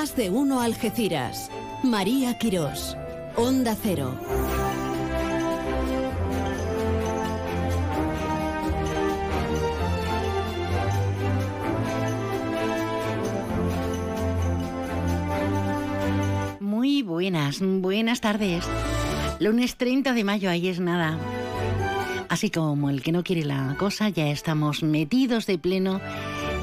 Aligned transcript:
Más 0.00 0.16
de 0.16 0.30
uno 0.30 0.62
Algeciras. 0.62 1.50
María 1.82 2.38
Quirós. 2.38 2.96
Onda 3.36 3.76
Cero. 3.82 4.18
Muy 16.60 17.02
buenas, 17.02 17.60
buenas 17.60 18.22
tardes. 18.22 18.64
Lunes 19.38 19.76
30 19.76 20.14
de 20.14 20.24
mayo, 20.24 20.48
ahí 20.48 20.68
es 20.68 20.80
nada. 20.80 21.18
Así 22.30 22.48
como 22.48 22.88
el 22.88 23.02
que 23.02 23.12
no 23.12 23.22
quiere 23.22 23.44
la 23.44 23.76
cosa, 23.78 24.08
ya 24.08 24.30
estamos 24.30 24.82
metidos 24.82 25.44
de 25.44 25.58
pleno 25.58 26.00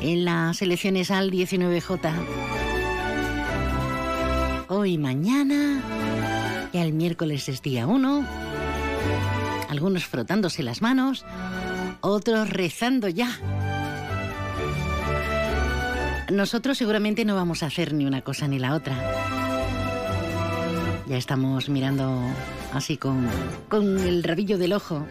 en 0.01 0.25
las 0.25 0.63
elecciones 0.63 1.11
al 1.11 1.29
19J. 1.29 2.66
Hoy, 4.69 4.97
mañana, 4.97 5.81
ya 6.73 6.83
el 6.83 6.91
miércoles 6.91 7.47
es 7.47 7.61
día 7.61 7.87
1. 7.87 8.25
Algunos 9.69 10.05
frotándose 10.05 10.61
las 10.61 10.81
manos, 10.81 11.25
otros 12.01 12.49
rezando 12.49 13.07
ya. 13.07 13.29
Nosotros 16.29 16.77
seguramente 16.77 17.23
no 17.23 17.35
vamos 17.35 17.63
a 17.63 17.67
hacer 17.67 17.93
ni 17.93 18.05
una 18.05 18.21
cosa 18.21 18.49
ni 18.49 18.59
la 18.59 18.73
otra. 18.73 18.95
Ya 21.07 21.15
estamos 21.15 21.69
mirando 21.69 22.21
así 22.73 22.97
con, 22.97 23.25
con 23.69 23.99
el 23.99 24.21
rabillo 24.23 24.57
del 24.57 24.73
ojo 24.73 25.05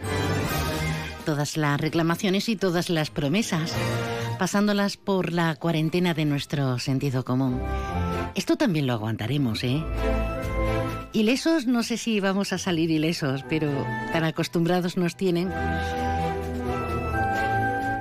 todas 1.27 1.57
las 1.57 1.81
reclamaciones 1.81 2.47
y 2.47 2.55
todas 2.55 2.89
las 2.89 3.09
promesas, 3.09 3.73
pasándolas 4.39 4.95
por 4.95 5.33
la 5.33 5.55
cuarentena 5.55 6.13
de 6.13 6.23
nuestro 6.23 6.79
sentido 6.79 7.25
común. 7.25 7.59
Esto 8.35 8.55
también 8.55 8.87
lo 8.87 8.93
aguantaremos, 8.93 9.63
¿eh? 9.63 9.83
Ilesos, 11.13 11.65
no 11.65 11.83
sé 11.83 11.97
si 11.97 12.19
vamos 12.19 12.53
a 12.53 12.57
salir 12.57 12.91
ilesos, 12.91 13.43
pero 13.49 13.71
tan 14.11 14.23
acostumbrados 14.23 14.97
nos 14.97 15.15
tienen 15.15 15.51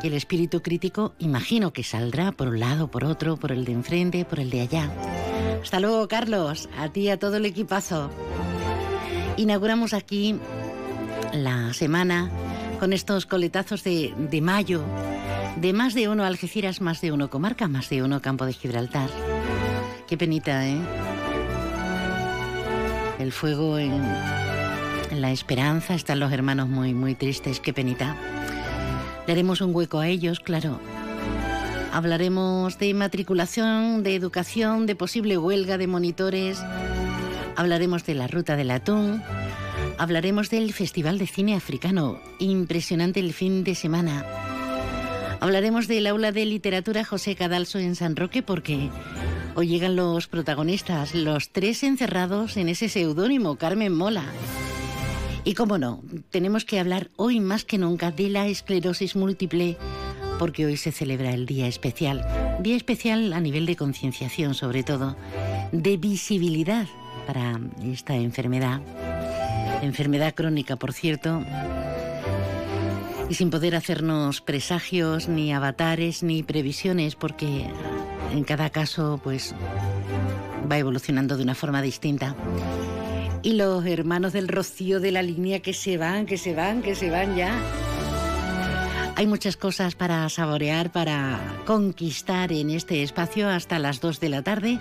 el 0.06 0.14
espíritu 0.14 0.62
crítico 0.62 1.14
imagino 1.19 1.72
que 1.72 1.82
saldrá 1.82 2.32
por 2.32 2.48
un 2.48 2.60
lado, 2.60 2.88
por 2.88 3.04
otro, 3.04 3.36
por 3.36 3.52
el 3.52 3.64
de 3.64 3.72
enfrente, 3.72 4.24
por 4.24 4.41
el 4.41 4.50
de 4.50 4.60
allá. 4.60 4.91
Hasta 5.62 5.80
luego, 5.80 6.06
Carlos, 6.08 6.69
a 6.78 6.88
ti 6.88 7.08
a 7.08 7.19
todo 7.19 7.36
el 7.36 7.44
equipazo. 7.44 8.10
Inauguramos 9.36 9.92
aquí 9.92 10.36
la 11.32 11.72
semana 11.74 12.30
con 12.78 12.92
estos 12.92 13.27
coletazos 13.27 13.82
de, 13.82 14.14
de 14.16 14.41
mayo, 14.41 14.82
de 15.56 15.72
más 15.72 15.94
de 15.94 16.08
uno 16.08 16.24
Algeciras, 16.24 16.80
más 16.80 17.00
de 17.00 17.12
uno 17.12 17.28
comarca, 17.28 17.69
más 17.69 17.88
de 17.91 18.02
uno 18.02 18.22
Campo 18.22 18.47
de 18.47 18.52
Gibraltar. 18.52 19.10
Qué 20.07 20.17
penita, 20.17 20.67
¿eh? 20.67 20.79
El 23.19 23.33
fuego 23.33 23.79
en, 23.79 23.91
la 25.12 25.31
esperanza, 25.31 25.95
están 25.95 26.21
los 26.21 26.33
hermanos 26.33 26.69
muy, 26.69 26.95
muy 26.95 27.15
tristes, 27.15 27.61
qué 27.61 27.73
penita. 27.73 28.17
Le 29.27 29.33
haremos 29.33 29.61
un 29.61 29.75
hueco 29.75 29.99
a 29.99 30.09
ellos, 30.09 30.41
claro. 30.41 30.81
Hablaremos 31.93 32.79
de 32.79 32.93
matriculación, 32.95 34.03
de 34.03 34.15
educación, 34.15 34.87
de 34.87 34.95
posible 34.95 35.39
huelga 35.39 35.79
de 35.79 35.87
monitores. 35.87 36.62
Hablaremos 37.57 38.05
de 38.05 38.15
la 38.15 38.27
ruta 38.27 38.57
del 38.57 38.71
atún 38.71 39.23
hablaremos 39.99 40.51
del 40.51 40.73
Festival 40.73 41.19
de 41.19 41.27
Cine 41.27 41.55
Africano, 41.55 42.19
impresionante 42.39 43.21
el 43.21 43.33
fin 43.33 43.65
de 43.65 43.75
semana. 43.75 44.25
Hablaremos 45.41 45.87
del 45.87 46.06
aula 46.06 46.33
de 46.33 46.45
literatura 46.47 47.05
José 47.05 47.34
Cadalso 47.34 47.79
en 47.79 47.95
San 47.95 48.17
Roque 48.17 48.42
porque 48.42 48.91
hoy 49.55 49.69
llegan 49.69 49.97
los 49.97 50.27
protagonistas, 50.28 51.15
los 51.15 51.50
tres 51.50 51.83
encerrados 51.83 52.56
en 52.56 52.69
ese 52.69 52.88
seudónimo, 52.88 53.56
Carmen 53.56 53.94
Mola. 53.94 54.25
Y 55.44 55.55
cómo 55.55 55.78
no, 55.78 56.03
tenemos 56.31 56.65
que 56.65 56.81
hablar 56.81 57.10
hoy 57.16 57.41
más 57.41 57.65
que 57.65 57.78
nunca 57.78 58.10
de 58.10 58.28
la 58.31 58.47
esclerosis 58.47 59.15
múltiple 59.15 59.77
porque 60.38 60.66
hoy 60.66 60.77
se 60.77 60.93
celebra 60.93 61.31
el 61.31 61.47
día 61.47 61.66
especial. 61.66 62.27
Día 62.60 62.77
especial 62.77 63.33
a 63.33 63.41
nivel 63.41 63.66
de 63.66 63.77
concienciación 63.77 64.55
sobre 64.55 64.83
todo, 64.83 65.16
de 65.72 65.97
visibilidad 65.97 66.87
para 67.27 67.60
esta 67.84 68.16
enfermedad 68.16 68.81
enfermedad 69.83 70.34
crónica, 70.34 70.77
por 70.77 70.93
cierto, 70.93 71.44
y 73.28 73.34
sin 73.34 73.50
poder 73.50 73.75
hacernos 73.75 74.41
presagios, 74.41 75.28
ni 75.28 75.53
avatares, 75.53 76.22
ni 76.22 76.42
previsiones, 76.42 77.16
porque 77.16 77.66
en 78.32 78.44
cada 78.44 78.70
caso, 78.70 79.20
pues, 79.22 79.54
va 80.70 80.78
evolucionando 80.78 81.36
de 81.36 81.42
una 81.42 81.54
forma 81.54 81.82
distinta. 81.82 82.34
Y 83.42 83.53
los 83.53 83.84
hermanos 83.86 84.32
del 84.32 84.48
rocío 84.48 85.00
de 85.00 85.12
la 85.12 85.22
línea 85.22 85.60
que 85.60 85.72
se 85.72 85.98
van, 85.98 86.26
que 86.26 86.38
se 86.38 86.54
van, 86.54 86.82
que 86.82 86.94
se 86.94 87.10
van 87.10 87.36
ya. 87.36 87.56
Hay 89.19 89.26
muchas 89.26 89.56
cosas 89.56 89.94
para 89.94 90.28
saborear, 90.28 90.92
para 90.92 91.41
conquistar 91.65 92.53
en 92.53 92.69
este 92.69 93.03
espacio 93.03 93.48
hasta 93.48 93.78
las 93.78 94.00
2 94.00 94.20
de 94.20 94.28
la 94.28 94.42
tarde. 94.42 94.78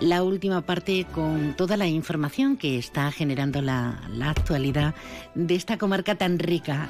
La 0.00 0.22
última 0.22 0.60
parte 0.60 1.04
con 1.12 1.54
toda 1.56 1.76
la 1.76 1.88
información 1.88 2.56
que 2.56 2.78
está 2.78 3.10
generando 3.10 3.60
la, 3.60 4.00
la 4.12 4.30
actualidad 4.30 4.94
de 5.34 5.56
esta 5.56 5.78
comarca 5.78 6.14
tan 6.14 6.38
rica. 6.38 6.88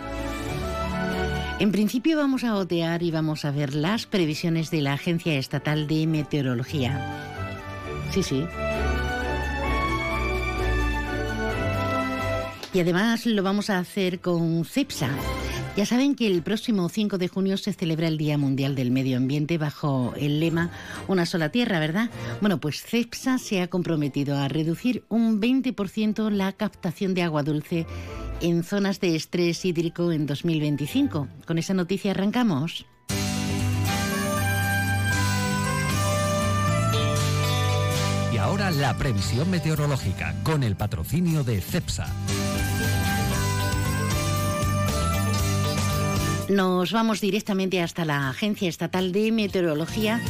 En 1.63 1.71
principio 1.71 2.17
vamos 2.17 2.43
a 2.43 2.57
otear 2.57 3.05
y 3.05 3.13
vamos 3.13 3.45
a 3.45 3.53
ver 3.53 3.73
las 3.73 4.07
previsiones 4.07 4.73
de 4.73 4.81
la 4.81 4.95
Agencia 4.95 5.35
Estatal 5.35 5.87
de 5.87 6.09
Meteorología. 6.09 6.99
Sí, 8.11 8.25
sí. 8.25 8.45
Y 12.75 12.81
además 12.81 13.27
lo 13.27 13.43
vamos 13.43 13.69
a 13.69 13.79
hacer 13.79 14.21
con 14.21 14.65
CEPSA. 14.65 15.11
Ya 15.77 15.87
saben 15.87 16.15
que 16.15 16.27
el 16.27 16.43
próximo 16.43 16.89
5 16.89 17.17
de 17.19 17.29
junio 17.29 17.57
se 17.57 17.73
celebra 17.73 18.09
el 18.09 18.19
Día 18.19 18.37
Mundial 18.37 18.75
del 18.75 18.91
Medio 18.91 19.17
Ambiente 19.17 19.57
bajo 19.57 20.13
el 20.17 20.39
lema 20.39 20.71
Una 21.09 21.25
sola 21.25 21.51
tierra, 21.51 21.81
¿verdad? 21.81 22.11
Bueno, 22.41 22.61
pues 22.61 22.83
CEPSA 22.83 23.39
se 23.39 23.63
ha 23.63 23.69
comprometido 23.69 24.37
a 24.37 24.49
reducir 24.49 25.05
un 25.09 25.41
20% 25.41 26.31
la 26.31 26.53
captación 26.53 27.15
de 27.15 27.23
agua 27.23 27.43
dulce 27.43 27.87
en 28.43 28.65
zonas 28.65 29.01
de 29.01 29.17
estrés 29.17 29.65
hídrico 29.65 30.13
en 30.13 30.27
2025. 30.27 31.29
Con 31.47 31.59
esa 31.59 31.75
noticia 31.75 32.11
arrancamos. 32.11 32.87
La 38.77 38.97
previsión 38.97 39.51
meteorológica 39.51 40.35
con 40.43 40.63
el 40.63 40.77
patrocinio 40.77 41.45
de 41.45 41.61
CEPSA. 41.61 42.07
Nos 46.49 46.93
vamos 46.93 47.21
directamente 47.21 47.81
hasta 47.81 48.05
la 48.05 48.29
Agencia 48.29 48.69
Estatal 48.69 49.13
de 49.13 49.33
Meteorología 49.33 50.21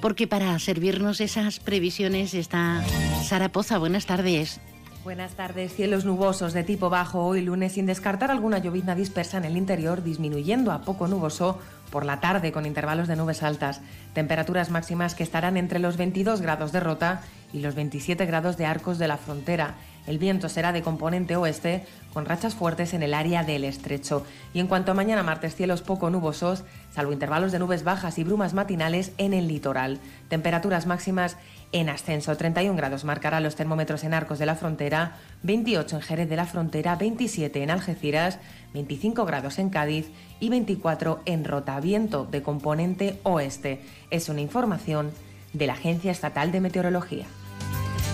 porque 0.00 0.26
para 0.26 0.58
servirnos 0.58 1.20
esas 1.20 1.60
previsiones 1.60 2.34
está 2.34 2.82
Sara 3.22 3.50
Poza. 3.50 3.78
Buenas 3.78 4.06
tardes. 4.06 4.60
Buenas 5.02 5.32
tardes, 5.32 5.74
cielos 5.74 6.04
nubosos 6.04 6.52
de 6.52 6.62
tipo 6.62 6.90
bajo 6.90 7.24
hoy 7.24 7.40
lunes 7.40 7.72
sin 7.72 7.86
descartar 7.86 8.30
alguna 8.30 8.58
llovizna 8.58 8.94
dispersa 8.94 9.38
en 9.38 9.46
el 9.46 9.56
interior, 9.56 10.02
disminuyendo 10.02 10.72
a 10.72 10.82
poco 10.82 11.08
nuboso 11.08 11.58
por 11.90 12.04
la 12.04 12.20
tarde 12.20 12.52
con 12.52 12.66
intervalos 12.66 13.08
de 13.08 13.16
nubes 13.16 13.42
altas. 13.42 13.80
Temperaturas 14.12 14.68
máximas 14.68 15.14
que 15.14 15.22
estarán 15.22 15.56
entre 15.56 15.78
los 15.78 15.96
22 15.96 16.42
grados 16.42 16.72
de 16.72 16.80
Rota 16.80 17.22
y 17.52 17.60
los 17.60 17.74
27 17.74 18.26
grados 18.26 18.56
de 18.56 18.66
Arcos 18.66 18.98
de 18.98 19.08
la 19.08 19.16
Frontera. 19.16 19.74
El 20.06 20.18
viento 20.18 20.48
será 20.48 20.72
de 20.72 20.82
componente 20.82 21.36
oeste, 21.36 21.84
con 22.12 22.24
rachas 22.24 22.54
fuertes 22.54 22.94
en 22.94 23.02
el 23.02 23.14
área 23.14 23.44
del 23.44 23.64
estrecho. 23.64 24.24
Y 24.52 24.60
en 24.60 24.66
cuanto 24.66 24.90
a 24.90 24.94
mañana 24.94 25.22
martes, 25.22 25.54
cielos 25.54 25.82
poco 25.82 26.10
nubosos, 26.10 26.64
salvo 26.92 27.12
intervalos 27.12 27.52
de 27.52 27.58
nubes 27.58 27.84
bajas 27.84 28.18
y 28.18 28.24
brumas 28.24 28.54
matinales 28.54 29.12
en 29.18 29.34
el 29.34 29.46
litoral. 29.46 30.00
Temperaturas 30.28 30.86
máximas 30.86 31.36
en 31.72 31.88
ascenso. 31.88 32.36
31 32.36 32.76
grados 32.76 33.04
marcará 33.04 33.40
los 33.40 33.54
termómetros 33.54 34.02
en 34.02 34.14
Arcos 34.14 34.38
de 34.38 34.46
la 34.46 34.56
Frontera, 34.56 35.16
28 35.42 35.96
en 35.96 36.02
Jerez 36.02 36.28
de 36.28 36.36
la 36.36 36.46
Frontera, 36.46 36.96
27 36.96 37.62
en 37.62 37.70
Algeciras, 37.70 38.38
25 38.74 39.24
grados 39.26 39.58
en 39.58 39.70
Cádiz 39.70 40.10
y 40.40 40.48
24 40.48 41.20
en 41.26 41.44
Rota. 41.44 41.78
Viento 41.78 42.24
de 42.24 42.42
componente 42.42 43.20
oeste. 43.22 43.82
Es 44.10 44.28
una 44.28 44.40
información 44.40 45.12
de 45.52 45.66
la 45.66 45.74
Agencia 45.74 46.10
Estatal 46.10 46.50
de 46.50 46.60
Meteorología. 46.60 47.26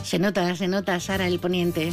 Se 0.02 0.18
nota, 0.18 0.54
se 0.54 0.68
nota, 0.68 1.00
Sara, 1.00 1.26
el 1.26 1.38
poniente. 1.40 1.92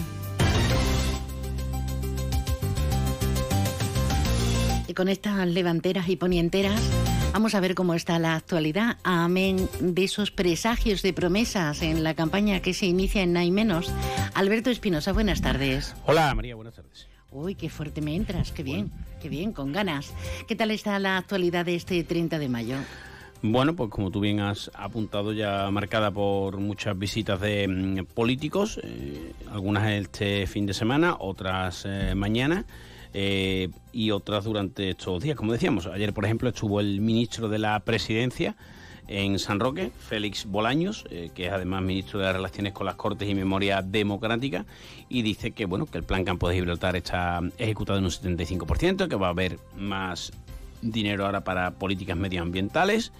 Y 4.88 4.94
con 4.94 5.08
estas 5.10 5.48
levanteras 5.48 6.08
y 6.10 6.16
ponienteras 6.16 6.80
vamos 7.34 7.56
a 7.56 7.60
ver 7.60 7.74
cómo 7.74 7.96
está 7.96 8.20
la 8.20 8.36
actualidad. 8.36 8.98
Amén 9.04 9.68
de 9.80 10.04
esos 10.04 10.30
presagios 10.30 11.02
de 11.02 11.14
promesas 11.14 11.82
en 11.82 12.04
la 12.04 12.14
campaña 12.14 12.60
que 12.62 12.76
se 12.76 12.86
inicia 12.86 13.24
en 13.24 13.34
Nay 13.34 13.50
Menos. 13.50 13.92
Alberto 14.36 14.70
Espinosa, 14.70 15.12
buenas 15.12 15.42
tardes. 15.42 15.96
Hola 16.06 16.34
María, 16.36 16.54
buenas 16.56 16.76
tardes. 16.76 17.08
Uy, 17.32 17.56
qué 17.56 17.70
fuerte 17.70 18.02
me 18.02 18.16
entras, 18.16 18.52
qué 18.52 18.62
bien, 18.62 18.92
qué 19.20 19.28
bien, 19.28 19.54
con 19.54 19.72
ganas. 19.72 20.14
¿Qué 20.48 20.56
tal 20.56 20.70
está 20.70 21.00
la 21.00 21.18
actualidad 21.18 21.66
de 21.66 21.76
este 21.76 22.04
30 22.04 22.38
de 22.38 22.50
mayo? 22.50 22.76
Bueno, 23.46 23.76
pues 23.76 23.90
como 23.90 24.10
tú 24.10 24.22
bien 24.22 24.40
has 24.40 24.72
apuntado, 24.74 25.34
ya 25.34 25.70
marcada 25.70 26.12
por 26.12 26.56
muchas 26.60 26.98
visitas 26.98 27.42
de 27.42 27.68
mm, 27.68 28.06
políticos, 28.14 28.80
eh, 28.82 29.34
algunas 29.52 29.92
este 29.92 30.48
fin 30.48 30.66
de 30.66 30.74
semana, 30.74 31.18
otras 31.20 31.84
eh, 31.86 32.14
mañana. 32.16 32.66
Eh, 33.14 33.70
y 33.92 34.10
otras 34.10 34.46
durante 34.46 34.90
estos 34.90 35.22
días. 35.22 35.36
Como 35.38 35.52
decíamos, 35.52 35.86
ayer, 35.86 36.14
por 36.14 36.26
ejemplo, 36.26 36.50
estuvo 36.50 36.80
el 36.80 37.00
ministro 37.00 37.48
de 37.48 37.60
la 37.60 37.80
Presidencia 37.82 38.56
en 39.08 39.38
San 39.38 39.60
Roque, 39.60 39.92
Félix 40.00 40.46
Bolaños, 40.46 41.06
que 41.36 41.46
es 41.46 41.52
además 41.52 41.84
ministro 41.84 42.20
de 42.20 42.26
las 42.26 42.36
Relaciones 42.36 42.74
con 42.74 42.88
las 42.88 42.96
Cortes 42.96 43.30
y 43.30 43.36
Memoria 43.36 43.84
Democrática, 43.84 44.66
y 45.10 45.22
dice 45.22 45.52
que 45.52 45.66
bueno 45.66 45.86
que 45.86 46.00
el 46.00 46.04
plan 46.04 46.24
Campo 46.24 46.50
de 46.50 46.56
Gibraltar 46.56 46.96
está 46.96 47.42
ejecutado 47.60 48.00
en 48.00 48.06
un 48.06 48.10
75%, 48.10 49.08
que 49.08 49.16
va 49.16 49.28
a 49.28 49.32
haber 49.32 49.60
más 49.78 50.32
dinero 50.84 51.26
ahora 51.26 51.44
para 51.44 51.72
políticas 51.72 52.18
medioambientales. 52.18 53.12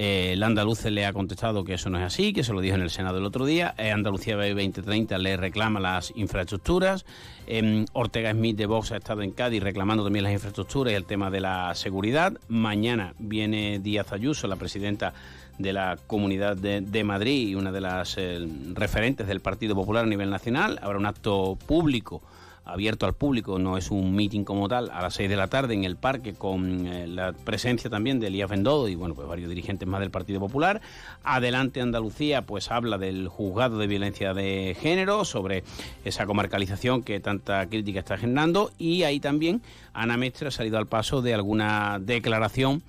Eh, 0.00 0.34
el 0.34 0.42
andaluz 0.44 0.84
le 0.84 1.04
ha 1.06 1.12
contestado 1.12 1.64
que 1.64 1.74
eso 1.74 1.90
no 1.90 1.98
es 1.98 2.04
así, 2.04 2.32
que 2.32 2.44
se 2.44 2.52
lo 2.52 2.60
dijo 2.60 2.76
en 2.76 2.82
el 2.82 2.90
Senado 2.90 3.18
el 3.18 3.24
otro 3.24 3.44
día. 3.44 3.74
Eh, 3.76 3.90
Andalucía 3.90 4.36
2030 4.36 5.18
le 5.18 5.36
reclama 5.36 5.80
las 5.80 6.12
infraestructuras. 6.14 7.04
Em, 7.48 7.84
Ortega 7.94 8.30
Smith 8.30 8.56
de 8.56 8.66
Vox 8.66 8.92
ha 8.92 8.98
estado 8.98 9.22
en 9.22 9.32
Cádiz 9.32 9.60
reclamando 9.60 10.04
también 10.04 10.22
las 10.22 10.32
infraestructuras 10.32 10.92
y 10.92 10.94
el 10.94 11.04
tema 11.04 11.32
de 11.32 11.40
la 11.40 11.74
seguridad. 11.74 12.34
Mañana 12.46 13.14
viene 13.18 13.80
Díaz 13.80 14.12
Ayuso, 14.12 14.46
la 14.46 14.54
presidenta 14.54 15.14
de 15.58 15.72
la 15.72 15.98
Comunidad 16.06 16.56
de, 16.56 17.02
Madrid 17.04 17.48
y 17.48 17.54
una 17.56 17.72
de 17.72 17.80
las 17.80 18.16
eh, 18.18 18.46
referentes 18.74 19.26
del 19.26 19.40
Partido 19.40 19.74
Popular 19.74 20.04
a 20.04 20.08
nivel 20.08 20.30
nacional. 20.30 20.78
Habrá 20.80 20.98
un 20.98 21.06
acto 21.06 21.58
público 21.66 22.22
abierto 22.68 23.06
al 23.06 23.14
público, 23.14 23.58
no 23.58 23.78
es 23.78 23.90
un 23.90 24.14
meeting 24.14 24.44
como 24.44 24.68
tal, 24.68 24.90
a 24.90 25.00
las 25.00 25.14
6 25.14 25.30
de 25.30 25.36
la 25.36 25.48
tarde 25.48 25.72
en 25.72 25.84
el 25.84 25.96
parque 25.96 26.34
con 26.34 26.86
eh, 26.86 27.06
la 27.06 27.32
presencia 27.32 27.88
también 27.88 28.20
de 28.20 28.26
Elías 28.26 28.50
Bendodo 28.50 28.88
y 28.88 28.94
bueno, 28.94 29.14
pues 29.14 29.26
varios 29.26 29.48
dirigentes 29.48 29.88
más 29.88 30.00
del 30.00 30.10
Partido 30.10 30.38
Popular. 30.38 30.82
Adelante 31.24 31.80
Andalucía 31.80 32.42
pues 32.42 32.70
habla 32.70 32.98
del 32.98 33.28
juzgado 33.28 33.78
de 33.78 33.86
violencia 33.86 34.34
de 34.34 34.76
género, 34.78 35.24
sobre 35.24 35.64
esa 36.04 36.26
comarcalización 36.26 37.02
que 37.02 37.20
tanta 37.20 37.66
crítica 37.68 38.00
está 38.00 38.18
generando 38.18 38.70
y 38.78 39.04
ahí 39.04 39.18
también 39.18 39.62
Ana 39.94 40.18
Mestre 40.18 40.48
ha 40.48 40.50
salido 40.50 40.76
al 40.76 40.86
paso 40.86 41.22
de 41.22 41.32
alguna 41.32 41.98
declaración 42.00 42.82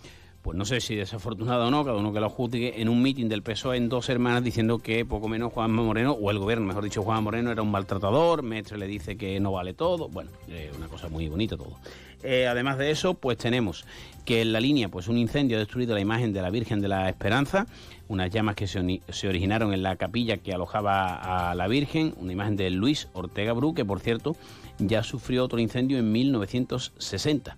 pues 0.50 0.58
no 0.58 0.66
sé 0.66 0.82
si 0.82 0.96
desafortunado 0.96 1.68
o 1.68 1.70
no, 1.70 1.86
cada 1.86 1.98
uno 1.98 2.12
que 2.12 2.20
lo 2.20 2.28
juzgue, 2.28 2.82
en 2.82 2.90
un 2.90 3.04
mitin 3.04 3.30
del 3.30 3.44
PSOE 3.44 3.78
en 3.78 3.88
dos 3.88 4.10
hermanas 4.10 4.44
diciendo 4.44 4.80
que 4.80 5.06
poco 5.06 5.28
menos 5.28 5.54
Juan 5.54 5.72
Moreno, 5.72 6.14
o 6.14 6.32
el 6.32 6.40
gobierno, 6.40 6.66
mejor 6.66 6.84
dicho, 6.84 7.04
Juan 7.04 7.24
Moreno 7.24 7.52
era 7.52 7.62
un 7.62 7.70
maltratador, 7.70 8.42
Mestre 8.42 8.80
le 8.80 8.88
dice 8.88 9.16
que 9.16 9.40
no 9.40 9.52
vale 9.52 9.76
todo, 9.76 10.10
bueno, 10.10 10.32
eh, 10.48 10.72
una 10.76 10.88
cosa 10.88 11.08
muy 11.08 11.30
bonita 11.30 11.56
todo. 11.56 11.78
Eh, 12.24 12.48
además 12.48 12.80
de 12.80 12.90
eso, 12.90 13.14
pues 13.14 13.38
tenemos 13.38 13.86
que 14.26 14.42
en 14.42 14.52
la 14.52 14.60
línea, 14.60 14.90
pues 14.90 15.08
un 15.08 15.20
incendio 15.20 15.58
ha 15.58 15.60
destruido 15.60 15.94
la 15.94 16.02
imagen 16.02 16.34
de 16.34 16.42
la 16.42 16.50
Virgen 16.50 16.82
de 16.82 16.88
la 16.88 17.08
Esperanza, 17.10 17.68
unas 18.08 18.32
llamas 18.32 18.56
que 18.56 18.66
se, 18.66 19.02
se, 19.08 19.28
originaron 19.28 19.72
en 19.72 19.84
la 19.84 19.98
capilla 19.98 20.38
que 20.38 20.52
alojaba 20.52 21.52
a 21.52 21.54
la 21.54 21.68
Virgen, 21.68 22.16
una 22.18 22.34
imagen 22.34 22.58
de 22.58 22.72
Luis 22.72 23.08
Ortega 23.14 23.54
Bru, 23.54 23.76
que 23.76 23.86
por 23.86 24.00
cierto 24.00 24.36
ya 24.80 25.04
sufrió 25.04 25.44
otro 25.44 25.60
incendio 25.60 26.00
en 26.00 26.12
1960. 26.12 27.56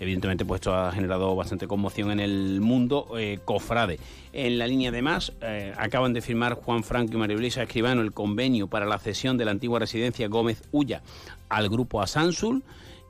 Evidentemente, 0.00 0.46
pues 0.46 0.60
esto 0.60 0.74
ha 0.74 0.90
generado 0.92 1.36
bastante 1.36 1.68
conmoción 1.68 2.10
en 2.10 2.20
el 2.20 2.62
mundo 2.62 3.06
eh, 3.18 3.38
cofrade. 3.44 4.00
En 4.32 4.58
la 4.58 4.66
línea 4.66 4.90
de 4.90 5.02
más, 5.02 5.34
eh, 5.42 5.74
acaban 5.76 6.14
de 6.14 6.22
firmar 6.22 6.54
Juan 6.54 6.82
Franco 6.82 7.12
y 7.14 7.16
María 7.18 7.36
Luisa 7.36 7.62
Escribano 7.62 8.00
el 8.00 8.12
convenio 8.12 8.66
para 8.66 8.86
la 8.86 8.98
cesión 8.98 9.36
de 9.36 9.44
la 9.44 9.50
antigua 9.50 9.78
residencia 9.78 10.26
Gómez 10.28 10.62
Ulla 10.72 11.02
al 11.50 11.68
grupo 11.68 12.00
Asansul. 12.00 12.64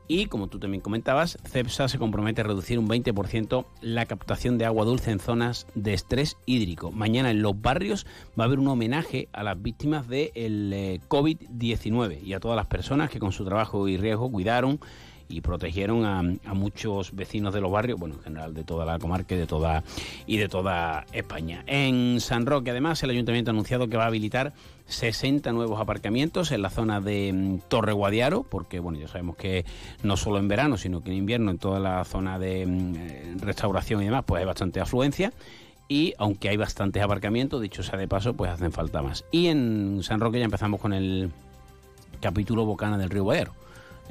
Y 0.09 0.27
como 0.27 0.49
tú 0.49 0.59
también 0.59 0.81
comentabas, 0.81 1.39
CEPSA 1.45 1.87
se 1.87 1.99
compromete 2.01 2.41
a 2.41 2.45
reducir 2.45 2.81
un 2.81 2.89
20% 2.89 3.65
la 3.81 4.07
captación 4.07 4.59
de 4.59 4.65
agua 4.65 4.85
dulce 4.85 5.13
en 5.13 5.21
zonas 5.21 5.69
de 5.77 5.95
estrés 5.95 6.37
hídrico. 6.47 6.91
Mañana 6.91 7.31
en 7.31 7.43
los 7.43 7.61
barrios 7.63 8.07
va 8.37 8.43
a 8.43 8.47
haber 8.47 8.59
un 8.59 8.67
homenaje 8.67 9.29
a 9.33 9.45
las 9.45 9.63
víctimas 9.63 10.09
del 10.09 10.73
eh, 10.73 11.01
COVID-19 11.07 12.25
y 12.25 12.33
a 12.33 12.41
todas 12.41 12.57
las 12.57 12.67
personas 12.67 13.09
que 13.09 13.21
con 13.21 13.31
su 13.31 13.45
trabajo 13.45 13.87
y 13.87 13.97
riesgo 13.99 14.33
cuidaron 14.33 14.81
y 15.31 15.41
protegieron 15.41 16.05
a, 16.05 16.55
muchos 16.55 17.15
vecinos 17.15 17.55
de 17.55 17.61
los 17.61 17.71
barrios, 17.71 17.99
bueno, 17.99 18.17
en 18.17 18.23
general 18.23 18.55
de 18.55 18.65
toda 18.65 18.85
la 18.85 18.99
comarca 18.99 19.35
y 19.35 19.38
de 19.38 19.47
toda, 19.47 19.85
y 20.27 20.37
de 20.37 20.49
toda 20.49 21.06
España. 21.12 21.62
En 21.67 22.21
San 22.21 22.44
Roque, 22.44 22.71
además, 22.71 23.03
el 23.03 23.11
ayuntamiento 23.11 23.50
ha 23.50 23.53
anunciado 23.53 23.88
que 23.88 23.97
va 23.97 24.05
a 24.05 24.09
habilitar 24.09 24.53
60 24.87 25.53
nuevos 25.53 25.81
aparcamientos 25.81 26.50
en 26.50 26.62
la 26.62 26.71
zona 26.71 27.00
de 27.00 27.32
mm, 27.32 27.59
Torre 27.69 27.93
Guadiaro, 27.93 28.43
porque 28.43 28.81
bueno, 28.81 28.99
ya 28.99 29.09
sabemos 29.09 29.37
que 29.37 29.65
no 30.03 30.17
solo 30.17 30.38
en 30.38 30.49
verano, 30.49 30.77
sino 30.77 31.03
que 31.03 31.11
en 31.12 31.19
invierno 31.19 31.50
en 31.53 31.59
toda 31.59 31.79
la 31.79 32.05
zona 32.05 32.38
de 32.38 32.67
mm, 32.67 32.94
eh, 32.97 33.35
restauración 33.38 34.03
y 34.03 34.06
demás, 34.06 34.25
pues 34.27 34.41
hay 34.41 34.47
bastante 34.47 34.81
afluencia 34.81 35.32
y 35.88 36.15
aunque 36.19 36.49
hay 36.49 36.56
bastantes 36.56 37.03
aparcamientos, 37.03 37.62
dicho 37.62 37.82
sea 37.82 37.99
de 37.99 38.06
paso, 38.06 38.35
pues 38.35 38.50
hacen 38.50 38.73
falta 38.73 39.03
más. 39.03 39.25
Y 39.31 39.47
en 39.47 40.00
San 40.03 40.21
Roque 40.21 40.38
ya 40.38 40.44
empezamos 40.44 40.81
con 40.81 40.93
el 40.93 41.31
capítulo 42.21 42.65
Bocana 42.65 42.99
del 42.99 43.11
Río 43.11 43.25
Guadiaro 43.25 43.53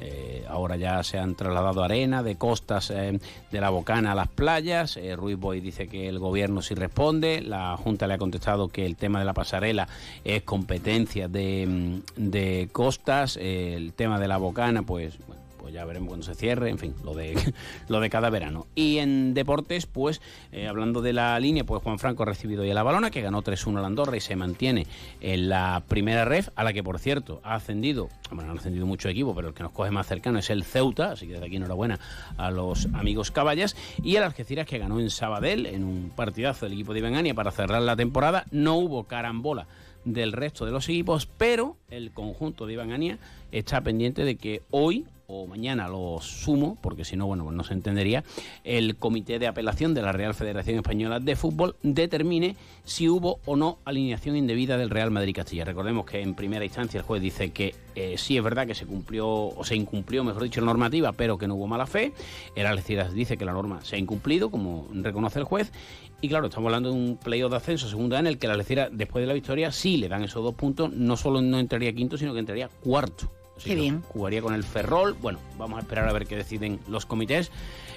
eh, 0.00 0.44
ahora 0.48 0.76
ya 0.76 1.02
se 1.02 1.18
han 1.18 1.34
trasladado 1.34 1.84
arena 1.84 2.22
de 2.22 2.36
costas 2.36 2.90
eh, 2.90 3.18
de 3.50 3.60
la 3.60 3.68
Bocana 3.68 4.12
a 4.12 4.14
las 4.14 4.28
playas. 4.28 4.96
Eh, 4.96 5.14
Ruiz 5.14 5.38
Boy 5.38 5.60
dice 5.60 5.88
que 5.88 6.08
el 6.08 6.18
gobierno 6.18 6.62
sí 6.62 6.74
responde. 6.74 7.42
La 7.42 7.76
Junta 7.76 8.06
le 8.06 8.14
ha 8.14 8.18
contestado 8.18 8.68
que 8.68 8.86
el 8.86 8.96
tema 8.96 9.18
de 9.18 9.26
la 9.26 9.34
pasarela 9.34 9.88
es 10.24 10.42
competencia 10.42 11.28
de, 11.28 11.66
mm, 11.68 12.30
de 12.30 12.68
costas. 12.72 13.36
el 13.36 13.92
tema 13.92 14.18
de 14.18 14.28
la 14.28 14.38
Bocana, 14.38 14.82
pues 14.82 15.18
pues 15.60 15.74
ya 15.74 15.84
veremos 15.84 16.08
cuando 16.08 16.24
se 16.24 16.34
cierre, 16.34 16.70
en 16.70 16.78
fin, 16.78 16.94
lo 17.04 17.14
de, 17.14 17.36
lo 17.88 18.00
de 18.00 18.10
cada 18.10 18.30
verano. 18.30 18.66
Y 18.74 18.98
en 18.98 19.34
deportes, 19.34 19.86
pues 19.86 20.20
eh, 20.52 20.66
hablando 20.66 21.02
de 21.02 21.12
la 21.12 21.38
línea, 21.38 21.64
pues 21.64 21.82
Juan 21.82 21.98
Franco 21.98 22.22
ha 22.22 22.26
recibido 22.26 22.64
ya 22.64 22.72
la 22.72 22.82
balona, 22.82 23.10
que 23.10 23.20
ganó 23.20 23.42
3-1 23.42 23.78
a 23.78 23.80
la 23.82 23.86
Andorra 23.86 24.16
y 24.16 24.20
se 24.20 24.36
mantiene 24.36 24.86
en 25.20 25.48
la 25.48 25.82
primera 25.86 26.24
ref, 26.24 26.48
a 26.56 26.64
la 26.64 26.72
que 26.72 26.82
por 26.82 26.98
cierto 26.98 27.40
ha 27.44 27.54
ascendido, 27.54 28.08
bueno, 28.30 28.50
han 28.50 28.58
ascendido 28.58 28.86
mucho 28.86 29.08
equipo, 29.08 29.34
pero 29.34 29.48
el 29.48 29.54
que 29.54 29.62
nos 29.62 29.72
coge 29.72 29.90
más 29.90 30.06
cercano 30.06 30.38
es 30.38 30.48
el 30.50 30.64
Ceuta, 30.64 31.12
así 31.12 31.26
que 31.26 31.34
desde 31.34 31.46
aquí 31.46 31.56
enhorabuena 31.56 32.00
a 32.38 32.50
los 32.50 32.86
amigos 32.94 33.30
caballas, 33.30 33.76
y 34.02 34.16
el 34.16 34.22
Algeciras 34.22 34.66
que 34.66 34.78
ganó 34.78 34.98
en 34.98 35.10
Sabadell 35.10 35.66
en 35.66 35.84
un 35.84 36.10
partidazo 36.16 36.66
del 36.66 36.72
equipo 36.72 36.94
de 36.94 37.00
Iván 37.00 37.34
para 37.34 37.50
cerrar 37.50 37.82
la 37.82 37.96
temporada, 37.96 38.46
no 38.50 38.76
hubo 38.76 39.04
carambola 39.04 39.66
del 40.04 40.32
resto 40.32 40.64
de 40.64 40.72
los 40.72 40.88
equipos, 40.88 41.26
pero 41.26 41.76
el 41.90 42.12
conjunto 42.12 42.66
de 42.66 42.72
Iván 42.72 43.18
está 43.52 43.80
pendiente 43.82 44.24
de 44.24 44.36
que 44.36 44.62
hoy 44.70 45.06
o 45.30 45.46
mañana 45.46 45.88
lo 45.88 46.18
sumo, 46.20 46.76
porque 46.80 47.04
si 47.04 47.16
no, 47.16 47.26
bueno, 47.26 47.44
pues 47.44 47.56
no 47.56 47.62
se 47.62 47.74
entendería, 47.74 48.24
el 48.64 48.96
Comité 48.96 49.38
de 49.38 49.46
Apelación 49.46 49.94
de 49.94 50.02
la 50.02 50.12
Real 50.12 50.34
Federación 50.34 50.76
Española 50.76 51.20
de 51.20 51.36
Fútbol 51.36 51.76
determine 51.82 52.56
si 52.84 53.08
hubo 53.08 53.38
o 53.46 53.54
no 53.54 53.78
alineación 53.84 54.36
indebida 54.36 54.76
del 54.76 54.90
Real 54.90 55.10
Madrid 55.10 55.34
Castilla. 55.34 55.64
Recordemos 55.64 56.04
que 56.04 56.20
en 56.20 56.34
primera 56.34 56.64
instancia 56.64 56.98
el 56.98 57.04
juez 57.04 57.22
dice 57.22 57.52
que 57.52 57.74
eh, 57.94 58.16
sí 58.18 58.36
es 58.36 58.42
verdad 58.42 58.66
que 58.66 58.74
se 58.74 58.86
cumplió, 58.86 59.28
o 59.28 59.64
se 59.64 59.76
incumplió, 59.76 60.24
mejor 60.24 60.42
dicho, 60.42 60.60
la 60.60 60.66
normativa, 60.66 61.12
pero 61.12 61.38
que 61.38 61.46
no 61.46 61.54
hubo 61.54 61.68
mala 61.68 61.86
fe. 61.86 62.12
El 62.56 62.66
Algeciras 62.66 63.14
dice 63.14 63.36
que 63.36 63.44
la 63.44 63.52
norma 63.52 63.80
se 63.84 63.96
ha 63.96 63.98
incumplido, 63.98 64.50
como 64.50 64.88
reconoce 64.92 65.38
el 65.38 65.44
juez. 65.44 65.72
Y 66.20 66.28
claro, 66.28 66.48
estamos 66.48 66.66
hablando 66.66 66.90
de 66.90 66.96
un 66.96 67.16
playoff 67.16 67.50
de 67.50 67.56
ascenso 67.56 67.88
segunda 67.88 68.18
en 68.18 68.26
el 68.26 68.38
que 68.38 68.46
el 68.46 68.52
Algeciras, 68.52 68.90
después 68.92 69.22
de 69.22 69.26
la 69.26 69.34
victoria, 69.34 69.70
sí 69.70 69.96
le 69.96 70.08
dan 70.08 70.24
esos 70.24 70.42
dos 70.42 70.54
puntos, 70.54 70.92
no 70.92 71.16
solo 71.16 71.40
no 71.40 71.58
entraría 71.58 71.92
quinto, 71.92 72.18
sino 72.18 72.32
que 72.32 72.40
entraría 72.40 72.68
cuarto. 72.68 73.30
Qué 73.64 73.74
bien. 73.74 74.02
Jugaría 74.08 74.42
con 74.42 74.54
el 74.54 74.64
Ferrol. 74.64 75.16
Bueno, 75.20 75.38
vamos 75.58 75.78
a 75.78 75.80
esperar 75.80 76.08
a 76.08 76.12
ver 76.12 76.26
qué 76.26 76.36
deciden 76.36 76.80
los 76.88 77.06
comités. 77.06 77.50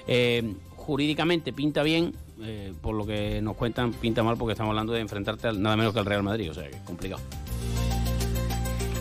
Eh, 0.07 0.53
jurídicamente 0.75 1.53
pinta 1.53 1.83
bien, 1.83 2.13
eh, 2.41 2.73
por 2.81 2.95
lo 2.95 3.05
que 3.05 3.41
nos 3.41 3.55
cuentan, 3.55 3.93
pinta 3.93 4.23
mal 4.23 4.37
porque 4.37 4.53
estamos 4.53 4.71
hablando 4.71 4.93
de 4.93 4.99
enfrentarte 4.99 5.47
al, 5.47 5.61
nada 5.61 5.77
menos 5.77 5.93
que 5.93 5.99
al 5.99 6.05
Real 6.05 6.23
Madrid, 6.23 6.51
o 6.51 6.53
sea 6.53 6.69
que 6.69 6.75
es 6.75 6.81
complicado. 6.81 7.21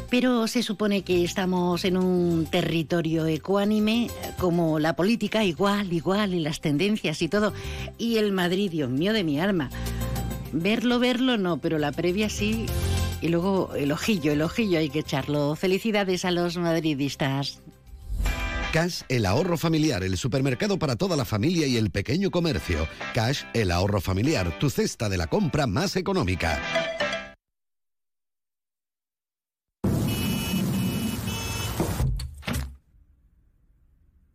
Pero 0.08 0.46
se 0.46 0.62
supone 0.62 1.02
que 1.02 1.24
estamos 1.24 1.86
en 1.86 1.96
un 1.96 2.44
territorio 2.44 3.26
ecuánime, 3.26 4.10
como 4.38 4.78
la 4.78 4.94
política, 4.94 5.42
igual, 5.42 5.90
igual, 5.90 6.34
y 6.34 6.40
las 6.40 6.60
tendencias 6.60 7.22
y 7.22 7.28
todo. 7.28 7.54
Y 7.96 8.18
el 8.18 8.30
Madrid, 8.30 8.70
Dios 8.70 8.90
mío 8.90 9.14
de 9.14 9.24
mi 9.24 9.40
alma. 9.40 9.70
Verlo, 10.52 10.98
verlo 10.98 11.38
no, 11.38 11.56
pero 11.56 11.78
la 11.78 11.92
previa 11.92 12.28
sí 12.28 12.66
y 13.22 13.28
luego 13.28 13.74
el 13.74 13.92
ojillo, 13.92 14.32
el 14.32 14.42
ojillo 14.42 14.78
hay 14.78 14.90
que 14.90 14.98
echarlo. 14.98 15.54
Felicidades 15.54 16.24
a 16.24 16.32
los 16.32 16.58
madridistas. 16.58 17.60
Cash, 18.72 19.02
el 19.08 19.26
ahorro 19.26 19.56
familiar, 19.56 20.02
el 20.02 20.16
supermercado 20.16 20.78
para 20.78 20.96
toda 20.96 21.16
la 21.16 21.24
familia 21.24 21.66
y 21.66 21.76
el 21.76 21.90
pequeño 21.90 22.30
comercio. 22.30 22.88
Cash, 23.14 23.44
el 23.54 23.70
ahorro 23.70 24.00
familiar, 24.00 24.58
tu 24.58 24.70
cesta 24.70 25.08
de 25.08 25.18
la 25.18 25.28
compra 25.28 25.66
más 25.66 25.94
económica. 25.96 26.60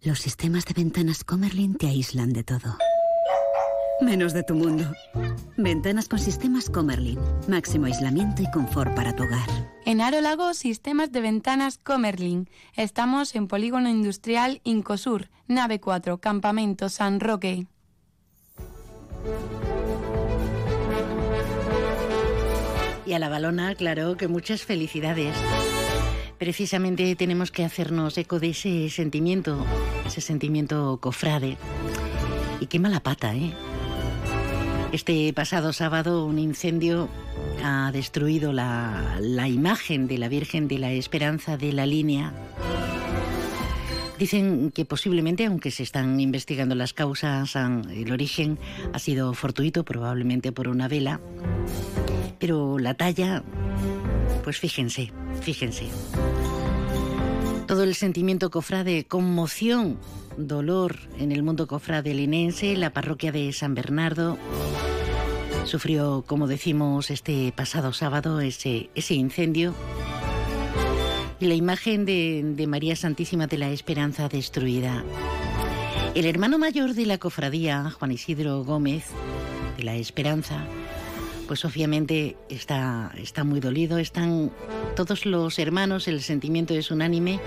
Los 0.01 0.19
sistemas 0.19 0.63
de 0.65 0.73
ventanas 0.73 1.25
Comerlin 1.25 1.75
te 1.75 1.87
aíslan 1.87 2.31
de 2.31 2.43
todo 2.43 2.77
menos 4.01 4.33
de 4.33 4.43
tu 4.43 4.55
mundo. 4.55 4.91
Ventanas 5.57 6.07
con 6.07 6.19
sistemas 6.19 6.69
Comerlin. 6.69 7.19
Máximo 7.47 7.85
aislamiento 7.85 8.41
y 8.41 8.51
confort 8.51 8.93
para 8.95 9.15
tu 9.15 9.23
hogar. 9.23 9.47
En 9.85 10.01
Aro 10.01 10.21
Lago, 10.21 10.53
sistemas 10.53 11.11
de 11.11 11.21
ventanas 11.21 11.77
Comerlin. 11.77 12.49
Estamos 12.75 13.35
en 13.35 13.47
Polígono 13.47 13.89
Industrial 13.89 14.61
Incosur, 14.63 15.29
nave 15.47 15.79
4, 15.79 16.19
Campamento 16.19 16.89
San 16.89 17.19
Roque. 17.19 17.67
Y 23.05 23.13
a 23.13 23.19
la 23.19 23.29
balona, 23.29 23.73
claro, 23.75 24.17
que 24.17 24.27
muchas 24.27 24.63
felicidades. 24.63 25.33
Precisamente 26.37 27.15
tenemos 27.15 27.51
que 27.51 27.63
hacernos 27.63 28.17
eco 28.17 28.39
de 28.39 28.49
ese 28.49 28.89
sentimiento, 28.89 29.65
ese 30.05 30.21
sentimiento 30.21 30.99
cofrade. 31.01 31.57
Y 32.59 32.67
qué 32.67 32.79
mala 32.79 32.99
pata, 32.99 33.33
¿eh? 33.33 33.53
Este 34.93 35.33
pasado 35.33 35.73
sábado 35.73 36.25
un 36.25 36.39
incendio 36.39 37.09
ha 37.63 37.91
destruido 37.91 38.53
la, 38.53 39.19
imagen 39.47 40.07
de 40.07 40.17
la 40.17 40.29
Virgen 40.29 40.67
de 40.69 40.79
la 40.79 40.91
Esperanza 40.91 41.57
de 41.57 41.73
la 41.73 41.85
línea. 41.85 42.33
Dicen 44.17 44.71
que 44.71 44.85
posiblemente, 44.85 45.45
aunque 45.45 45.71
se 45.71 45.83
están 45.83 46.19
investigando 46.19 46.73
las 46.73 46.93
causas, 46.93 47.55
el 47.55 48.11
origen 48.11 48.57
ha 48.93 48.99
sido 48.99 49.33
fortuito, 49.33 49.83
probablemente 49.83 50.51
por 50.51 50.69
una 50.69 50.87
vela. 50.87 51.19
Pero 52.39 52.79
la 52.79 52.93
talla, 52.93 53.43
pues 54.43 54.57
fíjense, 54.57 55.11
fíjense. 55.41 55.87
Todo 57.67 57.83
el 57.83 57.95
sentimiento 57.95 58.49
cofrade, 58.49 59.05
conmoción, 59.05 59.97
dolor 60.37 60.95
en 61.19 61.33
el 61.33 61.43
mundo 61.43 61.67
cofrade 61.67 62.13
linense, 62.13 62.77
la 62.77 62.91
parroquia 62.91 63.33
de 63.33 63.51
San 63.51 63.75
Bernardo 63.75 64.37
sufrió, 65.65 66.23
como 66.25 66.47
decimos, 66.47 67.11
este 67.11 67.51
pasado 67.51 67.91
sábado 67.91 68.39
ese, 68.39 68.89
ese 68.95 69.15
incendio 69.15 69.75
y 71.41 71.45
la 71.47 71.55
imagen 71.55 72.05
de, 72.05 72.41
de 72.55 72.67
María 72.67 72.95
Santísima 72.95 73.47
de 73.47 73.57
la 73.57 73.69
Esperanza 73.69 74.29
destruida. 74.29 75.03
El 76.15 76.25
hermano 76.25 76.57
mayor 76.57 76.93
de 76.93 77.05
la 77.05 77.17
cofradía, 77.17 77.91
Juan 77.91 78.13
Isidro 78.13 78.63
Gómez, 78.63 79.07
de 79.75 79.83
la 79.83 79.95
Esperanza, 79.95 80.65
pues 81.47 81.63
obviamente 81.65 82.35
está, 82.49 83.11
está 83.17 83.43
muy 83.43 83.59
dolido. 83.59 83.97
Están 83.97 84.51
todos 84.95 85.25
los 85.25 85.57
hermanos, 85.57 86.07
el 86.07 86.21
sentimiento 86.21 86.73
es 86.73 86.91
unánime, 86.91 87.39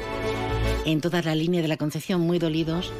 en 0.86 1.00
toda 1.00 1.22
la 1.22 1.34
línea 1.34 1.62
de 1.62 1.68
la 1.68 1.76
Concepción 1.76 2.22
muy 2.22 2.38
dolidos. 2.38 2.92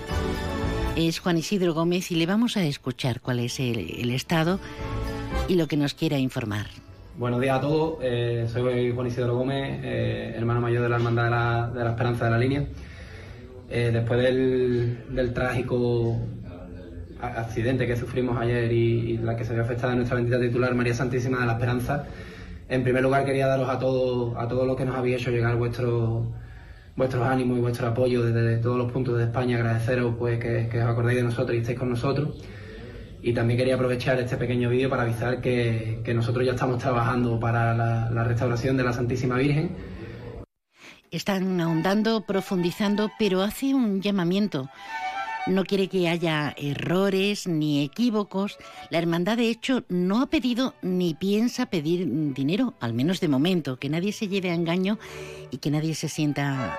Es 0.97 1.19
Juan 1.19 1.38
Isidro 1.38 1.73
Gómez 1.73 2.11
y 2.11 2.16
le 2.16 2.26
vamos 2.26 2.57
a 2.57 2.64
escuchar 2.64 3.21
cuál 3.21 3.40
es 3.40 3.59
el, 3.59 4.11
estado 4.11 4.61
y 5.49 5.54
lo 5.54 5.66
que 5.66 5.76
nos 5.76 5.95
quiera 5.95 6.19
informar. 6.19 6.66
Buenos 7.16 7.40
días 7.40 7.59
a 7.59 7.61
todos, 7.61 7.99
eh, 8.02 8.47
soy 8.50 8.92
Juan 8.92 9.07
Isidro 9.07 9.37
Gómez, 9.37 9.80
eh, 9.83 10.35
hermano 10.37 10.61
mayor 10.61 10.83
de 10.83 10.88
la 10.88 10.97
Hermandad 10.97 11.25
de 11.25 11.30
la, 11.30 11.71
de 11.75 11.85
la 11.85 11.90
Esperanza 11.90 12.25
de 12.26 12.30
la 12.30 12.38
Línea. 12.38 12.66
Eh, 13.69 13.90
después 13.92 14.21
del, 14.23 15.04
del 15.11 15.33
trágico 15.33 16.19
accidente 17.22 17.86
que 17.86 17.96
sufrimos 17.96 18.40
ayer 18.40 18.72
y, 18.72 19.18
la 19.18 19.36
que 19.36 19.44
se 19.44 19.54
vio 19.54 19.62
afectada 19.62 19.94
nuestra 19.94 20.16
bendita 20.16 20.40
titular 20.40 20.74
María 20.74 20.94
Santísima 20.94 21.40
de 21.40 21.46
la 21.46 21.52
Esperanza, 21.52 22.04
en 22.68 22.82
primer 22.82 23.02
lugar 23.02 23.24
quería 23.24 23.46
daros 23.46 23.68
a 23.68 23.78
todos 23.78 24.36
a 24.36 24.46
todos 24.48 24.66
los 24.66 24.76
que 24.76 24.84
nos 24.84 24.96
habéis 24.96 25.16
hecho 25.16 25.30
llegar 25.30 25.56
vuestro, 25.56 26.32
vuestros 26.96 27.26
ánimos 27.26 27.58
y 27.58 27.60
vuestro 27.60 27.88
apoyo 27.88 28.22
desde 28.22 28.58
todos 28.58 28.78
los 28.78 28.90
puntos 28.92 29.18
de 29.18 29.24
España, 29.24 29.56
agradeceros 29.56 30.14
pues 30.18 30.38
que, 30.38 30.68
os 30.80 30.88
acordéis 30.88 31.18
de 31.18 31.24
nosotros 31.24 31.56
y 31.56 31.60
estéis 31.60 31.78
con 31.78 31.90
nosotros. 31.90 32.36
Y 33.22 33.34
también 33.34 33.58
quería 33.58 33.74
aprovechar 33.74 34.18
este 34.18 34.38
pequeño 34.38 34.70
vídeo 34.70 34.88
para 34.88 35.02
avisar 35.02 35.42
que, 35.42 36.02
nosotros 36.14 36.46
ya 36.46 36.52
estamos 36.52 36.78
trabajando 36.78 37.38
para 37.38 37.74
la 37.74 38.24
restauración 38.24 38.76
de 38.76 38.84
la 38.84 38.92
Santísima 38.92 39.36
Virgen. 39.36 39.76
Están 41.10 41.60
ahondando, 41.60 42.20
profundizando, 42.20 43.10
pero 43.18 43.42
hace 43.42 43.74
un 43.74 44.00
llamamiento 44.00 44.70
no 45.47 45.64
quiere 45.64 45.88
que 45.88 46.09
haya 46.09 46.54
errores 46.56 47.47
ni 47.47 47.85
equívocos. 47.85 48.59
La 48.90 48.99
hermandad, 48.99 49.37
de 49.37 49.49
hecho, 49.49 49.85
no 49.88 50.20
ha 50.20 50.26
pedido 50.26 50.75
ni 50.82 51.14
piensa 51.14 51.66
pedir 51.66 52.06
dinero, 52.35 52.75
al 52.80 52.94
menos 52.94 53.20
de 53.20 53.28
momento, 53.28 53.78
que 53.78 53.88
nadie 53.88 54.12
se 54.12 54.28
lleve 54.28 54.50
a 54.50 54.54
engaño 54.54 54.99
y 55.50 55.59
que 55.59 55.70
nadie 55.70 55.94
se 55.94 56.09
sienta 56.09 56.78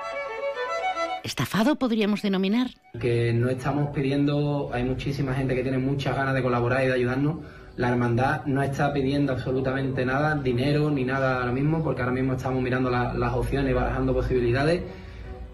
estafado, 1.23 1.75
podríamos 1.75 2.21
denominar. 2.21 2.71
Que 2.99 3.33
no 3.33 3.49
estamos 3.49 3.89
pidiendo, 3.93 4.71
hay 4.73 4.83
muchísima 4.83 5.33
gente 5.33 5.55
que 5.55 5.63
tiene 5.63 5.77
muchas 5.77 6.15
ganas 6.15 6.33
de 6.33 6.41
colaborar 6.41 6.83
y 6.83 6.87
de 6.87 6.93
ayudarnos. 6.93 7.37
La 7.77 7.89
hermandad 7.89 8.45
no 8.45 8.61
está 8.61 8.91
pidiendo 8.91 9.31
absolutamente 9.31 10.05
nada, 10.05 10.35
dinero 10.35 10.91
ni 10.91 11.05
nada 11.05 11.39
ahora 11.39 11.51
mismo, 11.51 11.83
porque 11.83 12.01
ahora 12.01 12.13
mismo 12.13 12.33
estamos 12.33 12.61
mirando 12.61 12.89
las 12.89 13.33
opciones 13.33 13.71
y 13.71 13.73
barajando 13.73 14.13
posibilidades 14.13 14.83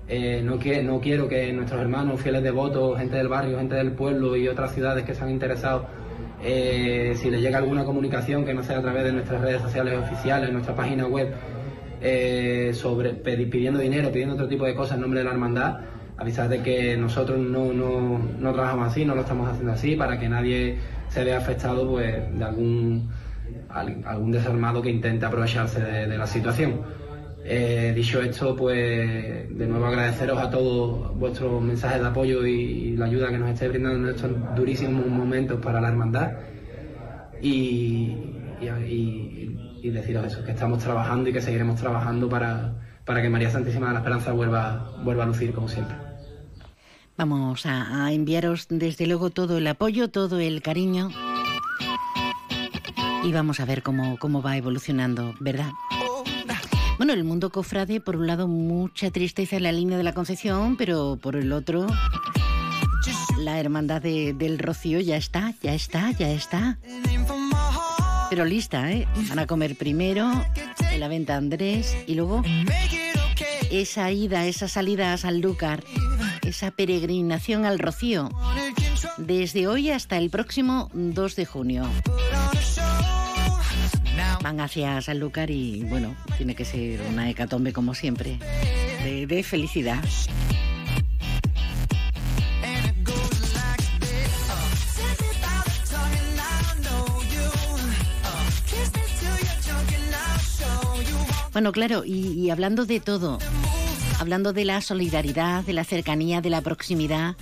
eh, 0.10 0.42
no, 0.42 0.56
no 0.56 1.00
quiero 1.02 1.28
que 1.28 1.52
nuestros 1.52 1.82
hermanos, 1.82 2.22
fieles 2.22 2.42
devotos, 2.42 2.98
gente 2.98 3.18
del 3.18 3.28
barrio, 3.28 3.58
gente 3.58 3.76
del 3.76 3.92
pueblo 3.92 4.38
y 4.38 4.48
otras 4.48 4.74
ciudades 4.74 5.04
que 5.04 5.14
se 5.14 5.24
han 5.24 5.32
interesado, 5.32 5.88
eh, 6.42 7.14
si 7.16 7.30
les 7.30 7.42
llega 7.42 7.58
alguna 7.58 7.84
comunicación 7.84 8.46
que 8.46 8.54
no 8.54 8.64
sea 8.64 8.78
a 8.78 8.82
través 8.82 9.04
de 9.04 9.12
nuestras 9.12 9.42
redes 9.42 9.62
sociales 9.62 9.98
oficiales, 9.98 10.52
nuestra 10.52 10.76
página 10.76 11.08
web, 11.08 11.34
eh, 12.02 12.72
sobre 12.74 13.12
pidiendo 13.14 13.80
dinero, 13.80 14.10
pidiendo 14.10 14.36
otro 14.36 14.48
tipo 14.48 14.66
de 14.66 14.76
cosas 14.76 14.96
en 14.96 15.02
nombre 15.02 15.20
de 15.20 15.26
la 15.26 15.32
hermandad, 15.32 15.80
avisar 16.16 16.48
de 16.48 16.62
que 16.62 16.96
nosotros 16.96 17.38
no, 17.38 17.74
no, 17.74 18.20
no, 18.40 18.54
trabajamos 18.54 18.88
así, 18.88 19.04
no 19.04 19.14
lo 19.14 19.22
estamos 19.22 19.50
haciendo 19.50 19.74
así, 19.74 19.96
para 19.96 20.18
que 20.18 20.30
nadie 20.30 20.78
se 21.10 21.24
vea 21.26 21.38
afectado 21.38 21.90
pues, 21.90 22.16
de 22.38 22.44
algún, 22.46 23.10
algún 23.70 24.32
desarmado 24.32 24.82
que 24.82 24.90
intente 24.90 25.26
aprovecharse 25.26 25.82
de 25.82 26.18
la 26.18 26.28
situación. 26.28 26.82
Eh, 27.50 27.94
dicho 27.96 28.22
esto, 28.22 28.54
pues 28.58 29.58
de 29.58 29.68
nuevo 29.68 29.86
agradeceros 29.86 30.38
a 30.38 30.50
todos 30.50 31.18
vuestros 31.18 31.62
mensajes 31.62 32.02
de 32.02 32.08
apoyo 32.08 32.46
y, 32.46 32.98
la 32.98 33.06
ayuda 33.06 33.30
que 33.30 33.38
nos 33.38 33.52
estáis 33.52 33.72
brindando 33.72 34.10
en 34.10 34.16
estos 34.16 34.32
durísimos 34.54 35.08
momentos 35.08 35.58
para 35.62 35.80
la 35.80 35.88
hermandad. 35.88 36.34
Y, 37.42 38.18
deciros 39.82 40.26
eso, 40.26 40.44
que 40.44 40.52
estamos 40.52 40.84
trabajando 40.84 41.30
y 41.30 41.34
que 41.34 41.40
seguiremos 41.40 41.80
trabajando 41.80 42.28
para, 42.28 42.74
para 43.06 43.22
que 43.22 43.30
María 43.30 43.50
Santísima 43.50 43.88
de 43.88 43.94
la 43.94 44.00
Esperanza 44.00 44.34
vuelva, 44.34 44.92
vuelva 45.02 45.24
a 45.24 45.28
lucir 45.28 45.54
como 45.54 45.70
siempre. 45.70 45.96
Vamos 47.16 47.66
a, 47.66 48.12
enviaros 48.12 48.68
desde 48.70 49.08
luego 49.08 49.30
todo 49.30 49.58
el 49.58 49.68
apoyo, 49.68 50.10
todo 50.10 50.42
el 50.42 50.62
cariño 50.62 51.10
y 53.24 53.32
vamos 53.32 53.62
a 53.62 53.66
ver 53.66 53.82
cómo, 53.82 54.18
cómo 54.20 54.42
va 54.42 54.58
evolucionando, 54.58 55.34
¿verdad? 55.40 55.72
Bueno, 56.98 57.14
el 57.14 57.24
mundo 57.24 57.52
cofrade, 57.52 58.02
por 58.02 58.16
un 58.16 58.26
lado, 58.26 58.48
mucha 58.48 59.12
tristeza 59.12 59.58
en 59.58 59.64
la 59.64 59.72
línea 59.72 59.98
de 59.98 60.04
la 60.04 60.14
Concepción, 60.14 60.78
pero 60.78 61.20
por 61.22 61.36
el 61.36 61.54
otro, 61.54 61.86
la 63.38 63.60
hermandad 63.60 64.02
del 64.02 64.58
Rocío 64.58 65.00
ya 65.00 65.16
está, 65.16 65.54
ya 65.62 65.76
está, 65.76 66.12
ya 66.12 66.32
está. 66.32 66.80
Pero 68.32 68.46
lista, 68.46 68.92
¿eh? 68.92 69.08
Van 69.30 69.38
a 69.38 69.46
comer 69.46 69.76
primero 69.76 70.32
en 70.92 71.00
la 71.00 71.08
venta 71.08 71.36
Andrés 71.36 71.96
y 72.08 72.16
luego 72.16 72.42
esa 73.70 74.12
ida, 74.12 74.48
esa 74.48 74.68
salida 74.68 75.14
a 75.14 75.18
Sanlúcar, 75.18 75.84
esa 76.42 76.72
peregrinación 76.72 77.66
al 77.66 77.78
Rocío, 77.78 78.30
desde 79.18 79.68
hoy 79.68 79.92
hasta 79.92 80.18
el 80.18 80.32
próximo 80.32 80.90
2 80.94 81.36
de 81.36 81.46
junio 81.46 81.88
van 84.48 84.62
hacia 84.62 85.02
Sanlúcar 85.02 85.52
y 85.52 85.84
bueno, 85.84 86.16
tiene 86.38 86.56
que 86.56 86.64
ser 86.64 87.02
una 87.02 87.30
hecatombe 87.30 87.74
como 87.74 87.94
siempre, 87.94 88.40
de, 89.04 89.44
felicidad. 89.44 90.02
Bueno, 101.52 101.74
claro, 101.74 102.06
y, 102.06 102.50
hablando 102.50 102.86
de 102.86 103.02
todo, 103.02 103.40
hablando 104.18 104.54
de 104.54 104.64
la 104.64 104.80
solidaridad, 104.80 105.66
de 105.66 105.74
la 105.74 105.84
cercanía, 105.84 106.40
de 106.40 106.52
la 106.52 106.62
proximidad, 106.62 107.36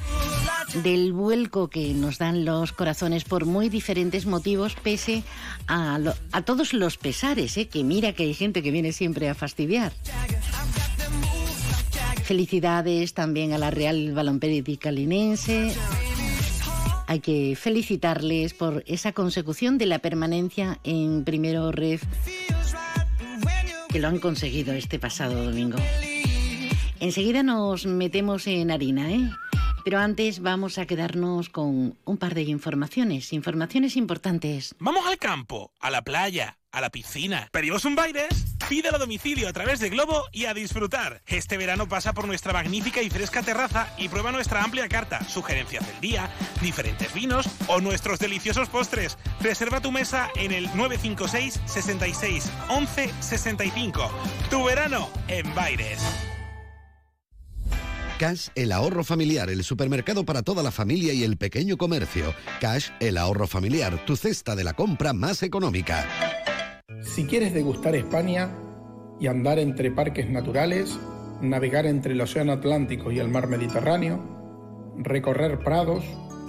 del 0.83 1.13
vuelco 1.13 1.69
que 1.69 1.93
nos 1.93 2.17
dan 2.17 2.45
los 2.45 2.71
corazones 2.71 3.23
por 3.23 3.45
muy 3.45 3.69
diferentes 3.69 4.25
motivos, 4.25 4.75
pese 4.75 5.23
a, 5.67 5.99
todos 6.45 6.73
los 6.73 6.97
pesares, 6.97 7.57
¿eh? 7.57 7.67
que 7.67 7.83
mira 7.83 8.13
que 8.13 8.23
hay 8.23 8.33
gente 8.33 8.61
que 8.61 8.71
viene 8.71 8.91
siempre 8.91 9.29
a 9.29 9.35
fastidiar. 9.35 9.93
Felicidades 12.23 13.13
también 13.13 13.53
a 13.53 13.57
la 13.57 13.71
Real 13.71 14.11
Balompédica 14.13 14.91
Linense. 14.91 15.73
Hay 17.07 17.19
que 17.19 17.55
felicitarles 17.55 18.53
por 18.53 18.83
esa 18.87 19.11
consecución 19.11 19.77
de 19.77 19.85
la 19.85 19.99
permanencia 19.99 20.79
en 20.83 21.23
primero 21.23 21.71
ref 21.71 22.03
que 23.89 23.99
lo 23.99 24.07
han 24.07 24.19
conseguido 24.19 24.73
este 24.73 24.99
pasado 24.99 25.45
domingo. 25.45 25.77
Enseguida 26.99 27.43
nos 27.43 27.85
metemos 27.85 28.47
en 28.47 28.71
harina, 28.71 29.11
¿eh? 29.11 29.29
Pero 29.85 29.99
antes 29.99 30.39
vamos 30.39 30.79
a 30.79 30.87
quedarnos 30.87 31.49
con 31.49 31.95
un 32.05 32.17
par 32.17 32.33
de 32.33 32.41
informaciones, 32.41 33.31
informaciones 33.33 33.95
importantes. 33.95 34.73
Vamos 34.79 35.05
al 35.05 35.19
campo, 35.19 35.71
a 35.79 35.91
la 35.91 36.01
playa, 36.01 36.57
a 36.71 36.81
la 36.81 36.89
piscina. 36.89 37.49
¿Pedimos 37.51 37.85
un 37.85 37.95
Baires? 37.95 38.57
Pídelo 38.67 38.95
a 38.95 38.99
domicilio 38.99 39.47
a 39.47 39.53
través 39.53 39.79
de 39.79 39.91
Globo 39.91 40.23
y 40.31 40.45
a 40.45 40.55
disfrutar. 40.55 41.21
Este 41.27 41.55
verano 41.57 41.87
pasa 41.87 42.13
por 42.13 42.25
nuestra 42.25 42.51
magnífica 42.51 43.03
y 43.03 43.11
fresca 43.11 43.43
terraza 43.43 43.93
y 43.99 44.09
prueba 44.09 44.31
nuestra 44.31 44.63
amplia 44.63 44.89
carta, 44.89 45.23
sugerencias 45.23 45.85
del 45.85 46.01
día, 46.01 46.31
diferentes 46.63 47.13
vinos 47.13 47.47
o 47.67 47.79
nuestros 47.79 48.17
deliciosos 48.17 48.69
postres. 48.69 49.19
Reserva 49.39 49.81
tu 49.81 49.91
mesa 49.91 50.31
en 50.35 50.51
el 50.51 50.63
956 50.75 51.61
66 51.67 52.51
11 52.69 53.13
65. 53.19 54.11
Tu 54.49 54.63
verano 54.63 55.11
en 55.27 55.53
Baires. 55.53 56.01
Cash, 58.17 58.47
el 58.55 58.71
ahorro 58.71 59.03
familiar, 59.03 59.49
el 59.49 59.61
supermercado 59.65 60.23
para 60.23 60.41
toda 60.41 60.63
la 60.63 60.71
familia 60.71 61.11
y 61.11 61.25
el 61.25 61.35
pequeño 61.35 61.75
comercio. 61.75 62.33
Cash, 62.61 62.87
el 63.01 63.17
ahorro 63.17 63.45
familiar, 63.45 64.05
tu 64.05 64.15
cesta 64.15 64.55
de 64.55 64.63
la 64.63 64.71
compra 64.71 65.11
más 65.11 65.43
económica. 65.43 66.07
Si 67.03 67.25
quieres 67.25 67.53
degustar 67.53 67.93
España 67.93 68.51
y 69.19 69.27
andar 69.27 69.59
entre 69.59 69.91
parques 69.91 70.29
naturales, 70.29 70.97
navegar 71.41 71.85
entre 71.85 72.13
el 72.13 72.21
Océano 72.21 72.53
Atlántico 72.53 73.11
y 73.11 73.19
el 73.19 73.27
Mar 73.27 73.47
Mediterráneo, 73.47 74.93
recorrer 74.97 75.59
prados, 75.59 76.05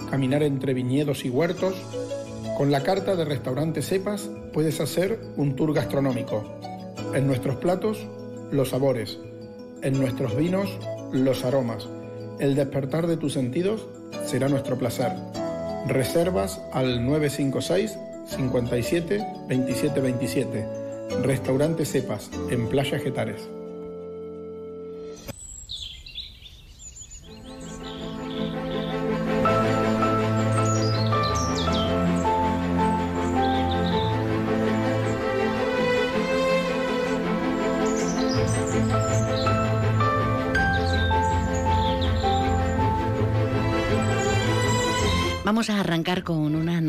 caminar 0.09 0.43
entre 0.43 0.73
viñedos 0.73 1.25
y 1.25 1.29
huertos, 1.29 1.75
con 2.57 2.71
la 2.71 2.81
carta 2.81 3.17
de 3.17 3.25
restaurante 3.25 3.81
Cepas 3.81 4.29
puedes 4.53 4.79
hacer 4.79 5.19
un 5.35 5.57
tour 5.57 5.73
gastronómico. 5.73 6.45
En 7.13 7.27
nuestros 7.27 7.57
platos, 7.57 8.07
los 8.51 8.69
sabores. 8.69 9.19
En 9.83 9.99
nuestros 9.99 10.35
vinos, 10.35 10.69
los 11.11 11.43
aromas. 11.43 11.87
El 12.39 12.55
despertar 12.55 13.07
de 13.07 13.17
tus 13.17 13.33
sentidos 13.33 13.87
será 14.25 14.49
nuestro 14.49 14.77
placer. 14.77 15.11
Reservas 15.87 16.61
al 16.73 17.05
956 17.05 17.97
57 18.27 19.25
27 19.47 20.01
27. 20.01 20.67
Restaurante 21.23 21.85
Cepas, 21.85 22.29
en 22.49 22.67
Playa 22.67 22.99
Getares. 22.99 23.47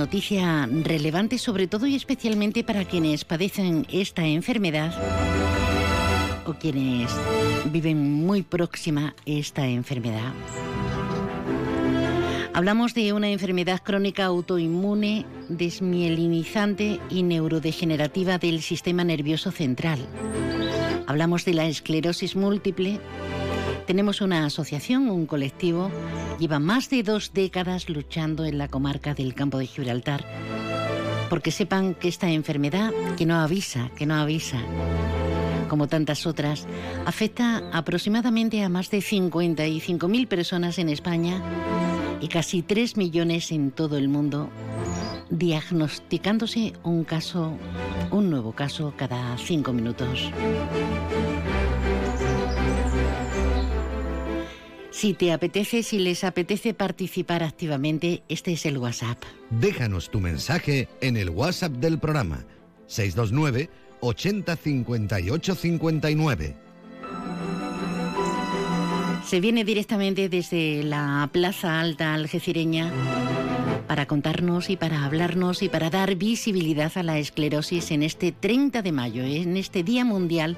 Noticia 0.09 0.67
relevante, 0.67 1.37
sobre 1.37 1.67
todo 1.67 1.87
y 1.87 1.95
especialmente 1.95 2.65
para 2.65 2.87
quienes 2.87 3.27
padecen 3.27 3.87
esta 3.93 4.25
enfermedad 4.25 4.91
o 6.47 6.55
quienes 6.55 7.15
viven 7.71 8.25
muy 8.25 8.41
próxima 8.41 9.15
esta 9.27 9.67
enfermedad. 9.67 10.33
Hablamos 12.55 12.95
de 12.95 13.13
una 13.13 13.29
enfermedad 13.29 13.83
crónica 13.85 14.25
autoinmune, 14.25 15.27
desmielinizante 15.51 17.01
y 17.11 17.23
neurodegenerativa 17.23 18.39
del 18.39 18.63
sistema 18.63 19.05
nervioso 19.05 19.51
central. 19.51 19.99
Hablamos 21.07 21.45
de 21.45 21.53
la 21.53 21.67
esclerosis 21.67 22.35
múltiple. 22.35 22.99
Tenemos 23.89 24.21
una 24.21 24.45
asociación, 24.45 25.09
un 25.09 25.25
colectivo, 25.25 25.91
lleva 26.39 26.59
más 26.59 26.91
de 26.91 27.03
dos 27.03 27.33
décadas 27.33 27.89
luchando 27.89 28.45
en 28.45 28.59
la 28.59 28.69
comarca 28.69 29.15
del 29.15 29.33
campo 29.33 29.57
de 29.57 29.67
Gibraltar. 29.67 30.27
Porque 31.31 31.51
sepan 31.51 31.95
que 31.95 32.09
esta 32.09 32.29
enfermedad, 32.29 32.93
que 33.17 33.25
no 33.25 33.37
avisa, 33.37 33.91
que 33.97 34.05
no 34.05 34.17
avisa, 34.17 34.61
como 35.71 35.89
tantas 35.89 36.27
otras, 36.27 36.67
afecta 37.07 37.63
aproximadamente 37.73 38.63
a 38.63 38.69
más 38.69 38.91
de 38.91 38.99
55.000 38.99 40.29
personas 40.29 40.79
en 40.79 40.91
España 40.91 41.43
y 42.21 42.29
casi 42.29 42.61
3 42.61 42.99
millones 42.99 43.51
en 43.53 43.71
todo 43.71 43.97
el 43.97 44.11
mundo, 44.11 44.51
diagnosticándose 45.31 46.75
un 46.83 47.05
caso, 47.05 47.57
un 48.11 48.29
nuevo 48.29 48.53
caso 48.53 48.93
cada 48.99 49.39
cinco 49.39 49.73
minutos. 49.73 50.31
Si 54.99 55.15
te 55.15 55.31
apetece, 55.31 55.85
si 55.85 56.01
les 56.01 56.25
apetece 56.25 56.75
participar 56.75 57.45
activamente, 57.45 58.25
este 58.29 58.55
es 58.55 58.67
el 58.67 58.79
WhatsApp. 58.79 59.23
Déjanos 59.49 60.11
tu 60.11 60.19
mensaje 60.19 60.89
en 61.01 61.17
el 61.17 61.31
WhatsApp 61.31 61.71
del 61.75 62.01
programa 62.01 62.45
629 62.89 63.71
80 64.01 64.57
58 64.57 65.55
59. 65.55 66.57
Se 69.25 69.39
viene 69.39 69.63
directamente 69.63 70.29
desde 70.29 70.83
la 70.83 71.31
Plaza 71.33 71.79
Alta 71.79 72.15
Algecireña 72.15 72.93
para 73.87 74.07
contarnos 74.07 74.69
y 74.69 74.77
para 74.77 75.05
hablarnos 75.05 75.63
y 75.63 75.69
para 75.69 75.91
dar 75.91 76.17
visibilidad 76.17 76.91
a 76.97 77.05
la 77.05 77.21
esclerosis 77.21 77.93
en 77.93 78.03
este 78.03 78.33
30 78.33 78.83
de 78.83 78.91
mayo, 78.91 79.23
en 79.23 79.57
este 79.57 79.85
Día 79.85 80.05
Mundial 80.05 80.57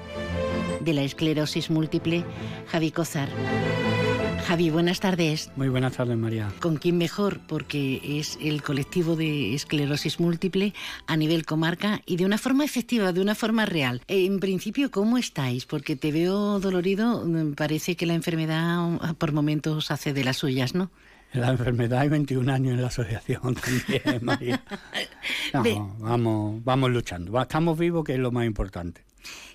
de 0.79 0.93
la 0.93 1.03
Esclerosis 1.03 1.69
Múltiple. 1.69 2.25
Javi 2.71 2.89
Cozar. 2.89 3.29
Javi, 4.51 4.69
buenas 4.69 4.99
tardes. 4.99 5.49
Muy 5.55 5.69
buenas 5.69 5.93
tardes, 5.93 6.17
María. 6.17 6.51
¿Con 6.59 6.75
quién 6.75 6.97
mejor? 6.97 7.39
Porque 7.47 8.19
es 8.19 8.37
el 8.41 8.61
colectivo 8.61 9.15
de 9.15 9.53
esclerosis 9.53 10.19
múltiple 10.19 10.73
a 11.07 11.15
nivel 11.15 11.45
comarca 11.45 12.01
y 12.05 12.17
de 12.17 12.25
una 12.25 12.37
forma 12.37 12.65
efectiva, 12.65 13.13
de 13.13 13.21
una 13.21 13.33
forma 13.33 13.65
real. 13.65 14.01
En 14.09 14.41
principio, 14.41 14.91
¿cómo 14.91 15.17
estáis? 15.17 15.65
Porque 15.65 15.95
te 15.95 16.11
veo 16.11 16.59
dolorido, 16.59 17.25
parece 17.55 17.95
que 17.95 18.05
la 18.05 18.13
enfermedad 18.13 19.15
por 19.17 19.31
momentos 19.31 19.89
hace 19.89 20.11
de 20.11 20.25
las 20.25 20.35
suyas, 20.35 20.75
¿no? 20.75 20.91
La 21.31 21.51
enfermedad 21.51 21.99
hay 21.99 22.09
21 22.09 22.51
años 22.51 22.73
en 22.73 22.81
la 22.81 22.87
asociación 22.89 23.55
también, 23.55 24.19
María. 24.21 24.61
No, 25.53 25.95
vamos, 25.99 26.61
vamos 26.65 26.91
luchando. 26.91 27.41
Estamos 27.41 27.79
vivos, 27.79 28.03
que 28.03 28.15
es 28.15 28.19
lo 28.19 28.31
más 28.31 28.45
importante 28.45 29.05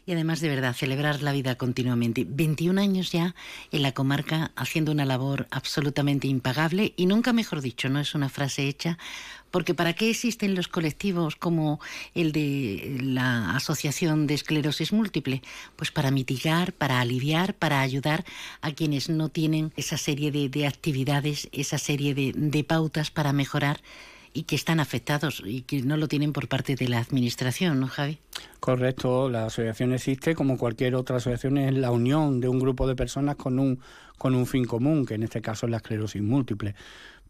y 0.07 0.13
además 0.13 0.41
de 0.41 0.49
verdad 0.49 0.75
celebrar 0.75 1.23
la 1.23 1.33
vida 1.33 1.57
continuamente. 1.57 2.27
21 2.29 2.81
años 2.81 3.13
ya 3.13 3.35
en 3.73 3.83
la 3.83 3.93
comarca 3.93 4.53
haciendo 4.57 4.93
una 4.93 5.05
labor 5.05 5.47
absolutamente 5.51 6.29
impagable 6.29 6.95
y 6.97 7.07
nunca 7.07 7.33
mejor 7.33 7.61
dicho, 7.61 7.89
no 7.89 8.01
es 8.01 8.15
una 8.15 8.29
frase 8.29 8.69
hecha, 8.69 8.99
porque 9.51 9.75
¿para 9.75 9.95
qué 9.95 10.11
existen 10.11 10.55
los 10.55 10.69
colectivos 10.69 11.37
como 11.37 11.81
el 12.15 12.33
de 12.33 12.99
la 13.01 13.57
Asociación 13.57 14.27
de 14.27 14.35
Esclerosis 14.35 14.93
Múltiple? 14.93 15.43
Pues 15.77 15.91
para 15.91 16.11
mitigar, 16.11 16.73
para 16.73 17.01
aliviar, 17.01 17.55
para 17.55 17.81
ayudar 17.81 18.25
a 18.61 18.73
quienes 18.73 19.09
no 19.09 19.29
tienen 19.29 19.73
esa 19.77 19.97
serie 19.97 20.31
de, 20.31 20.67
actividades, 20.67 21.49
esa 21.53 21.79
serie 21.79 22.15
de, 22.15 22.33
de 22.35 22.65
pautas 22.65 23.11
para 23.11 23.33
mejorar 23.33 23.81
y 24.37 24.43
que 24.43 24.55
están 24.55 24.81
afectados 24.81 25.43
y 25.47 25.63
que 25.63 25.81
no 25.81 25.97
lo 25.97 26.09
tienen 26.09 26.35
por 26.35 26.47
parte 26.47 26.75
de 26.77 26.89
la 26.89 26.99
administración, 26.99 27.81
¿no, 27.81 27.89
Javi? 27.89 28.19
Correcto, 28.61 29.31
la 29.31 29.47
asociación 29.47 29.95
existe 29.95 30.35
como 30.35 30.59
cualquier 30.59 30.95
otra 30.95 31.17
asociación, 31.17 31.57
es 31.57 31.73
la 31.73 31.91
unión 31.91 32.39
de 32.39 32.49
un 32.49 32.59
grupo 32.59 32.87
de 32.87 32.95
personas 32.95 33.37
con 33.37 33.59
un, 33.59 33.81
con 34.19 34.35
un 34.35 34.45
fin 34.47 34.67
común, 34.67 35.07
que 35.07 35.15
en 35.15 35.23
este 35.23 35.41
caso 35.41 35.65
es 35.65 35.71
la 35.71 35.79
esclerosis 35.79 36.21
múltiple, 36.21 36.75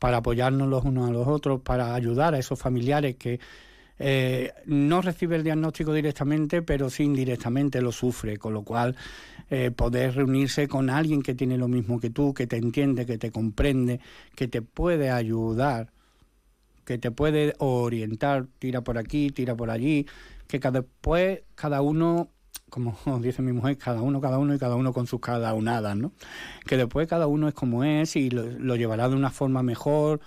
para 0.01 0.17
apoyarnos 0.17 0.69
los 0.69 0.85
unos 0.85 1.09
a 1.09 1.13
los 1.13 1.29
otros, 1.29 1.61
para 1.61 1.95
ayudar 1.95 2.35
a 2.35 2.41
esos 2.41 2.59
familiares 2.59 3.15
que 3.15 3.39
eh, 4.01 4.53
no 4.67 5.01
reciben 5.01 5.39
el 5.39 5.45
diagnóstico 5.45 5.93
directamente, 5.93 6.61
pero 6.61 6.91
sí 6.91 7.05
indirectamente 7.05 7.81
lo 7.81 7.93
sufre, 7.93 8.37
con 8.37 8.53
lo 8.53 8.63
cual 8.63 8.97
eh, 9.49 9.71
poder 9.71 10.17
reunirse 10.17 10.67
con 10.67 10.91
alguien 10.91 11.23
que 11.23 11.37
tiene 11.37 11.57
lo 11.57 11.69
mismo 11.69 12.01
que 12.01 12.11
tú, 12.11 12.35
que 12.35 12.49
te 12.49 12.57
entiende, 12.57 13.07
que 13.07 13.17
te 13.17 13.31
comprende, 13.31 14.01
que 14.35 14.49
te 14.49 14.61
puede 14.61 15.13
ayudar 15.13 15.95
que 16.87 16.99
te 16.99 17.11
puede 17.11 17.55
orientar, 17.59 18.47
tira 18.61 18.81
por 18.81 18.97
aquí, 18.97 19.31
tira 19.31 19.57
por 19.57 19.71
allí, 19.71 20.07
que 20.47 20.61
cada, 20.61 20.81
después 20.81 21.41
cada 21.57 21.83
uno, 21.83 22.31
como 22.71 22.97
dice 23.21 23.43
mi 23.43 23.53
mujer, 23.53 23.77
cada 23.77 24.01
uno, 24.01 24.21
cada 24.21 24.39
uno 24.39 24.55
y 24.55 24.59
cada 24.59 24.77
uno 24.77 24.95
con 24.95 25.07
sus 25.07 25.21
cada 25.21 25.53
unadas, 25.53 25.97
¿no? 25.97 26.13
Que 26.65 26.77
después 26.77 27.09
cada 27.09 27.27
uno 27.27 27.49
es 27.49 27.55
como 27.55 27.85
es 27.85 28.15
y 28.17 28.31
lo, 28.31 28.77
llevará 28.77 29.09
de 29.09 29.17
una 29.17 29.31
forma 29.31 29.63
mejor, 29.65 30.21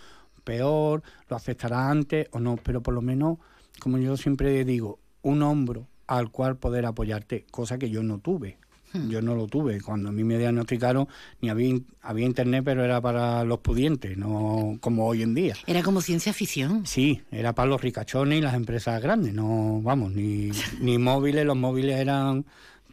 peor, 0.43 1.01
lo 1.29 1.37
aceptará 1.37 1.89
antes 1.89 2.27
o 2.31 2.39
no, 2.39 2.57
pero 2.57 2.83
por 2.83 2.93
lo 2.93 3.01
menos, 3.01 3.37
como 3.79 3.97
yo 3.97 4.17
siempre 4.17 4.65
digo, 4.65 4.99
un 5.21 5.41
hombro 5.41 5.87
al 6.07 6.29
cual 6.29 6.57
poder 6.57 6.85
apoyarte, 6.85 7.45
cosa 7.51 7.77
que 7.77 7.89
yo 7.89 8.03
no 8.03 8.19
tuve. 8.19 8.57
Yo 8.93 9.21
no 9.21 9.35
lo 9.35 9.47
tuve. 9.47 9.81
Cuando 9.81 10.09
a 10.09 10.11
mí 10.11 10.23
me 10.23 10.37
diagnosticaron, 10.37 11.07
ni 11.41 11.49
había, 11.49 11.79
había 12.01 12.25
internet, 12.25 12.63
pero 12.65 12.83
era 12.83 12.99
para 13.01 13.43
los 13.43 13.59
pudientes, 13.59 14.17
no 14.17 14.77
como 14.81 15.07
hoy 15.07 15.21
en 15.21 15.35
día. 15.35 15.55
Era 15.67 15.83
como 15.83 16.01
ciencia 16.01 16.33
ficción. 16.33 16.85
Sí, 16.85 17.21
era 17.31 17.53
para 17.53 17.69
los 17.69 17.81
ricachones 17.81 18.39
y 18.39 18.41
las 18.41 18.55
empresas 18.55 19.01
grandes. 19.01 19.33
No, 19.33 19.81
vamos, 19.83 20.13
ni, 20.13 20.49
ni 20.81 20.97
móviles, 20.97 21.45
los 21.45 21.57
móviles 21.57 21.99
eran 21.99 22.45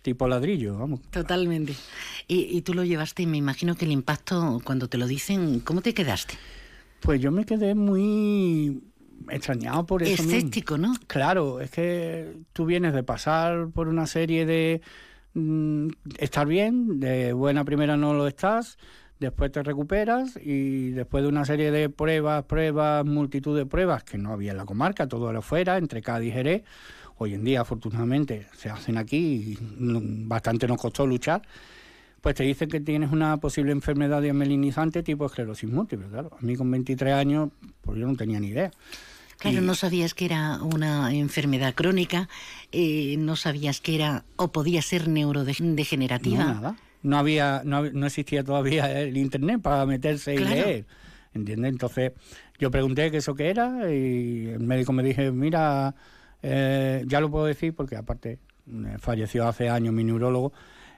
tipo 0.02 0.28
ladrillo, 0.28 0.78
vamos. 0.78 1.00
Totalmente. 1.10 1.74
Y, 2.28 2.56
y 2.56 2.62
tú 2.62 2.74
lo 2.74 2.84
llevaste, 2.84 3.26
me 3.26 3.38
imagino 3.38 3.74
que 3.74 3.86
el 3.86 3.92
impacto, 3.92 4.60
cuando 4.64 4.88
te 4.88 4.98
lo 4.98 5.06
dicen, 5.06 5.60
¿cómo 5.60 5.80
te 5.80 5.94
quedaste? 5.94 6.34
Pues 7.00 7.20
yo 7.20 7.32
me 7.32 7.44
quedé 7.44 7.74
muy 7.74 8.82
extrañado 9.30 9.86
por 9.86 10.02
eso. 10.02 10.22
Escéptico, 10.22 10.78
¿no? 10.78 10.94
Claro, 11.06 11.60
es 11.60 11.70
que 11.70 12.36
tú 12.52 12.66
vienes 12.66 12.94
de 12.94 13.02
pasar 13.02 13.68
por 13.68 13.88
una 13.88 14.06
serie 14.06 14.46
de 14.46 14.80
mm, 15.36 15.88
estar 16.18 16.46
bien, 16.46 17.00
de 17.00 17.32
buena 17.32 17.64
primera 17.64 17.96
no 17.96 18.14
lo 18.14 18.26
estás, 18.26 18.78
después 19.20 19.52
te 19.52 19.62
recuperas 19.62 20.38
y 20.42 20.90
después 20.90 21.22
de 21.22 21.28
una 21.28 21.44
serie 21.44 21.70
de 21.70 21.88
pruebas, 21.88 22.44
pruebas, 22.44 23.04
multitud 23.04 23.56
de 23.56 23.66
pruebas 23.66 24.04
que 24.04 24.18
no 24.18 24.32
había 24.32 24.52
en 24.52 24.58
la 24.58 24.64
comarca, 24.64 25.06
todo 25.06 25.30
era 25.30 25.42
fuera, 25.42 25.78
entre 25.78 26.02
Cádiz 26.02 26.30
y 26.30 26.32
Jerez, 26.32 26.62
hoy 27.18 27.34
en 27.34 27.44
día 27.44 27.60
afortunadamente 27.62 28.46
se 28.54 28.70
hacen 28.70 28.98
aquí 28.98 29.16
y 29.16 29.58
bastante 30.26 30.66
nos 30.66 30.80
costó 30.80 31.06
luchar, 31.06 31.42
pues 32.20 32.34
te 32.34 32.44
dicen 32.44 32.68
que 32.68 32.80
tienes 32.80 33.12
una 33.12 33.36
posible 33.36 33.72
enfermedad 33.72 34.20
desmelinizante 34.20 35.02
tipo 35.02 35.26
esclerosis 35.26 35.70
múltiple. 35.70 36.08
Claro, 36.08 36.30
a 36.36 36.44
mí 36.44 36.56
con 36.56 36.70
23 36.70 37.14
años, 37.14 37.50
pues 37.82 37.98
yo 37.98 38.06
no 38.06 38.16
tenía 38.16 38.40
ni 38.40 38.48
idea. 38.48 38.70
Claro, 39.38 39.60
no 39.60 39.74
sabías 39.74 40.14
que 40.14 40.24
era 40.24 40.62
una 40.62 41.12
enfermedad 41.12 41.74
crónica, 41.74 42.28
eh, 42.72 43.16
no 43.18 43.36
sabías 43.36 43.80
que 43.80 43.94
era 43.94 44.24
o 44.36 44.50
podía 44.50 44.80
ser 44.82 45.08
neurodegenerativa. 45.08 46.44
No, 46.44 46.54
nada. 46.54 46.76
No 47.02 47.18
había, 47.18 47.62
no, 47.64 47.88
no 47.90 48.06
existía 48.06 48.42
todavía 48.42 49.00
el 49.00 49.16
internet 49.16 49.60
para 49.62 49.84
meterse 49.86 50.34
y 50.34 50.38
leer. 50.38 50.86
¿Entiendes? 51.34 51.70
Entonces 51.70 52.12
yo 52.58 52.70
pregunté 52.70 53.10
qué 53.10 53.18
eso 53.18 53.34
qué 53.34 53.50
era 53.50 53.92
y 53.92 54.48
el 54.48 54.60
médico 54.60 54.92
me 54.92 55.02
dije, 55.02 55.30
mira, 55.30 55.94
eh, 56.42 57.04
ya 57.06 57.20
lo 57.20 57.30
puedo 57.30 57.44
decir 57.44 57.74
porque 57.74 57.96
aparte 57.96 58.38
eh, 58.68 58.96
falleció 58.98 59.46
hace 59.46 59.68
años 59.68 59.92
mi 59.92 60.02
neurólogo. 60.02 60.52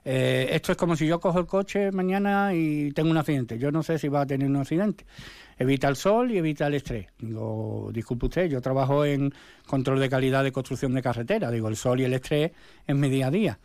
Eh, 0.04 0.48
esto 0.52 0.72
es 0.72 0.78
como 0.78 0.96
si 0.96 1.06
yo 1.06 1.20
cojo 1.20 1.40
el 1.40 1.46
coche 1.46 1.90
mañana 1.92 2.54
y 2.54 2.92
tengo 2.92 3.10
un 3.10 3.16
accidente. 3.18 3.58
Yo 3.58 3.70
no 3.70 3.82
sé 3.82 3.98
si 3.98 4.08
va 4.08 4.22
a 4.22 4.26
tener 4.26 4.48
un 4.48 4.56
accidente. 4.56 5.04
Evita 5.58 5.88
el 5.88 5.96
sol 5.96 6.30
y 6.30 6.38
evita 6.38 6.68
el 6.68 6.74
estrés. 6.74 7.06
Digo, 7.18 7.90
disculpe 7.92 8.26
usted, 8.26 8.48
yo 8.48 8.60
trabajo 8.60 9.04
en 9.04 9.32
control 9.66 9.98
de 9.98 10.08
calidad 10.08 10.44
de 10.44 10.52
construcción 10.52 10.94
de 10.94 11.02
carretera. 11.02 11.50
Digo, 11.50 11.68
el 11.68 11.76
sol 11.76 12.00
y 12.00 12.04
el 12.04 12.14
estrés 12.14 12.52
es 12.86 12.96
mi 12.96 13.08
día 13.08 13.26
a 13.26 13.30
día. 13.30 13.58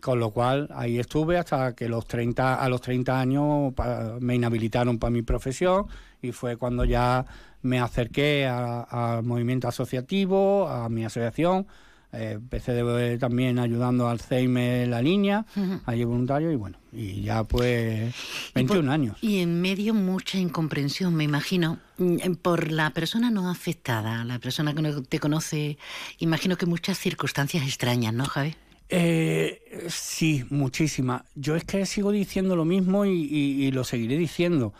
Con 0.00 0.20
lo 0.20 0.30
cual 0.30 0.68
ahí 0.72 0.98
estuve 0.98 1.38
hasta 1.38 1.74
que 1.74 1.88
los 1.88 2.06
30, 2.06 2.54
a 2.62 2.68
los 2.68 2.80
30 2.80 3.20
años 3.20 3.72
me 4.20 4.36
inhabilitaron 4.36 4.98
para 4.98 5.10
mi 5.10 5.22
profesión 5.22 5.86
y 6.22 6.30
fue 6.30 6.56
cuando 6.56 6.84
ya 6.84 7.26
me 7.62 7.80
acerqué 7.80 8.46
al 8.46 9.24
movimiento 9.24 9.66
asociativo, 9.66 10.68
a 10.68 10.88
mi 10.88 11.04
asociación. 11.04 11.66
Eh, 12.12 12.32
empecé 12.36 13.18
también 13.18 13.58
ayudando 13.58 14.08
al 14.08 14.20
CEIME 14.20 14.84
en 14.84 14.90
la 14.90 15.02
línea, 15.02 15.44
allí 15.84 16.04
voluntario 16.04 16.50
y 16.50 16.56
bueno, 16.56 16.78
y 16.90 17.20
ya 17.20 17.44
pues 17.44 18.14
21 18.54 18.90
años. 18.90 19.16
Y 19.20 19.40
en 19.40 19.60
medio 19.60 19.92
mucha 19.92 20.38
incomprensión, 20.38 21.14
me 21.14 21.24
imagino, 21.24 21.78
mm, 21.98 22.32
por 22.40 22.72
la 22.72 22.90
persona 22.90 23.30
no 23.30 23.50
afectada, 23.50 24.24
la 24.24 24.38
persona 24.38 24.74
que 24.74 24.80
no 24.80 25.02
te 25.02 25.18
conoce, 25.18 25.76
imagino 26.18 26.56
que 26.56 26.64
muchas 26.64 26.98
circunstancias 26.98 27.64
extrañas, 27.64 28.14
¿no, 28.14 28.24
Javi? 28.24 28.54
Eh, 28.88 29.86
sí, 29.90 30.46
muchísimas. 30.48 31.22
Yo 31.34 31.56
es 31.56 31.64
que 31.64 31.84
sigo 31.84 32.10
diciendo 32.10 32.56
lo 32.56 32.64
mismo 32.64 33.04
y, 33.04 33.70
lo 33.70 33.84
seguiré 33.84 34.16
diciendo. 34.16 34.72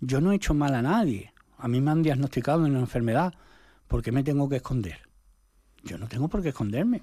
Yo 0.00 0.20
no 0.20 0.32
he 0.32 0.36
hecho 0.36 0.52
mal 0.52 0.74
a 0.74 0.82
nadie. 0.82 1.32
A 1.56 1.68
mí 1.68 1.80
me 1.80 1.90
han 1.90 2.02
diagnosticado 2.02 2.64
una 2.64 2.80
enfermedad. 2.80 3.32
¿Por 3.88 4.02
qué 4.02 4.12
me 4.12 4.22
tengo 4.22 4.48
que 4.48 4.56
esconder? 4.56 5.05
Yo 5.82 5.98
no 5.98 6.08
tengo 6.08 6.28
por 6.28 6.42
qué 6.42 6.48
esconderme. 6.48 7.02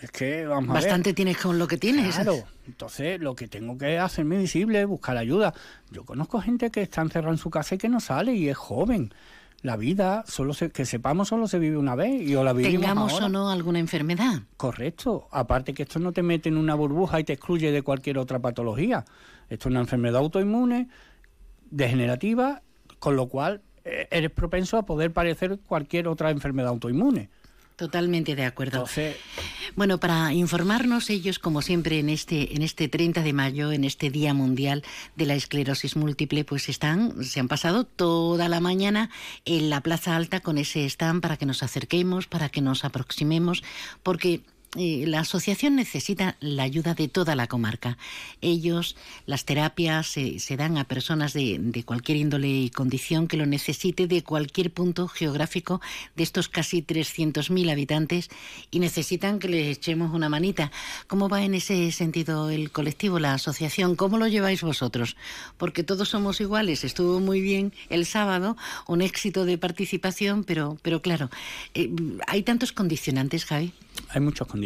Es 0.00 0.10
que, 0.10 0.46
vamos 0.46 0.74
Bastante 0.74 1.12
tienes 1.12 1.36
con 1.36 1.58
lo 1.58 1.66
que 1.66 1.76
tienes. 1.76 2.14
Claro. 2.14 2.36
Entonces, 2.66 3.20
lo 3.20 3.34
que 3.34 3.48
tengo 3.48 3.76
que 3.76 3.98
hacerme 3.98 4.38
visible, 4.38 4.84
buscar 4.84 5.16
ayuda. 5.16 5.52
Yo 5.90 6.04
conozco 6.04 6.40
gente 6.40 6.70
que 6.70 6.82
está 6.82 7.02
encerrada 7.02 7.32
en 7.32 7.38
su 7.38 7.50
casa 7.50 7.74
y 7.74 7.78
que 7.78 7.88
no 7.88 8.00
sale 8.00 8.34
y 8.34 8.48
es 8.48 8.56
joven 8.56 9.12
la 9.62 9.76
vida, 9.76 10.24
solo 10.26 10.54
que 10.72 10.86
sepamos, 10.86 11.28
solo 11.28 11.46
se 11.46 11.58
vive 11.58 11.76
una 11.76 11.94
vez 11.94 12.22
y 12.22 12.34
o 12.34 12.42
la 12.42 12.52
vivimos 12.52 12.80
Tengamos 12.80 13.12
o 13.20 13.28
no 13.28 13.50
alguna 13.50 13.78
enfermedad. 13.78 14.42
Correcto. 14.56 15.28
Aparte 15.30 15.74
que 15.74 15.82
esto 15.82 15.98
no 15.98 16.12
te 16.12 16.22
mete 16.22 16.48
en 16.48 16.56
una 16.56 16.74
burbuja 16.74 17.20
y 17.20 17.24
te 17.24 17.34
excluye 17.34 17.70
de 17.70 17.82
cualquier 17.82 18.18
otra 18.18 18.38
patología. 18.38 19.04
Esto 19.50 19.68
es 19.68 19.72
una 19.72 19.80
enfermedad 19.80 20.20
autoinmune, 20.20 20.88
degenerativa, 21.70 22.62
con 22.98 23.16
lo 23.16 23.28
cual 23.28 23.60
eh, 23.84 24.08
eres 24.10 24.30
propenso 24.30 24.78
a 24.78 24.86
poder 24.86 25.12
parecer 25.12 25.58
cualquier 25.66 26.08
otra 26.08 26.30
enfermedad 26.30 26.70
autoinmune. 26.70 27.28
Totalmente 27.80 28.36
de 28.36 28.44
acuerdo. 28.44 28.84
bueno, 29.74 29.96
para 29.96 30.34
informarnos 30.34 31.08
ellos, 31.08 31.38
como 31.38 31.62
siempre, 31.62 31.98
en 31.98 32.10
este, 32.10 32.54
en 32.54 32.60
este 32.60 32.88
30 32.88 33.22
de 33.22 33.32
mayo, 33.32 33.72
en 33.72 33.84
este 33.84 34.10
Día 34.10 34.34
Mundial 34.34 34.84
de 35.16 35.24
la 35.24 35.32
Esclerosis 35.34 35.96
Múltiple, 35.96 36.44
pues 36.44 36.68
están, 36.68 37.24
se 37.24 37.40
han 37.40 37.48
pasado 37.48 37.84
toda 37.84 38.50
la 38.50 38.60
mañana 38.60 39.08
en 39.46 39.70
la 39.70 39.80
Plaza 39.80 40.14
Alta 40.14 40.40
con 40.40 40.58
ese 40.58 40.84
stand 40.84 41.22
para 41.22 41.38
que 41.38 41.46
nos 41.46 41.62
acerquemos, 41.62 42.26
para 42.26 42.50
que 42.50 42.60
nos 42.60 42.84
aproximemos, 42.84 43.62
porque 44.02 44.42
la 44.76 45.20
asociación 45.20 45.74
necesita 45.74 46.36
la 46.38 46.62
ayuda 46.62 46.94
de 46.94 47.08
toda 47.08 47.34
la 47.34 47.48
comarca. 47.48 47.98
Ellos, 48.40 48.96
las 49.26 49.44
terapias 49.44 50.06
se 50.06 50.56
dan 50.56 50.78
a 50.78 50.84
personas 50.84 51.32
de, 51.32 51.82
cualquier 51.84 52.18
índole 52.18 52.48
y 52.48 52.70
condición 52.70 53.26
que 53.26 53.36
lo 53.36 53.46
necesite 53.46 54.06
de 54.06 54.22
cualquier 54.22 54.70
punto 54.70 55.08
geográfico 55.08 55.80
de 56.14 56.22
estos 56.22 56.48
casi 56.48 56.82
300.000 56.82 57.70
habitantes 57.70 58.30
y 58.70 58.78
necesitan 58.78 59.40
que 59.40 59.48
les 59.48 59.76
echemos 59.76 60.14
una 60.14 60.28
manita. 60.28 60.70
¿Cómo 61.08 61.28
va 61.28 61.42
en 61.42 61.54
ese 61.54 61.90
sentido 61.90 62.48
el 62.50 62.70
colectivo, 62.70 63.18
la 63.18 63.34
asociación? 63.34 63.96
¿Cómo 63.96 64.18
lo 64.18 64.28
lleváis 64.28 64.62
vosotros? 64.62 65.16
Porque 65.56 65.82
todos 65.82 66.08
somos 66.08 66.40
iguales. 66.40 66.84
Estuvo 66.84 67.18
muy 67.18 67.40
bien 67.40 67.72
el 67.88 68.06
sábado, 68.06 68.56
un 68.86 69.02
éxito 69.02 69.44
de 69.44 69.58
participación, 69.58 70.44
pero, 70.44 70.78
pero 70.82 71.02
claro, 71.02 71.28
eh, 71.74 71.90
hay 72.28 72.44
tantos 72.44 72.72
condicionantes, 72.72 73.44
Javi. 73.44 73.72
Hay 74.10 74.20
muchos 74.20 74.46
condicionantes. 74.46 74.59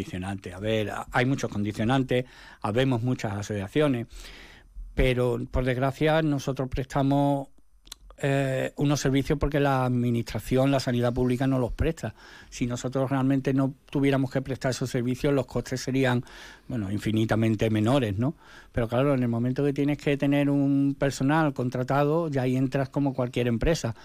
A 0.53 0.59
ver, 0.59 0.91
hay 1.11 1.25
muchos 1.25 1.49
condicionantes, 1.49 2.25
habemos 2.61 3.01
muchas 3.01 3.33
asociaciones, 3.33 4.07
pero 4.93 5.39
por 5.51 5.65
desgracia 5.65 6.21
nosotros 6.21 6.69
prestamos 6.69 7.49
eh, 8.17 8.71
unos 8.77 9.01
servicios 9.01 9.37
porque 9.37 9.59
la 9.59 9.83
administración, 9.83 10.71
la 10.71 10.79
sanidad 10.79 11.13
pública 11.13 11.47
no 11.47 11.59
los 11.59 11.73
presta. 11.73 12.15
Si 12.49 12.65
nosotros 12.65 13.09
realmente 13.09 13.53
no 13.53 13.73
tuviéramos 13.89 14.31
que 14.31 14.41
prestar 14.41 14.71
esos 14.71 14.89
servicios, 14.89 15.33
los 15.33 15.45
costes 15.45 15.81
serían, 15.81 16.23
bueno, 16.69 16.89
infinitamente 16.89 17.69
menores, 17.69 18.17
¿no? 18.17 18.33
Pero 18.71 18.87
claro, 18.87 19.13
en 19.13 19.23
el 19.23 19.27
momento 19.27 19.65
que 19.65 19.73
tienes 19.73 19.97
que 19.97 20.15
tener 20.15 20.49
un 20.49 20.95
personal 20.97 21.53
contratado, 21.53 22.29
ya 22.29 22.43
ahí 22.43 22.55
entras 22.55 22.87
como 22.87 23.13
cualquier 23.13 23.47
empresa. 23.47 23.95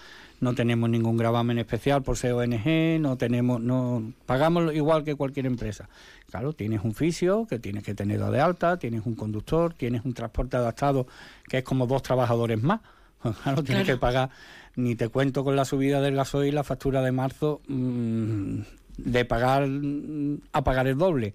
No 0.41 0.55
tenemos 0.55 0.89
ningún 0.89 1.15
gravamen 1.15 1.59
especial 1.59 2.03
por 2.03 2.17
ser 2.17 2.33
ONG, 2.33 2.99
no 2.99 3.17
tenemos, 3.17 3.61
no 3.61 4.11
pagamos 4.25 4.73
igual 4.73 5.05
que 5.05 5.15
cualquier 5.15 5.45
empresa. 5.45 5.87
Claro, 6.29 6.51
tienes 6.51 6.83
un 6.83 6.95
fisio 6.95 7.45
que 7.47 7.59
tienes 7.59 7.83
que 7.83 7.95
tener 7.95 8.19
de 8.19 8.39
alta, 8.41 8.77
tienes 8.77 9.05
un 9.05 9.15
conductor, 9.15 9.73
tienes 9.73 10.03
un 10.03 10.13
transporte 10.13 10.57
adaptado 10.57 11.07
que 11.47 11.59
es 11.59 11.63
como 11.63 11.87
dos 11.87 12.03
trabajadores 12.03 12.61
más 12.61 12.81
Claro, 13.43 13.63
tienes 13.63 13.85
que 13.85 13.97
pagar, 13.97 14.29
ni 14.75 14.95
te 14.95 15.09
cuento 15.09 15.43
con 15.43 15.55
la 15.55 15.65
subida 15.65 16.01
del 16.01 16.15
gasoil, 16.15 16.55
la 16.55 16.63
factura 16.63 17.01
de 17.01 17.11
marzo, 17.11 17.61
mm, 17.67 18.59
de 18.97 19.25
pagar 19.25 19.67
mm, 19.67 20.41
a 20.53 20.63
pagar 20.63 20.87
el 20.87 20.97
doble 20.97 21.33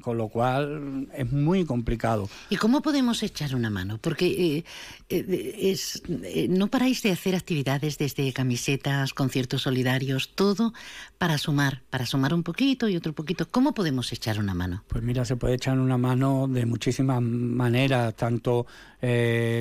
con 0.00 0.16
lo 0.16 0.28
cual 0.28 1.08
es 1.14 1.30
muy 1.30 1.64
complicado. 1.64 2.28
¿Y 2.48 2.56
cómo 2.56 2.82
podemos 2.82 3.22
echar 3.22 3.54
una 3.54 3.70
mano? 3.70 3.98
Porque 4.00 4.26
eh, 4.26 4.64
eh, 5.08 5.56
es, 5.58 6.02
eh, 6.08 6.46
no 6.48 6.68
paráis 6.68 7.02
de 7.02 7.12
hacer 7.12 7.34
actividades 7.34 7.98
desde 7.98 8.32
camisetas, 8.32 9.14
conciertos 9.14 9.62
solidarios, 9.62 10.34
todo 10.34 10.72
para 11.18 11.38
sumar, 11.38 11.82
para 11.90 12.06
sumar 12.06 12.34
un 12.34 12.42
poquito 12.42 12.88
y 12.88 12.96
otro 12.96 13.12
poquito. 13.12 13.48
¿Cómo 13.50 13.72
podemos 13.74 14.12
echar 14.12 14.38
una 14.38 14.54
mano? 14.54 14.84
Pues 14.88 15.02
mira, 15.02 15.24
se 15.24 15.36
puede 15.36 15.54
echar 15.54 15.78
una 15.78 15.98
mano 15.98 16.48
de 16.48 16.66
muchísimas 16.66 17.22
maneras, 17.22 18.14
tanto 18.14 18.66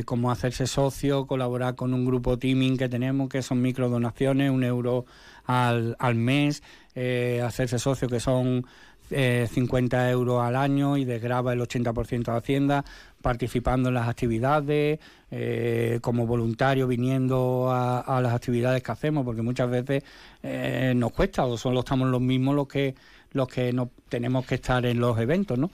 como 0.04 0.32
hacerse 0.32 0.68
socio, 0.68 1.26
colaborar 1.26 1.76
con 1.76 1.94
un 1.94 2.06
grupo 2.06 2.38
teaming 2.38 2.78
que 2.78 2.90
tenemos, 2.90 3.30
que 3.30 3.42
son 3.42 3.62
microdonaciones, 3.62 4.52
un 4.52 4.66
euro 4.66 5.06
al, 5.46 5.96
al 5.98 6.16
mes, 6.16 6.62
hacerse 6.94 7.80
socio, 7.80 8.10
que 8.10 8.20
son 8.20 8.66
eh, 9.12 9.48
50 9.52 10.10
euros 10.12 10.42
al 10.42 10.56
año 10.56 10.98
y 10.98 11.06
desgraba 11.06 11.54
el 11.54 11.62
80% 11.62 12.32
de 12.32 12.38
Hacienda, 12.38 12.86
participando 13.22 13.90
en 13.90 13.96
las 13.96 14.08
actividades, 14.08 15.00
eh, 15.32 16.00
como 16.02 16.26
voluntario 16.26 16.88
viniendo 16.88 17.70
a, 17.72 18.20
las 18.22 18.34
actividades 18.34 18.82
que 18.82 18.92
hacemos, 18.92 19.26
porque 19.26 19.42
muchas 19.42 19.70
veces 19.70 20.04
eh, 20.44 20.94
nos 20.96 21.12
cuesta 21.12 21.46
o 21.46 21.58
solo 21.58 21.82
estamos 21.82 22.10
los 22.10 22.22
mismos 22.22 22.56
los 22.56 22.68
que 22.68 22.96
los 23.32 23.48
que 23.48 23.72
no 23.72 23.92
tenemos 24.10 24.46
que 24.46 24.56
estar 24.56 24.86
en 24.86 25.00
los 25.00 25.20
eventos, 25.20 25.58
¿no? 25.58 25.70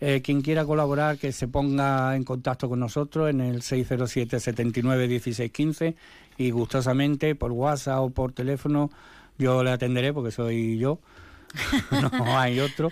Eh, 0.00 0.22
quien 0.22 0.40
quiera 0.40 0.64
colaborar, 0.64 1.18
que 1.18 1.30
se 1.30 1.46
ponga 1.46 2.16
en 2.16 2.24
contacto 2.24 2.68
con 2.70 2.80
nosotros 2.80 3.28
en 3.28 3.42
el 3.42 3.60
607 3.60 4.40
79 4.40 5.08
16 5.08 5.52
15 5.52 5.94
y 6.38 6.50
gustosamente 6.52 7.34
por 7.34 7.52
WhatsApp 7.52 8.00
o 8.00 8.10
por 8.10 8.32
teléfono 8.32 8.90
yo 9.38 9.62
le 9.62 9.70
atenderé 9.70 10.14
porque 10.14 10.30
soy 10.30 10.78
yo 10.78 11.00
no 12.12 12.38
hay 12.38 12.60
otro. 12.60 12.90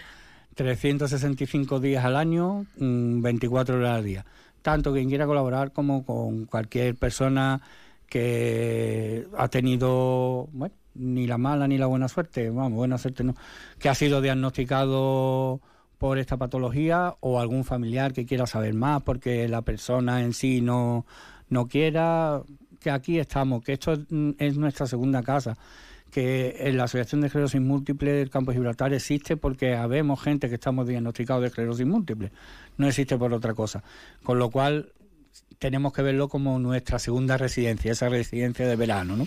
365 0.55 1.79
días 1.79 2.05
al 2.05 2.17
año, 2.17 2.67
24 2.77 3.77
mm, 3.77 3.79
horas 3.79 3.99
al 3.99 4.05
día. 4.05 4.27
Tanto 4.61 4.93
quien 4.93 5.09
quiera 5.09 5.25
colaborar 5.25 5.73
como 5.73 6.05
con 6.05 6.47
cualquier 6.47 6.97
persona 6.97 7.61
que 8.09 9.25
ha 9.37 9.47
tenido, 9.49 10.49
bueno, 10.53 10.75
ni 10.95 11.29
la 11.29 11.39
mala 11.39 11.69
ni 11.69 11.79
la 11.79 11.87
buena 11.87 12.09
suerte, 12.09 12.51
vamos, 12.51 12.73
buena 12.73 12.99
suerte 12.99 13.23
no, 13.23 13.37
que 13.79 13.89
ha 13.89 13.95
sido 13.95 14.21
diagnosticado 14.21 15.61
por 15.97 16.19
esta 16.19 16.37
patología 16.37 17.15
o 17.21 17.39
algún 17.39 17.65
familiar 17.65 18.13
que 18.13 18.27
quiera 18.27 18.47
saber 18.47 18.75
más 18.75 19.03
porque 19.03 19.47
la 19.47 19.63
persona 19.63 20.23
en 20.23 20.33
sí 20.33 20.61
no, 20.61 21.07
no 21.49 21.69
quiera, 21.69 22.43
que 22.81 22.91
aquí 22.91 23.21
estamos, 23.21 23.63
que 23.63 23.75
esto 23.75 23.93
es 24.39 24.57
nuestra 24.57 24.89
segunda 24.89 25.23
casa 25.23 25.57
que 26.11 26.57
en 26.61 26.77
la 26.77 26.85
Asociación 26.85 27.21
de 27.21 27.27
Esclerosis 27.27 27.61
Múltiple 27.61 28.13
del 28.13 28.31
Campo 28.31 28.51
de 28.51 28.57
Gibraltar 28.57 28.93
existe 28.93 29.37
porque 29.37 29.75
habemos 29.75 30.23
gente 30.23 30.49
que 30.49 30.55
estamos 30.55 30.87
diagnosticados 30.87 31.43
de 31.43 31.49
esclerosis 31.49 31.87
múltiple, 31.87 32.33
no 32.77 32.89
existe 32.89 33.17
por 33.19 33.33
otra 33.33 33.55
cosa. 33.55 33.83
Con 34.23 34.39
lo 34.39 34.51
cual 34.51 34.93
tenemos 35.59 35.93
que 35.93 36.03
verlo 36.03 36.29
como 36.29 36.59
nuestra 36.59 36.99
segunda 36.99 37.37
residencia, 37.37 37.93
esa 37.93 38.09
residencia 38.09 38.67
de 38.67 38.77
verano, 38.77 39.17
¿no? 39.17 39.27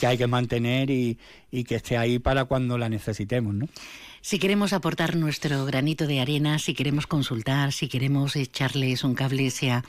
que 0.00 0.06
hay 0.06 0.16
que 0.16 0.26
mantener 0.26 0.90
y, 0.90 1.18
y 1.50 1.64
que 1.64 1.76
esté 1.76 1.96
ahí 1.96 2.18
para 2.18 2.46
cuando 2.46 2.78
la 2.78 2.88
necesitemos. 2.88 3.54
¿no? 3.54 3.68
Si 4.26 4.40
queremos 4.40 4.72
aportar 4.72 5.14
nuestro 5.14 5.64
granito 5.66 6.08
de 6.08 6.18
arena, 6.18 6.58
si 6.58 6.74
queremos 6.74 7.06
consultar, 7.06 7.70
si 7.70 7.86
queremos 7.86 8.34
echarles 8.34 9.04
un 9.04 9.14
cable, 9.14 9.50
sea 9.50 9.84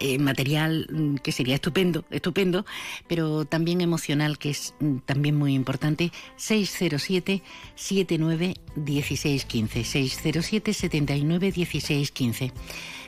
eh, 0.00 0.18
material, 0.18 0.88
mm, 0.90 1.14
que 1.18 1.30
sería 1.30 1.54
estupendo, 1.54 2.04
estupendo, 2.10 2.66
pero 3.06 3.44
también 3.44 3.80
emocional, 3.80 4.38
que 4.38 4.50
es 4.50 4.74
mm, 4.80 4.96
también 5.04 5.36
muy 5.36 5.54
importante, 5.54 6.10
607 6.34 7.44
79 7.76 8.56
1615 8.74 9.84
607 9.84 10.74
79 10.74 11.52
1615 11.54 12.52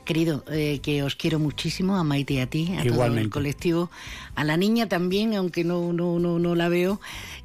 Querido, 0.09 0.43
eh, 0.51 0.81
que 0.83 1.03
os 1.03 1.17
quiero 1.17 1.39
muchísimo, 1.39 1.97
a 1.97 2.03
Maite 2.03 2.33
y 2.33 2.39
a 2.39 2.49
ti, 2.49 2.73
a 2.79 2.83
todo 2.83 3.05
el 3.05 3.29
colectivo, 3.29 3.91
a 4.35 4.43
la 4.43 4.57
niña 4.57 4.89
también, 4.89 5.35
aunque 5.35 5.65
no, 5.65 5.93
no, 5.93 6.19
no, 6.19 6.39
no 6.39 6.55
la 6.55 6.71
veo, 6.71 6.99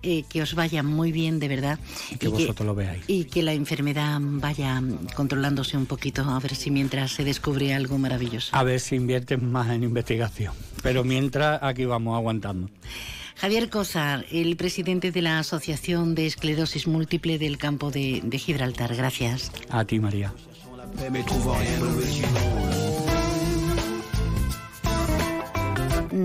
eh, 0.04 0.24
que 0.28 0.42
os 0.42 0.54
vaya 0.54 0.84
muy 0.84 1.12
bien, 1.12 1.40
de 1.40 1.48
verdad. 1.48 1.80
Y 2.12 2.18
que 2.18 2.28
vosotros 2.28 2.66
lo 2.66 2.76
veáis. 2.76 3.04
Y 3.08 3.26
que 3.26 3.42
la 3.42 3.54
enfermedad 3.54 4.20
vaya 4.22 4.82
controlándose 5.16 5.78
un 5.78 5.86
poquito, 5.86 6.24
a 6.24 6.40
ver 6.40 6.56
si 6.56 6.70
mientras 6.72 7.12
se 7.12 7.24
descubre 7.24 7.74
algo 7.74 7.98
maravilloso. 7.98 8.56
A 8.56 8.64
ver 8.64 8.80
si 8.80 8.96
invierten 8.96 9.52
más 9.52 9.70
en 9.70 9.84
investigación. 9.84 10.54
Pero 10.82 11.04
mientras, 11.04 11.64
aquí 11.64 11.86
vamos 11.86 12.16
aguantando. 12.16 12.70
Javier 13.38 13.70
Cosar, 13.70 14.26
el 14.32 14.56
presidente 14.56 15.12
de 15.12 15.22
la 15.22 15.40
Asociación 15.40 16.16
de 16.16 16.28
Esclerosis 16.28 16.88
Múltiple 16.88 17.40
del 17.40 17.58
Campo 17.58 17.92
de, 17.92 18.22
de 18.24 18.38
Gibraltar. 18.38 18.96
Gracias. 18.96 19.52
A 19.70 19.86
ti, 19.86 20.00
María. 20.00 20.34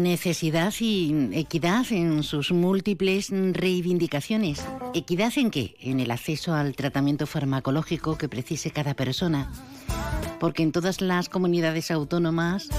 Necesidad 0.08 0.72
y 0.80 1.28
equidad 1.34 1.84
en 1.90 2.22
sus 2.22 2.50
múltiples 2.50 3.28
reivindicaciones. 3.30 4.64
¿Equidad 4.94 5.34
en 5.36 5.50
qué? 5.50 5.76
En 5.80 6.00
el 6.00 6.10
acceso 6.10 6.54
al 6.54 6.74
tratamiento 6.74 7.26
farmacológico 7.26 8.16
que 8.16 8.26
precise 8.26 8.70
cada 8.70 8.94
persona. 8.94 9.52
Porque 10.40 10.62
en 10.62 10.72
todas 10.72 11.02
las 11.02 11.28
comunidades 11.28 11.90
autónomas 11.90 12.70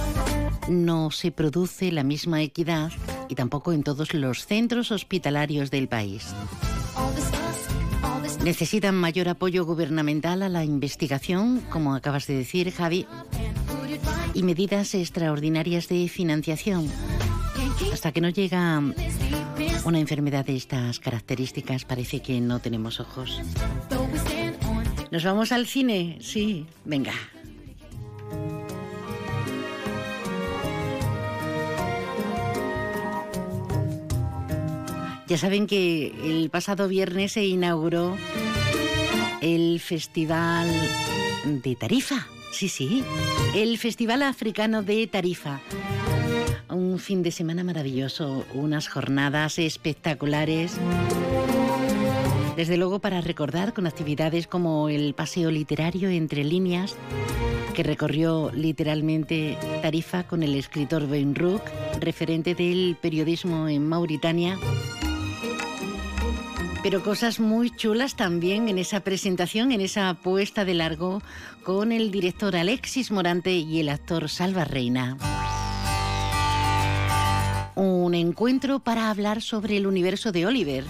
no 0.67 1.11
se 1.11 1.31
produce 1.31 1.91
la 1.91 2.03
misma 2.03 2.41
equidad 2.41 2.91
y 3.29 3.35
tampoco 3.35 3.73
en 3.73 3.83
todos 3.83 4.15
los 4.15 4.47
centros 4.47 4.91
hospitalarios 4.91 5.69
del 5.69 5.87
país. 5.87 6.33
Necesitan 8.43 8.95
mayor 8.95 9.29
apoyo 9.29 9.65
gubernamental 9.65 10.41
a 10.41 10.49
la 10.49 10.65
investigación, 10.65 11.61
como 11.69 11.93
acabas 11.93 12.25
de 12.25 12.37
decir, 12.37 12.71
Javi, 12.71 13.05
y 14.33 14.43
medidas 14.43 14.93
extraordinarias 14.95 15.87
de 15.87 16.07
financiación. 16.07 16.89
Hasta 17.93 18.11
que 18.11 18.21
no 18.21 18.29
llega 18.29 18.81
una 19.85 19.99
enfermedad 19.99 20.45
de 20.45 20.55
estas 20.55 20.99
características, 20.99 21.85
parece 21.85 22.21
que 22.21 22.39
no 22.41 22.59
tenemos 22.59 22.99
ojos. 22.99 23.41
¿Nos 25.11 25.23
vamos 25.23 25.51
al 25.51 25.65
cine? 25.67 26.17
Sí, 26.21 26.65
venga. 26.85 27.13
Ya 35.27 35.37
saben 35.37 35.67
que 35.67 36.07
el 36.23 36.49
pasado 36.49 36.87
viernes 36.87 37.33
se 37.33 37.45
inauguró 37.45 38.17
el 39.41 39.79
Festival 39.79 40.67
de 41.45 41.75
Tarifa. 41.75 42.27
Sí, 42.51 42.67
sí, 42.67 43.03
el 43.55 43.77
Festival 43.77 44.23
Africano 44.23 44.83
de 44.83 45.07
Tarifa. 45.07 45.61
Un 46.69 46.99
fin 46.99 47.23
de 47.23 47.31
semana 47.31 47.63
maravilloso, 47.63 48.45
unas 48.53 48.87
jornadas 48.87 49.59
espectaculares. 49.59 50.77
Desde 52.55 52.77
luego 52.77 52.99
para 52.99 53.21
recordar 53.21 53.73
con 53.73 53.87
actividades 53.87 54.47
como 54.47 54.89
el 54.89 55.13
paseo 55.13 55.51
literario 55.51 56.09
entre 56.09 56.43
líneas, 56.43 56.95
que 57.73 57.83
recorrió 57.83 58.51
literalmente 58.53 59.57
Tarifa 59.81 60.23
con 60.23 60.43
el 60.43 60.55
escritor 60.55 61.07
Ben 61.07 61.35
Rook, 61.35 61.61
referente 61.99 62.55
del 62.55 62.97
periodismo 63.01 63.69
en 63.69 63.87
Mauritania 63.87 64.57
pero 66.81 67.03
cosas 67.03 67.39
muy 67.39 67.69
chulas 67.71 68.15
también 68.15 68.69
en 68.69 68.77
esa 68.77 69.01
presentación, 69.01 69.71
en 69.71 69.81
esa 69.81 70.13
puesta 70.13 70.65
de 70.65 70.73
largo 70.73 71.21
con 71.63 71.91
el 71.91 72.11
director 72.11 72.55
Alexis 72.55 73.11
Morante 73.11 73.53
y 73.53 73.79
el 73.79 73.89
actor 73.89 74.29
Salva 74.29 74.63
Reina. 74.63 75.17
Un 77.75 78.13
encuentro 78.13 78.79
para 78.79 79.09
hablar 79.09 79.41
sobre 79.41 79.77
el 79.77 79.87
universo 79.87 80.31
de 80.31 80.45
Oliver 80.45 80.85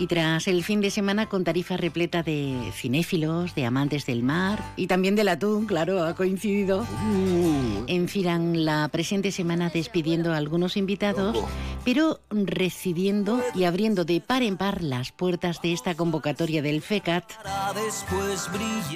y 0.00 0.06
tras 0.06 0.48
el 0.48 0.64
fin 0.64 0.80
de 0.80 0.90
semana 0.90 1.28
con 1.28 1.44
tarifa 1.44 1.76
repleta 1.76 2.22
de 2.22 2.72
cinéfilos, 2.72 3.54
de 3.54 3.66
amantes 3.66 4.06
del 4.06 4.22
mar 4.22 4.64
y 4.74 4.86
también 4.86 5.14
del 5.14 5.28
atún, 5.28 5.66
claro, 5.66 6.02
ha 6.02 6.14
coincidido, 6.14 6.80
uh. 6.80 7.84
enfilan 7.86 8.64
la 8.64 8.88
presente 8.88 9.30
semana 9.30 9.68
despidiendo 9.68 10.32
a 10.32 10.38
algunos 10.38 10.78
invitados, 10.78 11.36
pero 11.84 12.20
recibiendo 12.30 13.42
y 13.54 13.64
abriendo 13.64 14.06
de 14.06 14.22
par 14.22 14.42
en 14.42 14.56
par 14.56 14.82
las 14.82 15.12
puertas 15.12 15.60
de 15.60 15.74
esta 15.74 15.94
convocatoria 15.94 16.62
del 16.62 16.80
FECAT, 16.80 17.24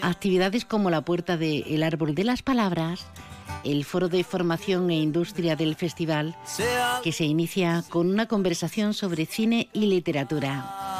actividades 0.00 0.64
como 0.64 0.88
la 0.88 1.02
puerta 1.02 1.36
del 1.36 1.82
Árbol 1.82 2.14
de 2.14 2.24
las 2.24 2.42
Palabras, 2.42 3.06
el 3.62 3.84
foro 3.84 4.08
de 4.08 4.24
formación 4.24 4.90
e 4.90 4.96
industria 4.96 5.54
del 5.54 5.74
festival, 5.74 6.34
que 7.02 7.12
se 7.12 7.24
inicia 7.24 7.84
con 7.90 8.08
una 8.08 8.26
conversación 8.26 8.94
sobre 8.94 9.26
cine 9.26 9.68
y 9.74 9.86
literatura. 9.86 10.93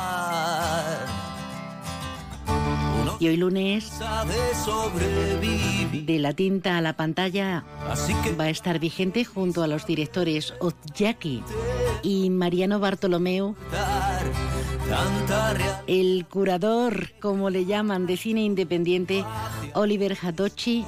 Y 3.24 3.28
hoy 3.28 3.38
lunes, 3.38 3.90
de 5.92 6.18
la 6.18 6.34
tinta 6.34 6.76
a 6.76 6.82
la 6.82 6.92
pantalla, 6.92 7.64
va 8.38 8.44
a 8.44 8.50
estar 8.50 8.78
vigente 8.78 9.24
junto 9.24 9.62
a 9.62 9.66
los 9.66 9.86
directores 9.86 10.52
Ozjaki 10.60 11.42
y 12.02 12.28
Mariano 12.28 12.80
Bartolomeo, 12.80 13.56
el 15.86 16.26
curador, 16.28 17.12
como 17.18 17.48
le 17.48 17.64
llaman, 17.64 18.04
de 18.04 18.18
cine 18.18 18.44
independiente, 18.44 19.24
Oliver 19.72 20.18
Hatochi, 20.20 20.84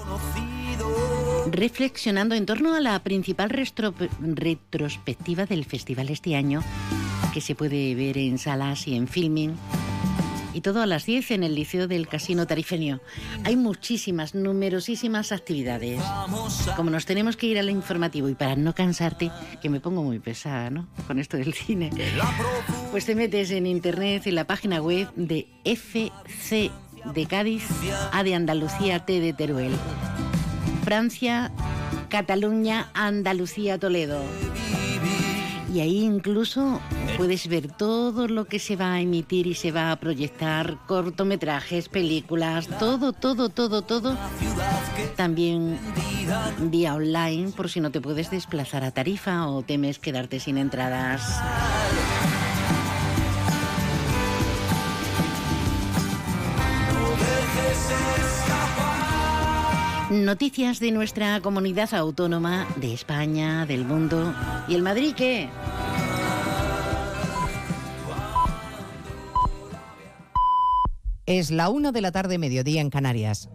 reflexionando 1.50 2.34
en 2.34 2.44
torno 2.44 2.74
a 2.74 2.82
la 2.82 3.02
principal 3.02 3.48
retrospectiva 3.48 5.46
del 5.46 5.64
festival 5.64 6.10
este 6.10 6.36
año, 6.36 6.62
que 7.32 7.40
se 7.40 7.54
puede 7.54 7.94
ver 7.94 8.18
en 8.18 8.36
salas 8.36 8.86
y 8.86 8.94
en 8.94 9.08
filming. 9.08 9.56
Y 10.56 10.62
todo 10.62 10.80
a 10.80 10.86
las 10.86 11.04
10 11.04 11.32
en 11.32 11.44
el 11.44 11.54
Liceo 11.54 11.86
del 11.86 12.08
Casino 12.08 12.46
Tarifeño. 12.46 13.00
Hay 13.44 13.56
muchísimas, 13.56 14.34
numerosísimas 14.34 15.30
actividades. 15.30 16.00
Como 16.76 16.88
nos 16.88 17.04
tenemos 17.04 17.36
que 17.36 17.46
ir 17.46 17.58
al 17.58 17.68
informativo 17.68 18.30
y 18.30 18.34
para 18.34 18.56
no 18.56 18.74
cansarte, 18.74 19.30
que 19.60 19.68
me 19.68 19.80
pongo 19.80 20.02
muy 20.02 20.18
pesada, 20.18 20.70
¿no? 20.70 20.88
Con 21.06 21.18
esto 21.18 21.36
del 21.36 21.52
cine. 21.52 21.90
Pues 22.90 23.04
te 23.04 23.14
metes 23.14 23.50
en 23.50 23.66
internet, 23.66 24.26
en 24.26 24.34
la 24.34 24.46
página 24.46 24.80
web 24.80 25.12
de 25.14 25.46
FC 25.64 26.70
de 27.14 27.26
Cádiz, 27.26 27.64
A 28.12 28.22
de 28.22 28.34
Andalucía, 28.34 29.04
T 29.04 29.20
de 29.20 29.34
Teruel. 29.34 29.72
Francia, 30.84 31.52
Cataluña, 32.08 32.88
Andalucía, 32.94 33.78
Toledo. 33.78 34.22
Y 35.76 35.80
ahí 35.80 36.04
incluso 36.04 36.80
puedes 37.18 37.48
ver 37.48 37.70
todo 37.70 38.28
lo 38.28 38.46
que 38.46 38.58
se 38.58 38.76
va 38.76 38.94
a 38.94 39.00
emitir 39.02 39.46
y 39.46 39.52
se 39.52 39.72
va 39.72 39.92
a 39.92 39.96
proyectar, 39.96 40.78
cortometrajes, 40.86 41.90
películas, 41.90 42.66
todo, 42.78 43.12
todo, 43.12 43.50
todo, 43.50 43.82
todo. 43.82 44.16
También 45.16 45.78
vía 46.70 46.94
online 46.94 47.52
por 47.52 47.68
si 47.68 47.80
no 47.80 47.90
te 47.90 48.00
puedes 48.00 48.30
desplazar 48.30 48.84
a 48.84 48.90
Tarifa 48.90 49.48
o 49.48 49.60
temes 49.64 49.98
quedarte 49.98 50.40
sin 50.40 50.56
entradas. 50.56 51.42
Noticias 60.24 60.80
de 60.80 60.92
nuestra 60.92 61.40
comunidad 61.40 61.92
autónoma, 61.94 62.66
de 62.76 62.94
España, 62.94 63.66
del 63.66 63.84
mundo. 63.84 64.34
¿Y 64.66 64.74
el 64.74 64.82
Madrid 64.82 65.12
qué? 65.14 65.48
Es 71.26 71.50
la 71.50 71.68
una 71.68 71.92
de 71.92 72.00
la 72.00 72.12
tarde, 72.12 72.38
mediodía 72.38 72.80
en 72.80 72.90
Canarias. 72.90 73.48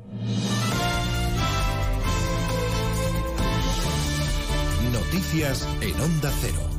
Noticias 4.91 5.67
en 5.81 5.99
Onda 5.99 6.31
Cero. 6.41 6.70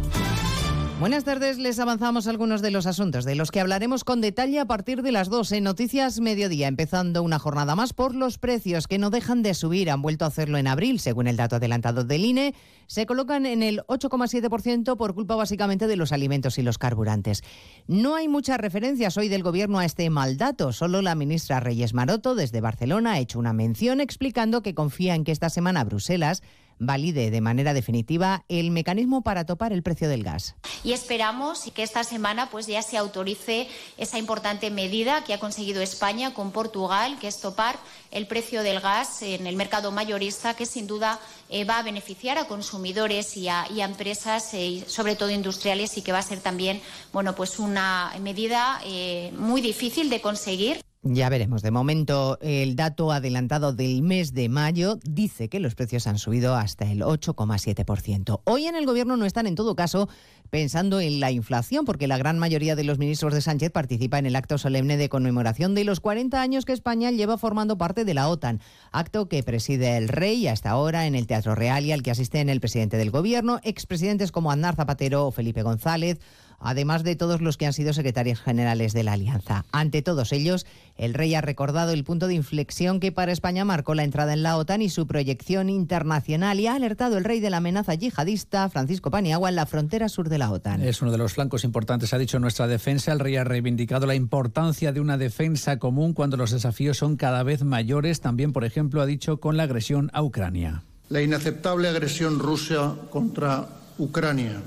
Buenas 1.02 1.24
tardes, 1.24 1.58
les 1.58 1.80
avanzamos 1.80 2.28
algunos 2.28 2.62
de 2.62 2.70
los 2.70 2.86
asuntos 2.86 3.24
de 3.24 3.34
los 3.34 3.50
que 3.50 3.58
hablaremos 3.58 4.04
con 4.04 4.20
detalle 4.20 4.60
a 4.60 4.66
partir 4.66 5.02
de 5.02 5.10
las 5.10 5.28
2 5.28 5.50
en 5.50 5.64
Noticias 5.64 6.20
Mediodía, 6.20 6.68
empezando 6.68 7.24
una 7.24 7.40
jornada 7.40 7.74
más 7.74 7.92
por 7.92 8.14
los 8.14 8.38
precios 8.38 8.86
que 8.86 8.98
no 8.98 9.10
dejan 9.10 9.42
de 9.42 9.54
subir, 9.54 9.90
han 9.90 10.00
vuelto 10.00 10.24
a 10.24 10.28
hacerlo 10.28 10.58
en 10.58 10.68
abril, 10.68 11.00
según 11.00 11.26
el 11.26 11.36
dato 11.36 11.56
adelantado 11.56 12.04
del 12.04 12.24
INE, 12.24 12.54
se 12.86 13.04
colocan 13.04 13.46
en 13.46 13.64
el 13.64 13.80
8,7% 13.88 14.96
por 14.96 15.12
culpa 15.12 15.34
básicamente 15.34 15.88
de 15.88 15.96
los 15.96 16.12
alimentos 16.12 16.56
y 16.58 16.62
los 16.62 16.78
carburantes. 16.78 17.42
No 17.88 18.14
hay 18.14 18.28
muchas 18.28 18.58
referencias 18.58 19.16
hoy 19.16 19.28
del 19.28 19.42
gobierno 19.42 19.80
a 19.80 19.84
este 19.84 20.08
mal 20.08 20.36
dato, 20.36 20.72
solo 20.72 21.02
la 21.02 21.16
ministra 21.16 21.58
Reyes 21.58 21.94
Maroto 21.94 22.36
desde 22.36 22.60
Barcelona 22.60 23.14
ha 23.14 23.18
hecho 23.18 23.40
una 23.40 23.52
mención 23.52 24.00
explicando 24.00 24.62
que 24.62 24.76
confía 24.76 25.16
en 25.16 25.24
que 25.24 25.32
esta 25.32 25.50
semana 25.50 25.82
Bruselas 25.82 26.44
valide 26.82 27.30
de 27.30 27.40
manera 27.40 27.72
definitiva 27.72 28.44
el 28.48 28.70
mecanismo 28.70 29.22
para 29.22 29.46
topar 29.46 29.72
el 29.72 29.82
precio 29.82 30.08
del 30.08 30.24
gas. 30.24 30.54
Y 30.84 30.92
esperamos 30.92 31.70
que 31.74 31.82
esta 31.82 32.04
semana 32.04 32.50
pues 32.50 32.66
ya 32.66 32.82
se 32.82 32.98
autorice 32.98 33.68
esa 33.96 34.18
importante 34.18 34.70
medida 34.70 35.24
que 35.24 35.34
ha 35.34 35.40
conseguido 35.40 35.80
España 35.80 36.34
con 36.34 36.50
Portugal, 36.50 37.18
que 37.20 37.28
es 37.28 37.40
topar 37.40 37.78
el 38.10 38.26
precio 38.26 38.62
del 38.62 38.80
gas 38.80 39.22
en 39.22 39.46
el 39.46 39.56
mercado 39.56 39.92
mayorista, 39.92 40.54
que 40.54 40.66
sin 40.66 40.86
duda 40.86 41.18
eh, 41.48 41.64
va 41.64 41.78
a 41.78 41.82
beneficiar 41.82 42.38
a 42.38 42.46
consumidores 42.46 43.36
y 43.36 43.48
a, 43.48 43.66
empresas, 43.78 44.52
eh, 44.54 44.84
sobre 44.86 45.16
todo 45.16 45.30
industriales, 45.30 45.96
y 45.96 46.02
que 46.02 46.12
va 46.12 46.18
a 46.18 46.22
ser 46.22 46.40
también 46.40 46.80
bueno, 47.12 47.34
pues 47.34 47.58
una 47.58 48.12
medida 48.20 48.80
eh, 48.84 49.32
muy 49.36 49.60
difícil 49.60 50.10
de 50.10 50.20
conseguir. 50.20 50.80
Ya 51.04 51.28
veremos. 51.28 51.62
De 51.62 51.72
momento, 51.72 52.38
el 52.40 52.76
dato 52.76 53.10
adelantado 53.10 53.72
del 53.72 54.02
mes 54.02 54.34
de 54.34 54.48
mayo 54.48 55.00
dice 55.02 55.48
que 55.48 55.58
los 55.58 55.74
precios 55.74 56.06
han 56.06 56.16
subido 56.16 56.54
hasta 56.54 56.88
el 56.88 57.00
8,7%. 57.00 58.42
Hoy 58.44 58.66
en 58.66 58.76
el 58.76 58.86
Gobierno 58.86 59.16
no 59.16 59.24
están, 59.24 59.48
en 59.48 59.56
todo 59.56 59.74
caso, 59.74 60.08
pensando 60.50 61.00
en 61.00 61.18
la 61.18 61.32
inflación, 61.32 61.86
porque 61.86 62.06
la 62.06 62.18
gran 62.18 62.38
mayoría 62.38 62.76
de 62.76 62.84
los 62.84 63.00
ministros 63.00 63.34
de 63.34 63.40
Sánchez 63.40 63.72
participa 63.72 64.20
en 64.20 64.26
el 64.26 64.36
acto 64.36 64.58
solemne 64.58 64.96
de 64.96 65.08
conmemoración 65.08 65.74
de 65.74 65.82
los 65.82 65.98
40 65.98 66.40
años 66.40 66.64
que 66.64 66.72
España 66.72 67.10
lleva 67.10 67.36
formando 67.36 67.76
parte 67.76 68.04
de 68.04 68.14
la 68.14 68.28
OTAN. 68.28 68.60
Acto 68.92 69.28
que 69.28 69.42
preside 69.42 69.96
el 69.96 70.06
rey 70.06 70.46
hasta 70.46 70.70
ahora 70.70 71.08
en 71.08 71.16
el 71.16 71.26
Teatro 71.26 71.56
Real 71.56 71.84
y 71.84 71.90
al 71.90 72.04
que 72.04 72.12
asisten 72.12 72.48
el 72.48 72.60
presidente 72.60 72.96
del 72.96 73.10
Gobierno, 73.10 73.58
expresidentes 73.64 74.30
como 74.30 74.52
Aznar 74.52 74.76
Zapatero 74.76 75.26
o 75.26 75.32
Felipe 75.32 75.64
González 75.64 76.20
además 76.62 77.02
de 77.02 77.16
todos 77.16 77.40
los 77.40 77.56
que 77.56 77.66
han 77.66 77.72
sido 77.72 77.92
secretarios 77.92 78.40
generales 78.40 78.92
de 78.92 79.02
la 79.02 79.12
Alianza. 79.12 79.64
Ante 79.72 80.02
todos 80.02 80.32
ellos, 80.32 80.66
el 80.96 81.14
rey 81.14 81.34
ha 81.34 81.40
recordado 81.40 81.92
el 81.92 82.04
punto 82.04 82.26
de 82.28 82.34
inflexión 82.34 83.00
que 83.00 83.12
para 83.12 83.32
España 83.32 83.64
marcó 83.64 83.94
la 83.94 84.04
entrada 84.04 84.32
en 84.32 84.42
la 84.42 84.56
OTAN 84.56 84.82
y 84.82 84.90
su 84.90 85.06
proyección 85.06 85.68
internacional 85.68 86.60
y 86.60 86.66
ha 86.66 86.74
alertado 86.74 87.18
el 87.18 87.24
rey 87.24 87.40
de 87.40 87.50
la 87.50 87.58
amenaza 87.58 87.94
yihadista, 87.94 88.68
Francisco 88.68 89.10
Paniagua, 89.10 89.48
en 89.48 89.56
la 89.56 89.66
frontera 89.66 90.08
sur 90.08 90.28
de 90.28 90.38
la 90.38 90.50
OTAN. 90.50 90.82
Es 90.82 91.02
uno 91.02 91.10
de 91.10 91.18
los 91.18 91.34
flancos 91.34 91.64
importantes, 91.64 92.12
ha 92.14 92.18
dicho 92.18 92.38
nuestra 92.38 92.66
defensa. 92.66 93.12
El 93.12 93.20
rey 93.20 93.36
ha 93.36 93.44
reivindicado 93.44 94.06
la 94.06 94.14
importancia 94.14 94.92
de 94.92 95.00
una 95.00 95.18
defensa 95.18 95.78
común 95.78 96.12
cuando 96.12 96.36
los 96.36 96.50
desafíos 96.50 96.98
son 96.98 97.16
cada 97.16 97.42
vez 97.42 97.64
mayores. 97.64 98.20
También, 98.20 98.52
por 98.52 98.64
ejemplo, 98.64 99.02
ha 99.02 99.06
dicho 99.06 99.38
con 99.38 99.56
la 99.56 99.64
agresión 99.64 100.10
a 100.12 100.22
Ucrania. 100.22 100.82
La 101.08 101.20
inaceptable 101.20 101.88
agresión 101.88 102.38
rusa 102.38 102.94
contra 103.10 103.66
Ucrania 103.98 104.62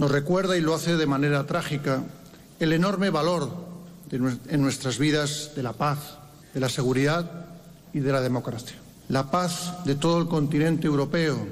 nos 0.00 0.10
recuerda, 0.10 0.56
y 0.56 0.62
lo 0.62 0.74
hace 0.74 0.96
de 0.96 1.06
manera 1.06 1.44
trágica, 1.44 2.02
el 2.58 2.72
enorme 2.72 3.10
valor 3.10 3.50
en 4.10 4.62
nuestras 4.62 4.98
vidas 4.98 5.50
de 5.54 5.62
la 5.62 5.74
paz, 5.74 5.98
de 6.54 6.60
la 6.60 6.70
seguridad 6.70 7.48
y 7.92 8.00
de 8.00 8.10
la 8.10 8.22
democracia. 8.22 8.76
La 9.10 9.30
paz 9.30 9.74
de 9.84 9.96
todo 9.96 10.18
el 10.18 10.26
continente 10.26 10.86
europeo 10.86 11.46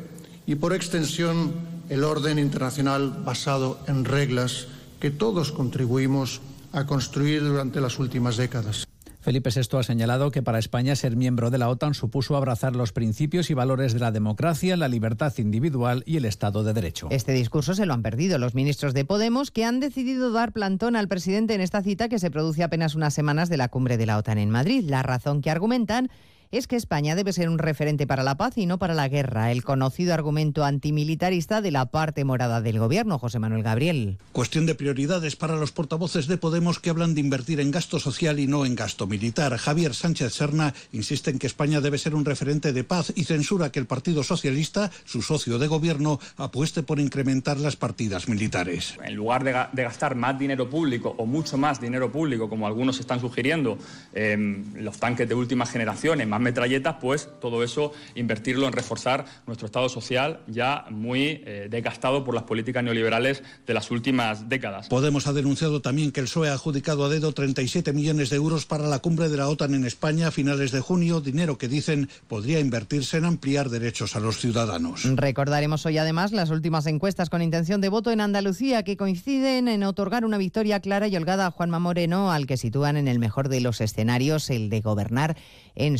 y, 0.47 0.55
por 0.55 0.73
extensión, 0.73 1.53
el 1.91 2.05
orden 2.05 2.39
internacional 2.39 3.23
basado 3.23 3.81
en 3.87 4.07
reglas 4.07 4.67
que 4.99 5.11
todos 5.11 5.53
contribuimos 5.53 6.41
a 6.73 6.87
construir 6.87 7.45
durante 7.45 7.83
las 7.83 7.99
últimas 7.99 8.39
décadas. 8.39 8.87
Felipe 9.29 9.51
VI 9.55 9.77
ha 9.77 9.83
señalado 9.83 10.31
que 10.31 10.43
para 10.43 10.59
España 10.59 10.97
ser 10.97 11.15
miembro 11.15 11.51
de 11.51 11.59
la 11.59 11.69
OTAN 11.69 11.93
supuso 11.93 12.35
abrazar 12.35 12.75
los 12.75 12.95
principios 12.95 13.51
y 13.51 13.55
valores 13.55 13.93
de 13.93 14.01
la 14.01 14.11
democracia, 14.11 14.75
la 14.79 14.89
libertad 14.89 15.35
individual 15.37 16.03
y 16.07 16.17
el 16.17 16.25
Estado 16.25 16.65
de 16.65 16.73
Derecho. 16.73 17.09
Este 17.11 17.33
discurso 17.33 17.75
se 17.75 17.85
lo 17.85 17.93
han 17.93 18.01
perdido 18.01 18.39
los 18.39 18.55
ministros 18.55 18.95
de 18.95 19.05
Podemos, 19.05 19.51
que 19.51 19.67
han 19.67 19.81
decidido 19.81 20.33
dar 20.33 20.53
plantón 20.53 20.97
al 20.97 21.09
presidente 21.09 21.55
en 21.55 21.61
esta 21.61 21.83
cita 21.83 22.09
que 22.09 22.19
se 22.19 22.31
produce 22.31 22.63
apenas 22.63 22.95
unas 22.95 23.13
semanas 23.13 23.51
de 23.51 23.59
la 23.59 23.69
cumbre 23.69 23.99
de 23.99 24.07
la 24.07 24.17
OTAN 24.17 24.39
en 24.39 24.49
Madrid. 24.49 24.83
La 24.89 25.03
razón 25.03 25.43
que 25.43 25.51
argumentan 25.51 26.09
es 26.51 26.67
que 26.67 26.77
España 26.77 27.15
debe 27.15 27.33
ser 27.33 27.49
un 27.49 27.59
referente 27.59 28.07
para 28.07 28.23
la 28.23 28.37
paz 28.37 28.57
y 28.57 28.67
no 28.67 28.79
para 28.79 28.95
la 28.95 29.09
guerra, 29.09 29.53
el 29.53 29.63
conocido 29.63 30.15
argumento 30.15 30.65
antimilitarista 30.65 31.61
de 31.61 31.71
la 31.71 31.87
parte 31.87 32.25
morada 32.25 32.61
del 32.61 32.79
gobierno, 32.79 33.19
José 33.19 33.39
Manuel 33.39 33.63
Gabriel. 33.63 34.19
Cuestión 34.33 34.67
de 34.67 34.75
prioridades 34.75 35.37
para 35.37 35.57
los 35.57 35.73
portavoces 35.73 36.27
de 36.27 36.39
Podemos 36.39 36.79
que 36.79 36.91
hablan 36.91 37.15
de 37.15 37.21
invertir 37.21 37.61
en 37.61 37.71
gasto 37.71 37.99
social 37.99 38.39
y 38.39 38.47
no 38.47 38.65
en 38.65 38.75
gasto 38.75 39.07
militar. 39.07 39.57
Javier 39.57 39.95
Sánchez 39.95 40.33
Serna 40.33 40.75
insiste 40.93 41.31
en 41.31 41.39
que 41.39 41.47
España 41.47 41.81
debe 41.81 41.99
ser 41.99 42.15
un 42.15 42.25
referente 42.25 42.73
de 42.73 42.85
paz 42.85 43.13
y 43.15 43.25
censura 43.25 43.71
que 43.71 43.81
el 43.81 43.87
Partido 43.87 44.23
Socialista, 44.23 44.91
su 45.05 45.23
socio 45.23 45.59
de 45.59 45.67
gobierno, 45.67 46.19
apueste 46.37 46.83
por 46.83 47.01
incrementar 47.01 47.59
las 47.59 47.77
partidas 47.77 48.29
militares. 48.29 48.97
En 49.05 49.15
lugar 49.15 49.45
de, 49.45 49.53
gastar 49.83 50.15
más 50.15 50.39
dinero 50.39 50.71
público 50.71 51.15
o 51.19 51.27
mucho 51.27 51.59
más 51.59 51.81
dinero 51.81 52.11
público, 52.11 52.49
como 52.49 52.67
algunos 52.67 53.01
están 53.01 53.21
sugiriendo, 53.21 53.79
los 54.15 54.99
tanques 54.99 55.29
de 55.29 55.35
última 55.35 55.67
generación, 55.67 56.21
en 56.21 56.29
metralletas, 56.41 56.97
pues 57.01 57.29
todo 57.41 57.63
eso 57.63 57.93
invertirlo 58.15 58.67
en 58.67 58.73
reforzar 58.73 59.25
nuestro 59.47 59.67
Estado 59.67 59.89
social 59.89 60.41
ya 60.47 60.87
muy 60.91 61.43
eh, 61.45 61.69
desgastado 61.71 62.25
por 62.25 62.35
las 62.35 62.45
políticas 62.45 62.83
neoliberales 62.83 63.43
de 63.67 63.75
las 63.75 63.91
últimas 63.91 64.49
décadas. 64.49 64.89
Podemos 64.89 65.27
ha 65.27 65.33
denunciado 65.33 65.81
también 65.81 66.13
que 66.13 66.21
el 66.21 66.27
PSOE 66.27 66.51
ha 66.51 66.55
adjudicado 66.55 67.05
a 67.05 67.09
dedo 67.09 67.33
37 67.33 67.93
millones 67.93 68.31
de 68.31 68.37
euros 68.37 68.67
para 68.67 68.87
la 68.87 68.99
cumbre 68.99 69.29
de 69.29 69.37
la 69.37 69.49
OTAN 69.49 69.75
en 69.75 69.85
España 69.85 70.29
a 70.29 70.31
finales 70.31 70.73
de 70.73 70.81
junio, 70.81 71.21
dinero 71.21 71.59
que 71.59 71.69
dicen 71.69 72.09
podría 72.29 72.61
invertirse 72.61 73.17
en 73.17 73.25
ampliar 73.25 73.69
derechos 73.69 74.17
a 74.17 74.21
los 74.21 74.39
ciudadanos. 74.39 75.05
Recordaremos 75.05 75.85
hoy 75.87 75.99
además 75.99 76.33
las 76.33 76.51
últimas 76.51 76.87
encuestas 76.87 77.31
con 77.31 77.43
intención 77.43 77.81
de 77.81 77.89
voto 77.89 78.11
en 78.11 78.21
Andalucía 78.21 78.83
que 78.83 78.97
coinciden 78.97 79.69
en 79.69 79.83
otorgar 79.83 80.25
una 80.25 80.39
victoria 80.39 80.81
clara 80.81 81.09
y 81.09 81.17
holgada 81.17 81.47
a 81.47 81.51
Juanma 81.51 81.79
Moreno, 81.79 82.33
al 82.33 82.47
que 82.47 82.57
sitúan 82.57 82.97
en 82.97 83.09
el 83.09 83.19
mejor 83.19 83.49
de 83.49 83.61
los 83.61 83.81
escenarios, 83.81 84.51
el 84.51 84.71
de 84.71 84.81
gobernar 84.81 85.37
en 85.75 85.99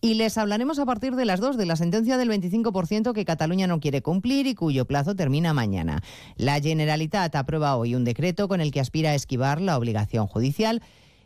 Y 0.00 0.14
les 0.14 0.38
hablaremos 0.38 0.78
a 0.78 0.86
partir 0.86 1.16
de 1.16 1.24
las 1.24 1.40
2 1.40 1.56
de 1.56 1.66
la 1.66 1.76
sentencia 1.76 2.16
del 2.16 2.30
25% 2.30 3.12
que 3.12 3.24
Cataluña 3.24 3.66
no 3.66 3.80
quiere 3.80 4.02
cumplir 4.02 4.46
y 4.46 4.54
cuyo 4.54 4.84
plazo 4.84 5.14
termina 5.14 5.52
mañana. 5.52 6.02
La 6.36 6.60
Generalitat 6.60 7.34
aprueba 7.36 7.76
hoy 7.76 7.94
un 7.94 8.04
decreto 8.04 8.48
con 8.48 8.60
el 8.60 8.70
que 8.70 8.80
aspira 8.80 9.10
a 9.10 9.14
esquivar 9.14 9.60
la 9.60 9.76
obligación 9.76 10.26
judicial 10.26 10.82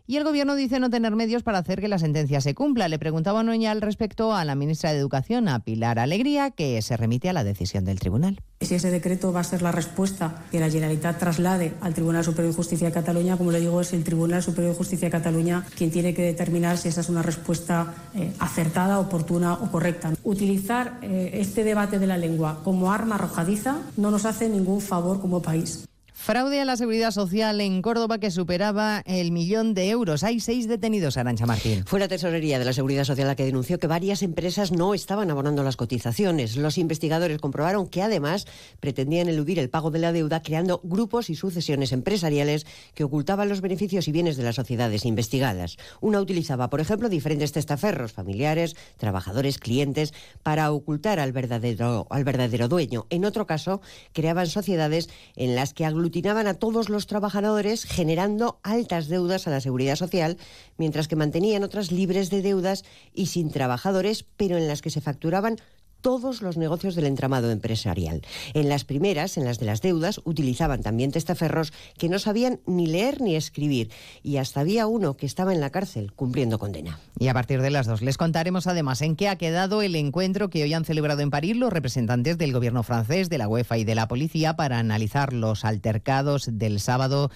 y 0.07 0.17
el 0.17 0.25
Gobierno 0.25 0.55
dice 0.55 0.81
no 0.81 0.91
tener 0.91 1.17
medios 1.17 1.43
para 1.43 1.59
hacer 1.59 1.81
que 1.81 1.89
la 1.89 1.99
sentencia 1.99 2.43
se 2.43 2.55
cumpla. 2.55 2.89
Le 2.89 2.99
preguntaba 2.99 3.43
Noña 3.43 3.71
al 3.71 3.81
respecto 3.81 4.35
a 4.35 4.45
la 4.45 4.55
ministra 4.55 4.93
de 4.93 4.99
Educación, 4.99 5.49
a 5.49 5.61
Pilar 5.61 5.99
Alegría, 5.99 6.51
que 6.51 6.81
se 6.83 6.97
remite 6.97 7.31
a 7.31 7.33
la 7.33 7.43
decisión 7.43 7.85
del 7.87 7.99
tribunal. 7.99 8.41
Si 8.61 8.75
ese 8.75 8.91
decreto 8.91 9.33
va 9.33 9.41
a 9.41 9.45
ser 9.45 9.63
la 9.63 9.73
respuesta 9.73 10.45
que 10.51 10.61
la 10.61 10.71
Generalitat 10.71 11.19
traslade 11.19 11.75
al 11.81 11.95
Tribunal 11.95 12.23
Superior 12.23 12.53
de 12.53 12.57
Justicia 12.57 12.89
de 12.89 12.93
Cataluña, 12.93 13.39
como 13.39 13.51
le 13.51 13.61
digo, 13.61 13.81
es 13.81 13.93
el 13.95 14.05
Tribunal 14.05 14.43
Superior 14.43 14.73
de 14.73 14.79
Justicia 14.79 15.09
de 15.09 15.13
Cataluña 15.13 15.65
quien 15.75 15.91
tiene 15.91 16.13
que 16.13 16.23
determinar 16.23 16.77
si 16.77 16.89
esa 16.89 17.01
es 17.01 17.09
una 17.09 17.23
respuesta 17.23 17.95
eh, 18.15 18.33
acertada, 18.39 19.01
oportuna 19.01 19.55
o 19.55 19.71
correcta. 19.71 20.13
Utilizar 20.23 20.99
eh, 21.03 21.31
este 21.35 21.65
debate 21.65 21.99
de 21.99 22.07
la 22.07 22.19
lengua 22.19 22.61
como 22.63 22.93
arma 22.93 23.15
arrojadiza 23.15 23.79
no 23.97 24.11
nos 24.11 24.27
hace 24.27 24.51
ningún 24.51 24.83
favor 24.83 25.21
como 25.21 25.41
país. 25.41 25.87
Fraude 26.25 26.59
a 26.59 26.65
la 26.65 26.79
seguridad 26.79 27.11
social 27.11 27.61
en 27.61 27.83
Córdoba 27.83 28.17
que 28.17 28.31
superaba 28.31 29.03
el 29.05 29.31
millón 29.31 29.75
de 29.75 29.91
euros. 29.91 30.25
Hay 30.25 30.41
seis 30.41 30.67
detenidos, 30.67 31.19
Arancha 31.19 31.45
Martín. 31.45 31.85
Fue 31.85 32.01
la 32.01 32.09
tesorería 32.09 32.59
de 32.59 32.65
la 32.65 32.73
seguridad 32.73 33.05
social 33.05 33.29
la 33.29 33.37
que 33.37 33.45
denunció 33.45 33.79
que 33.79 33.89
varias 33.89 34.23
empresas 34.23 34.73
no 34.73 34.95
estaban 34.95 35.31
abonando 35.31 35.63
las 35.63 35.77
cotizaciones. 35.77 36.57
Los 36.57 36.79
investigadores 36.79 37.43
comprobaron 37.43 37.89
que 37.89 38.01
además 38.01 38.47
pretendían 38.81 39.29
eludir 39.29 39.59
el 39.59 39.69
pago 39.69 39.91
de 39.91 39.99
la 39.99 40.13
deuda 40.13 40.41
creando 40.41 40.81
grupos 40.83 41.29
y 41.29 41.35
sucesiones 41.35 41.93
empresariales 41.93 42.65
que 42.95 43.05
ocultaban 43.05 43.51
los 43.51 43.61
beneficios 43.61 44.09
y 44.09 44.13
bienes 44.13 44.39
de 44.39 44.45
las 44.45 44.55
sociedades 44.55 45.05
investigadas. 45.05 45.77
Una 46.01 46.23
utilizaba, 46.23 46.71
por 46.71 46.81
ejemplo, 46.81 47.11
diferentes 47.11 47.53
testaferros 47.53 48.13
familiares, 48.13 48.77
trabajadores, 48.97 49.59
clientes, 49.59 50.15
para 50.43 50.73
ocultar 50.73 51.21
al 51.21 51.33
verdadero, 51.33 52.07
al 52.09 52.25
verdadero 52.25 52.69
dueño. 52.69 53.07
En 53.11 53.27
otro 53.27 53.47
caso, 53.47 53.83
creaban 54.15 54.47
sociedades 54.47 55.11
en 55.37 55.55
las 55.55 55.75
que 55.75 55.85
aglutinaban 55.85 56.14
aglutinaban 56.15 56.47
a 56.47 56.55
todos 56.55 56.91
los 56.91 57.09
trabajadores 57.09 57.85
generando 57.85 58.61
altas 58.63 59.09
deudas 59.09 59.49
a 59.49 59.51
la 59.51 59.61
seguridad 59.61 59.97
social, 59.97 60.39
mientras 60.77 61.09
que 61.09 61.17
mantenían 61.17 61.65
otras 61.65 61.91
libres 61.91 62.31
de 62.31 62.41
deudas 62.41 62.85
y 63.13 63.27
sin 63.27 63.51
trabajadores, 63.51 64.25
pero 64.37 64.57
en 64.57 64.69
las 64.69 64.81
que 64.81 64.91
se 64.91 65.01
facturaban 65.01 65.57
todos 66.05 66.43
los 66.43 66.59
negocios 66.59 66.95
del 66.97 67.07
entramado 67.07 67.51
empresarial. 67.51 68.21
En 68.53 68.69
las 68.69 68.85
primeras, 68.85 69.39
en 69.39 69.47
las 69.47 69.59
de 69.59 69.65
las 69.65 69.81
deudas, 69.81 70.21
utilizaban 70.25 70.83
también 70.83 71.11
testaferros 71.13 71.73
que 71.97 72.11
no 72.11 72.19
sabían 72.19 72.61
ni 72.67 72.87
leer 72.87 73.23
ni 73.23 73.37
escribir 73.37 73.91
y 74.23 74.37
hasta 74.37 74.61
había 74.61 74.87
uno 74.87 75.17
que 75.17 75.25
estaba 75.25 75.55
en 75.55 75.63
la 75.63 75.71
cárcel 75.71 76.13
cumpliendo 76.13 76.59
condena. 76.59 77.01
Y 77.19 77.29
a 77.29 77.33
partir 77.33 77.63
de 77.63 77.71
las 77.71 77.87
dos 77.87 78.03
les 78.03 78.19
contaremos 78.19 78.67
además 78.67 79.01
en 79.01 79.17
qué 79.17 79.31
ha 79.31 79.37
quedado 79.37 79.81
el 79.81 79.97
encuentro 79.97 80.51
que 80.51 80.63
hoy 80.63 80.75
han 80.75 80.85
celebrado 80.85 81.23
en 81.23 81.31
París 81.31 81.57
los 81.57 81.73
representantes 81.73 82.37
del 82.37 82.53
gobierno 82.53 82.83
francés, 82.83 83.31
de 83.31 83.39
la 83.39 83.49
UEFA 83.49 83.79
y 83.79 83.85
de 83.85 83.95
la 83.95 84.07
policía 84.07 84.57
para 84.57 84.79
analizar 84.79 85.33
los 85.33 85.65
altercados 85.65 86.51
del 86.53 86.81
sábado 86.81 87.31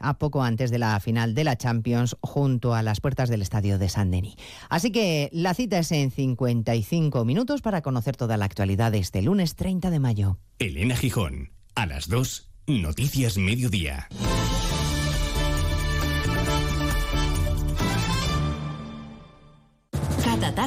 a 0.00 0.18
poco 0.18 0.42
antes 0.42 0.70
de 0.70 0.78
la 0.78 0.98
final 1.00 1.34
de 1.34 1.44
la 1.44 1.56
Champions 1.56 2.16
junto 2.20 2.74
a 2.74 2.82
las 2.82 3.00
puertas 3.00 3.28
del 3.28 3.42
estadio 3.42 3.78
de 3.78 3.88
San 3.88 4.10
Denis. 4.10 4.34
Así 4.68 4.90
que 4.90 5.28
la 5.32 5.54
cita 5.54 5.78
es 5.78 5.92
en 5.92 6.10
55 6.10 7.24
minutos 7.24 7.62
para 7.62 7.82
conocer 7.82 8.16
toda 8.16 8.36
la 8.36 8.46
actualidad 8.46 8.94
este 8.94 9.22
lunes 9.22 9.54
30 9.54 9.90
de 9.90 10.00
mayo. 10.00 10.38
Elena 10.58 10.96
Gijón, 10.96 11.52
a 11.74 11.86
las 11.86 12.08
2, 12.08 12.50
Noticias 12.66 13.38
Mediodía. 13.38 14.08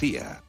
Andalucía. 0.00 0.42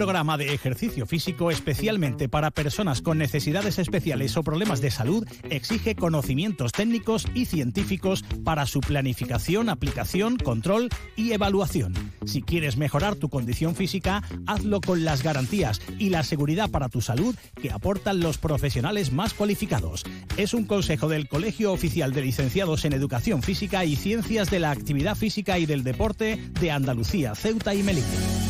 Programa 0.00 0.38
de 0.38 0.54
ejercicio 0.54 1.04
físico 1.04 1.50
especialmente 1.50 2.30
para 2.30 2.50
personas 2.50 3.02
con 3.02 3.18
necesidades 3.18 3.78
especiales 3.78 4.34
o 4.38 4.42
problemas 4.42 4.80
de 4.80 4.90
salud 4.90 5.28
exige 5.50 5.94
conocimientos 5.94 6.72
técnicos 6.72 7.26
y 7.34 7.44
científicos 7.44 8.24
para 8.42 8.64
su 8.64 8.80
planificación, 8.80 9.68
aplicación, 9.68 10.38
control 10.38 10.88
y 11.16 11.32
evaluación. 11.32 11.92
Si 12.24 12.40
quieres 12.40 12.78
mejorar 12.78 13.16
tu 13.16 13.28
condición 13.28 13.76
física, 13.76 14.22
hazlo 14.46 14.80
con 14.80 15.04
las 15.04 15.22
garantías 15.22 15.82
y 15.98 16.08
la 16.08 16.22
seguridad 16.22 16.70
para 16.70 16.88
tu 16.88 17.02
salud 17.02 17.36
que 17.60 17.70
aportan 17.70 18.20
los 18.20 18.38
profesionales 18.38 19.12
más 19.12 19.34
cualificados. 19.34 20.04
Es 20.38 20.54
un 20.54 20.64
consejo 20.64 21.08
del 21.08 21.28
Colegio 21.28 21.74
Oficial 21.74 22.14
de 22.14 22.22
Licenciados 22.22 22.86
en 22.86 22.94
Educación 22.94 23.42
Física 23.42 23.84
y 23.84 23.96
Ciencias 23.96 24.50
de 24.50 24.60
la 24.60 24.70
Actividad 24.70 25.14
Física 25.14 25.58
y 25.58 25.66
del 25.66 25.84
Deporte 25.84 26.40
de 26.58 26.70
Andalucía, 26.70 27.34
Ceuta 27.34 27.74
y 27.74 27.82
Melilla. 27.82 28.49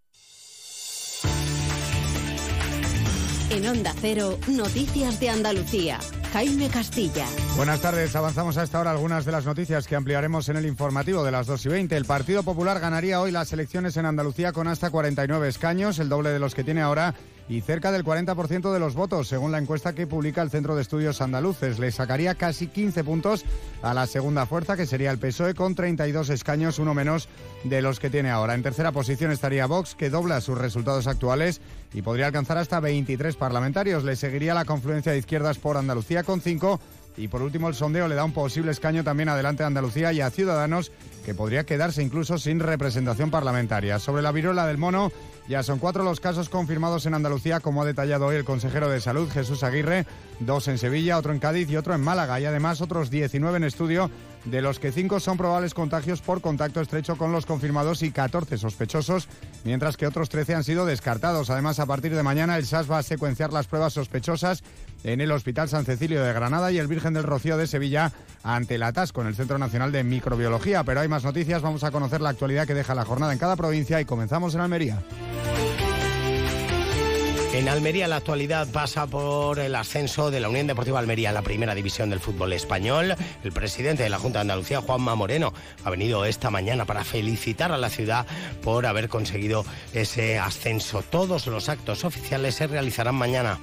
En 3.51 3.67
Onda 3.67 3.93
Cero, 3.99 4.39
Noticias 4.47 5.19
de 5.19 5.29
Andalucía. 5.29 5.99
Jaime 6.31 6.69
Castilla. 6.69 7.25
Buenas 7.57 7.81
tardes. 7.81 8.15
Avanzamos 8.15 8.55
a 8.55 8.63
esta 8.63 8.79
hora 8.79 8.91
algunas 8.91 9.25
de 9.25 9.33
las 9.33 9.45
noticias 9.45 9.87
que 9.87 9.97
ampliaremos 9.97 10.47
en 10.47 10.55
el 10.55 10.65
informativo 10.65 11.21
de 11.25 11.31
las 11.31 11.47
2 11.47 11.65
y 11.65 11.69
20. 11.69 11.97
El 11.97 12.05
Partido 12.05 12.43
Popular 12.43 12.79
ganaría 12.79 13.19
hoy 13.19 13.31
las 13.31 13.51
elecciones 13.51 13.97
en 13.97 14.05
Andalucía 14.05 14.53
con 14.53 14.69
hasta 14.69 14.89
49 14.89 15.49
escaños, 15.49 15.99
el 15.99 16.07
doble 16.07 16.29
de 16.29 16.39
los 16.39 16.55
que 16.55 16.63
tiene 16.63 16.81
ahora 16.81 17.13
y 17.51 17.59
cerca 17.59 17.91
del 17.91 18.05
40% 18.05 18.71
de 18.71 18.79
los 18.79 18.95
votos, 18.95 19.27
según 19.27 19.51
la 19.51 19.57
encuesta 19.57 19.91
que 19.93 20.07
publica 20.07 20.41
el 20.41 20.49
Centro 20.49 20.73
de 20.73 20.83
Estudios 20.83 21.19
Andaluces. 21.19 21.79
Le 21.79 21.91
sacaría 21.91 22.35
casi 22.35 22.67
15 22.67 23.03
puntos 23.03 23.43
a 23.81 23.93
la 23.93 24.07
segunda 24.07 24.45
fuerza, 24.45 24.77
que 24.77 24.85
sería 24.85 25.11
el 25.11 25.19
PSOE, 25.19 25.53
con 25.53 25.75
32 25.75 26.29
escaños, 26.29 26.79
uno 26.79 26.93
menos 26.93 27.27
de 27.65 27.81
los 27.81 27.99
que 27.99 28.09
tiene 28.09 28.29
ahora. 28.29 28.55
En 28.55 28.63
tercera 28.63 28.93
posición 28.93 29.31
estaría 29.31 29.65
Vox, 29.65 29.95
que 29.95 30.09
dobla 30.09 30.39
sus 30.39 30.57
resultados 30.57 31.07
actuales 31.07 31.59
y 31.93 32.01
podría 32.01 32.27
alcanzar 32.27 32.57
hasta 32.57 32.79
23 32.79 33.35
parlamentarios. 33.35 34.05
Le 34.05 34.15
seguiría 34.15 34.53
la 34.53 34.63
confluencia 34.63 35.11
de 35.11 35.17
izquierdas 35.17 35.57
por 35.57 35.75
Andalucía 35.75 36.23
con 36.23 36.39
5 36.39 36.79
y 37.17 37.27
por 37.27 37.41
último, 37.41 37.67
el 37.67 37.75
sondeo 37.75 38.07
le 38.07 38.15
da 38.15 38.23
un 38.23 38.31
posible 38.31 38.71
escaño 38.71 39.03
también 39.03 39.29
adelante 39.29 39.63
a 39.63 39.67
Andalucía 39.67 40.13
y 40.13 40.21
a 40.21 40.29
Ciudadanos, 40.29 40.91
que 41.25 41.35
podría 41.35 41.65
quedarse 41.65 42.01
incluso 42.01 42.37
sin 42.37 42.59
representación 42.59 43.29
parlamentaria. 43.29 43.99
Sobre 43.99 44.21
la 44.21 44.31
viruela 44.31 44.65
del 44.65 44.77
mono, 44.77 45.11
ya 45.51 45.63
son 45.63 45.79
cuatro 45.79 46.05
los 46.05 46.21
casos 46.21 46.47
confirmados 46.47 47.05
en 47.05 47.13
Andalucía, 47.13 47.59
como 47.59 47.81
ha 47.81 47.85
detallado 47.85 48.27
hoy 48.27 48.37
el 48.37 48.45
consejero 48.45 48.89
de 48.89 49.01
Salud, 49.01 49.29
Jesús 49.29 49.63
Aguirre, 49.63 50.05
dos 50.39 50.69
en 50.69 50.77
Sevilla, 50.77 51.17
otro 51.17 51.33
en 51.33 51.39
Cádiz 51.39 51.69
y 51.69 51.75
otro 51.75 51.93
en 51.93 51.99
Málaga, 51.99 52.39
y 52.39 52.45
además 52.45 52.79
otros 52.79 53.09
19 53.09 53.57
en 53.57 53.65
estudio, 53.65 54.09
de 54.45 54.61
los 54.61 54.79
que 54.79 54.93
cinco 54.93 55.19
son 55.19 55.37
probables 55.37 55.73
contagios 55.73 56.21
por 56.21 56.39
contacto 56.39 56.79
estrecho 56.79 57.17
con 57.17 57.33
los 57.33 57.45
confirmados 57.45 58.01
y 58.01 58.11
14 58.11 58.57
sospechosos, 58.57 59.27
mientras 59.65 59.97
que 59.97 60.07
otros 60.07 60.29
13 60.29 60.55
han 60.55 60.63
sido 60.63 60.85
descartados. 60.85 61.49
Además, 61.49 61.81
a 61.81 61.85
partir 61.85 62.15
de 62.15 62.23
mañana, 62.23 62.57
el 62.57 62.65
SAS 62.65 62.89
va 62.89 62.99
a 62.99 63.03
secuenciar 63.03 63.51
las 63.51 63.67
pruebas 63.67 63.91
sospechosas 63.91 64.63
en 65.03 65.21
el 65.21 65.31
Hospital 65.31 65.69
San 65.69 65.85
Cecilio 65.85 66.23
de 66.23 66.33
Granada 66.33 66.71
y 66.71 66.77
el 66.77 66.87
Virgen 66.87 67.13
del 67.13 67.23
Rocío 67.23 67.57
de 67.57 67.67
Sevilla 67.67 68.11
ante 68.43 68.75
el 68.75 68.83
atasco 68.83 69.21
en 69.21 69.27
el 69.27 69.35
Centro 69.35 69.57
Nacional 69.57 69.91
de 69.91 70.03
Microbiología. 70.03 70.83
Pero 70.83 71.01
hay 71.01 71.07
más 71.07 71.23
noticias, 71.23 71.61
vamos 71.61 71.83
a 71.83 71.91
conocer 71.91 72.21
la 72.21 72.29
actualidad 72.29 72.67
que 72.67 72.73
deja 72.73 72.95
la 72.95 73.05
jornada 73.05 73.33
en 73.33 73.39
cada 73.39 73.55
provincia 73.55 73.99
y 74.01 74.05
comenzamos 74.05 74.55
en 74.55 74.61
Almería. 74.61 75.01
En 77.53 77.67
Almería 77.67 78.07
la 78.07 78.15
actualidad 78.15 78.65
pasa 78.69 79.07
por 79.07 79.59
el 79.59 79.75
ascenso 79.75 80.31
de 80.31 80.39
la 80.39 80.47
Unión 80.47 80.67
Deportiva 80.67 80.99
Almería 80.99 81.29
en 81.29 81.35
la 81.35 81.41
primera 81.41 81.75
división 81.75 82.09
del 82.09 82.21
fútbol 82.21 82.53
español. 82.53 83.13
El 83.43 83.51
presidente 83.51 84.03
de 84.03 84.09
la 84.09 84.19
Junta 84.19 84.39
de 84.39 84.43
Andalucía, 84.43 84.79
Juanma 84.79 85.15
Moreno, 85.15 85.53
ha 85.83 85.89
venido 85.89 86.23
esta 86.23 86.49
mañana 86.49 86.85
para 86.85 87.03
felicitar 87.03 87.73
a 87.73 87.77
la 87.77 87.89
ciudad 87.89 88.25
por 88.63 88.85
haber 88.85 89.09
conseguido 89.09 89.65
ese 89.93 90.39
ascenso. 90.39 91.01
Todos 91.01 91.45
los 91.47 91.67
actos 91.67 92.05
oficiales 92.05 92.55
se 92.55 92.67
realizarán 92.67 93.15
mañana. 93.15 93.59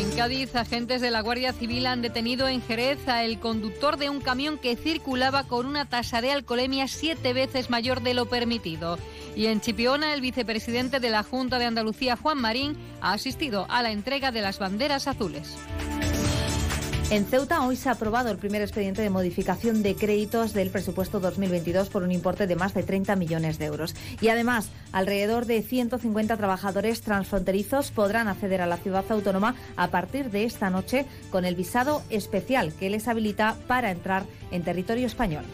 En 0.00 0.10
Cádiz, 0.12 0.56
agentes 0.56 1.02
de 1.02 1.10
la 1.10 1.20
Guardia 1.20 1.52
Civil 1.52 1.86
han 1.86 2.00
detenido 2.00 2.48
en 2.48 2.62
Jerez 2.62 3.06
a 3.06 3.22
el 3.22 3.38
conductor 3.38 3.98
de 3.98 4.08
un 4.08 4.22
camión 4.22 4.56
que 4.56 4.74
circulaba 4.74 5.44
con 5.44 5.66
una 5.66 5.90
tasa 5.90 6.22
de 6.22 6.32
alcoholemia 6.32 6.88
siete 6.88 7.34
veces 7.34 7.68
mayor 7.68 8.00
de 8.00 8.14
lo 8.14 8.24
permitido. 8.24 8.98
Y 9.36 9.44
en 9.44 9.60
Chipiona, 9.60 10.14
el 10.14 10.22
vicepresidente 10.22 11.00
de 11.00 11.10
la 11.10 11.22
Junta 11.22 11.58
de 11.58 11.66
Andalucía, 11.66 12.16
Juan 12.16 12.40
Marín, 12.40 12.78
ha 13.02 13.12
asistido 13.12 13.66
a 13.68 13.82
la 13.82 13.92
entrega 13.92 14.32
de 14.32 14.40
las 14.40 14.58
banderas 14.58 15.06
azules. 15.06 15.54
En 17.10 17.26
Ceuta 17.26 17.66
hoy 17.66 17.74
se 17.74 17.88
ha 17.88 17.92
aprobado 17.92 18.30
el 18.30 18.38
primer 18.38 18.62
expediente 18.62 19.02
de 19.02 19.10
modificación 19.10 19.82
de 19.82 19.96
créditos 19.96 20.52
del 20.52 20.70
presupuesto 20.70 21.18
2022 21.18 21.88
por 21.88 22.04
un 22.04 22.12
importe 22.12 22.46
de 22.46 22.54
más 22.54 22.72
de 22.72 22.84
30 22.84 23.16
millones 23.16 23.58
de 23.58 23.64
euros. 23.64 23.96
Y 24.20 24.28
además, 24.28 24.70
alrededor 24.92 25.46
de 25.46 25.60
150 25.60 26.36
trabajadores 26.36 27.00
transfronterizos 27.00 27.90
podrán 27.90 28.28
acceder 28.28 28.60
a 28.60 28.68
la 28.68 28.76
ciudad 28.76 29.04
autónoma 29.08 29.56
a 29.76 29.88
partir 29.88 30.30
de 30.30 30.44
esta 30.44 30.70
noche 30.70 31.04
con 31.30 31.44
el 31.44 31.56
visado 31.56 32.04
especial 32.10 32.72
que 32.74 32.90
les 32.90 33.08
habilita 33.08 33.56
para 33.66 33.90
entrar 33.90 34.22
en 34.52 34.62
territorio 34.62 35.08
español. 35.08 35.44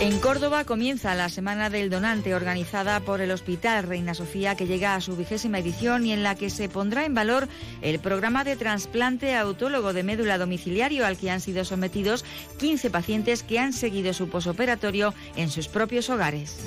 En 0.00 0.20
Córdoba 0.20 0.64
comienza 0.64 1.16
la 1.16 1.28
Semana 1.28 1.70
del 1.70 1.90
Donante 1.90 2.32
organizada 2.32 3.00
por 3.00 3.20
el 3.20 3.32
Hospital 3.32 3.82
Reina 3.82 4.14
Sofía 4.14 4.54
que 4.54 4.68
llega 4.68 4.94
a 4.94 5.00
su 5.00 5.16
vigésima 5.16 5.58
edición 5.58 6.06
y 6.06 6.12
en 6.12 6.22
la 6.22 6.36
que 6.36 6.50
se 6.50 6.68
pondrá 6.68 7.04
en 7.04 7.14
valor 7.14 7.48
el 7.82 7.98
programa 7.98 8.44
de 8.44 8.54
trasplante 8.54 9.34
autólogo 9.34 9.92
de 9.92 10.04
médula 10.04 10.38
domiciliario 10.38 11.04
al 11.04 11.16
que 11.16 11.32
han 11.32 11.40
sido 11.40 11.64
sometidos 11.64 12.24
15 12.60 12.90
pacientes 12.90 13.42
que 13.42 13.58
han 13.58 13.72
seguido 13.72 14.12
su 14.12 14.28
posoperatorio 14.28 15.14
en 15.34 15.50
sus 15.50 15.66
propios 15.66 16.10
hogares. 16.10 16.58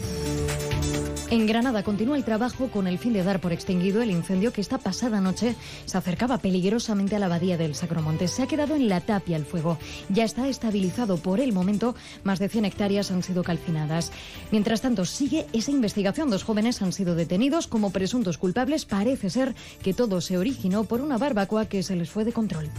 En 1.31 1.47
Granada 1.47 1.81
continúa 1.83 2.17
el 2.17 2.25
trabajo 2.25 2.67
con 2.67 2.87
el 2.87 2.99
fin 2.99 3.13
de 3.13 3.23
dar 3.23 3.39
por 3.39 3.53
extinguido 3.53 4.01
el 4.01 4.11
incendio 4.11 4.51
que 4.51 4.59
esta 4.59 4.77
pasada 4.77 5.21
noche 5.21 5.55
se 5.85 5.97
acercaba 5.97 6.39
peligrosamente 6.39 7.15
a 7.15 7.19
la 7.19 7.27
abadía 7.27 7.57
del 7.57 7.73
Sacromonte. 7.73 8.27
Se 8.27 8.43
ha 8.43 8.47
quedado 8.47 8.75
en 8.75 8.89
la 8.89 8.99
tapia 8.99 9.37
el 9.37 9.45
fuego. 9.45 9.77
Ya 10.09 10.25
está 10.25 10.49
estabilizado 10.49 11.15
por 11.15 11.39
el 11.39 11.53
momento. 11.53 11.95
Más 12.25 12.39
de 12.39 12.49
100 12.49 12.65
hectáreas 12.65 13.11
han 13.11 13.23
sido 13.23 13.43
calcinadas. 13.43 14.11
Mientras 14.51 14.81
tanto, 14.81 15.05
sigue 15.05 15.47
esa 15.53 15.71
investigación. 15.71 16.29
Dos 16.29 16.43
jóvenes 16.43 16.81
han 16.81 16.91
sido 16.91 17.15
detenidos 17.15 17.65
como 17.65 17.91
presuntos 17.91 18.37
culpables. 18.37 18.83
Parece 18.83 19.29
ser 19.29 19.55
que 19.81 19.93
todo 19.93 20.19
se 20.19 20.37
originó 20.37 20.83
por 20.83 20.99
una 20.99 21.17
barbacoa 21.17 21.67
que 21.67 21.81
se 21.81 21.95
les 21.95 22.09
fue 22.09 22.25
de 22.25 22.33
control. 22.33 22.69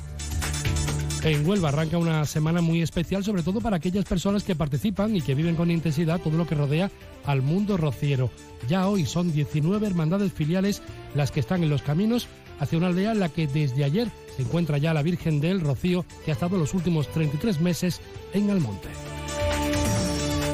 En 1.24 1.46
Huelva 1.46 1.68
arranca 1.68 1.98
una 1.98 2.26
semana 2.26 2.62
muy 2.62 2.82
especial, 2.82 3.22
sobre 3.22 3.44
todo 3.44 3.60
para 3.60 3.76
aquellas 3.76 4.04
personas 4.04 4.42
que 4.42 4.56
participan 4.56 5.14
y 5.14 5.22
que 5.22 5.36
viven 5.36 5.54
con 5.54 5.70
intensidad 5.70 6.20
todo 6.20 6.36
lo 6.36 6.48
que 6.48 6.56
rodea 6.56 6.90
al 7.24 7.42
mundo 7.42 7.76
rociero. 7.76 8.28
Ya 8.68 8.88
hoy 8.88 9.06
son 9.06 9.32
19 9.32 9.86
hermandades 9.86 10.32
filiales 10.32 10.82
las 11.14 11.30
que 11.30 11.38
están 11.38 11.62
en 11.62 11.70
los 11.70 11.82
caminos 11.82 12.26
hacia 12.58 12.78
una 12.78 12.88
aldea 12.88 13.12
en 13.12 13.20
la 13.20 13.28
que 13.28 13.46
desde 13.46 13.84
ayer 13.84 14.08
se 14.36 14.42
encuentra 14.42 14.78
ya 14.78 14.94
la 14.94 15.02
Virgen 15.02 15.40
del 15.40 15.60
Rocío, 15.60 16.04
que 16.24 16.32
ha 16.32 16.34
estado 16.34 16.58
los 16.58 16.74
últimos 16.74 17.06
33 17.12 17.60
meses 17.60 18.00
en 18.34 18.50
Almonte. 18.50 18.88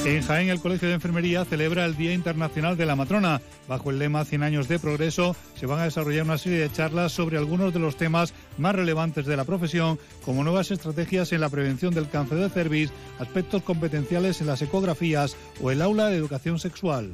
En 0.04 0.22
Jaén, 0.22 0.48
el 0.48 0.60
Colegio 0.60 0.88
de 0.88 0.94
Enfermería 0.94 1.44
celebra 1.44 1.84
el 1.84 1.96
Día 1.96 2.14
Internacional 2.14 2.76
de 2.76 2.86
la 2.86 2.96
Matrona. 2.96 3.42
Bajo 3.68 3.90
el 3.90 3.98
lema 3.98 4.24
100 4.24 4.42
años 4.42 4.68
de 4.68 4.78
progreso, 4.78 5.36
se 5.54 5.66
van 5.66 5.80
a 5.80 5.84
desarrollar 5.84 6.24
una 6.24 6.38
serie 6.38 6.60
de 6.60 6.72
charlas 6.72 7.12
sobre 7.12 7.36
algunos 7.36 7.74
de 7.74 7.80
los 7.80 7.96
temas 7.96 8.32
más 8.56 8.74
relevantes 8.74 9.26
de 9.26 9.36
la 9.36 9.44
profesión, 9.44 9.98
como 10.24 10.44
nuevas 10.44 10.70
estrategias 10.70 11.32
en 11.32 11.42
la 11.42 11.50
prevención 11.50 11.92
del 11.92 12.08
cáncer 12.08 12.38
de 12.38 12.48
cervix, 12.48 12.92
aspectos 13.18 13.62
competenciales 13.62 14.40
en 14.40 14.46
las 14.46 14.62
ecografías 14.62 15.36
o 15.60 15.70
el 15.70 15.82
aula 15.82 16.08
de 16.08 16.16
educación 16.16 16.58
sexual. 16.58 17.12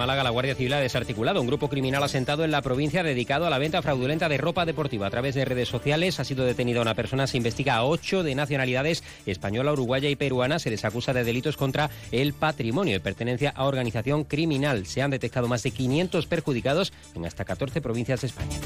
Málaga, 0.00 0.24
la 0.24 0.30
Guardia 0.30 0.54
Civil 0.54 0.72
ha 0.72 0.80
desarticulado 0.80 1.42
un 1.42 1.46
grupo 1.46 1.68
criminal 1.68 2.02
asentado 2.02 2.42
en 2.42 2.50
la 2.50 2.62
provincia 2.62 3.02
dedicado 3.02 3.46
a 3.46 3.50
la 3.50 3.58
venta 3.58 3.82
fraudulenta 3.82 4.30
de 4.30 4.38
ropa 4.38 4.64
deportiva. 4.64 5.06
A 5.06 5.10
través 5.10 5.34
de 5.34 5.44
redes 5.44 5.68
sociales 5.68 6.18
ha 6.18 6.24
sido 6.24 6.46
detenida 6.46 6.80
una 6.80 6.94
persona. 6.94 7.26
Se 7.26 7.36
investiga 7.36 7.74
a 7.74 7.84
ocho 7.84 8.22
de 8.22 8.34
nacionalidades 8.34 9.04
española, 9.26 9.74
uruguaya 9.74 10.08
y 10.08 10.16
peruana. 10.16 10.58
Se 10.58 10.70
les 10.70 10.86
acusa 10.86 11.12
de 11.12 11.22
delitos 11.22 11.58
contra 11.58 11.90
el 12.12 12.32
patrimonio 12.32 12.96
y 12.96 13.00
pertenencia 13.00 13.50
a 13.50 13.66
organización 13.66 14.24
criminal. 14.24 14.86
Se 14.86 15.02
han 15.02 15.10
detectado 15.10 15.48
más 15.48 15.62
de 15.64 15.72
500 15.72 16.24
perjudicados 16.24 16.94
en 17.14 17.26
hasta 17.26 17.44
14 17.44 17.82
provincias 17.82 18.22
de 18.22 18.28
España. 18.28 18.56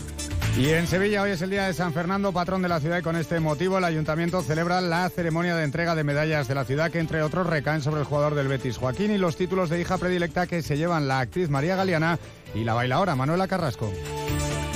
Y 0.56 0.70
en 0.70 0.86
Sevilla 0.86 1.22
hoy 1.22 1.32
es 1.32 1.42
el 1.42 1.50
día 1.50 1.66
de 1.66 1.74
San 1.74 1.92
Fernando, 1.92 2.32
patrón 2.32 2.62
de 2.62 2.68
la 2.68 2.78
ciudad, 2.78 2.98
y 2.98 3.02
con 3.02 3.16
este 3.16 3.40
motivo 3.40 3.78
el 3.78 3.84
ayuntamiento 3.84 4.40
celebra 4.40 4.80
la 4.80 5.10
ceremonia 5.10 5.56
de 5.56 5.64
entrega 5.64 5.96
de 5.96 6.04
medallas 6.04 6.46
de 6.46 6.54
la 6.54 6.64
ciudad 6.64 6.92
que 6.92 7.00
entre 7.00 7.22
otros 7.22 7.48
recaen 7.48 7.82
sobre 7.82 8.00
el 8.00 8.06
jugador 8.06 8.36
del 8.36 8.46
Betis 8.46 8.78
Joaquín 8.78 9.10
y 9.10 9.18
los 9.18 9.36
títulos 9.36 9.68
de 9.68 9.80
hija 9.80 9.98
predilecta 9.98 10.46
que 10.46 10.62
se 10.62 10.76
llevan 10.76 11.08
la 11.08 11.18
actriz 11.18 11.50
María 11.50 11.74
Galeana 11.74 12.20
y 12.54 12.62
la 12.62 12.74
bailadora 12.74 13.16
Manuela 13.16 13.48
Carrasco. 13.48 13.92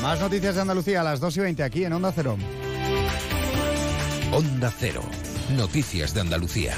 Más 0.03 0.21
noticias 0.21 0.57
de 0.57 0.63
Andalucía 0.63 1.01
a 1.01 1.05
las 1.05 1.21
2 1.21 1.37
y 1.37 1.41
20 1.41 1.63
aquí 1.63 1.85
en 1.85 1.93
Onda 1.93 2.13
Cero. 2.13 2.37
Onda 4.33 4.73
Cero. 4.77 5.03
Noticias 5.57 6.13
de 6.13 6.21
Andalucía. 6.21 6.75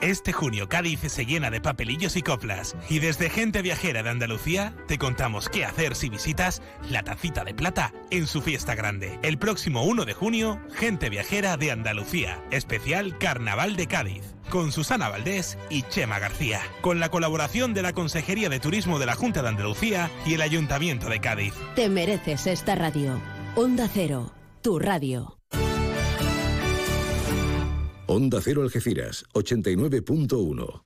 Este 0.00 0.32
junio 0.32 0.68
Cádiz 0.68 1.00
se 1.00 1.26
llena 1.26 1.50
de 1.50 1.60
papelillos 1.60 2.16
y 2.16 2.22
coplas 2.22 2.76
y 2.88 3.00
desde 3.00 3.30
Gente 3.30 3.62
Viajera 3.62 4.04
de 4.04 4.10
Andalucía 4.10 4.72
te 4.86 4.96
contamos 4.96 5.48
qué 5.48 5.64
hacer 5.64 5.96
si 5.96 6.08
visitas 6.08 6.62
la 6.88 7.02
Tacita 7.02 7.42
de 7.42 7.52
Plata 7.52 7.92
en 8.10 8.28
su 8.28 8.40
fiesta 8.40 8.76
grande. 8.76 9.18
El 9.22 9.38
próximo 9.38 9.82
1 9.82 10.04
de 10.04 10.14
junio, 10.14 10.60
Gente 10.72 11.10
Viajera 11.10 11.56
de 11.56 11.72
Andalucía, 11.72 12.40
especial 12.52 13.18
Carnaval 13.18 13.74
de 13.74 13.88
Cádiz, 13.88 14.36
con 14.50 14.70
Susana 14.70 15.08
Valdés 15.08 15.58
y 15.68 15.82
Chema 15.82 16.20
García, 16.20 16.60
con 16.80 17.00
la 17.00 17.08
colaboración 17.08 17.74
de 17.74 17.82
la 17.82 17.92
Consejería 17.92 18.48
de 18.48 18.60
Turismo 18.60 19.00
de 19.00 19.06
la 19.06 19.16
Junta 19.16 19.42
de 19.42 19.48
Andalucía 19.48 20.12
y 20.24 20.34
el 20.34 20.42
Ayuntamiento 20.42 21.08
de 21.08 21.20
Cádiz. 21.20 21.54
Te 21.74 21.88
mereces 21.88 22.46
esta 22.46 22.76
radio. 22.76 23.20
Onda 23.56 23.88
Cero, 23.92 24.32
tu 24.62 24.78
radio. 24.78 25.37
Onda 28.10 28.40
Cero 28.40 28.62
Algeciras, 28.62 29.26
89.1. 29.34 30.82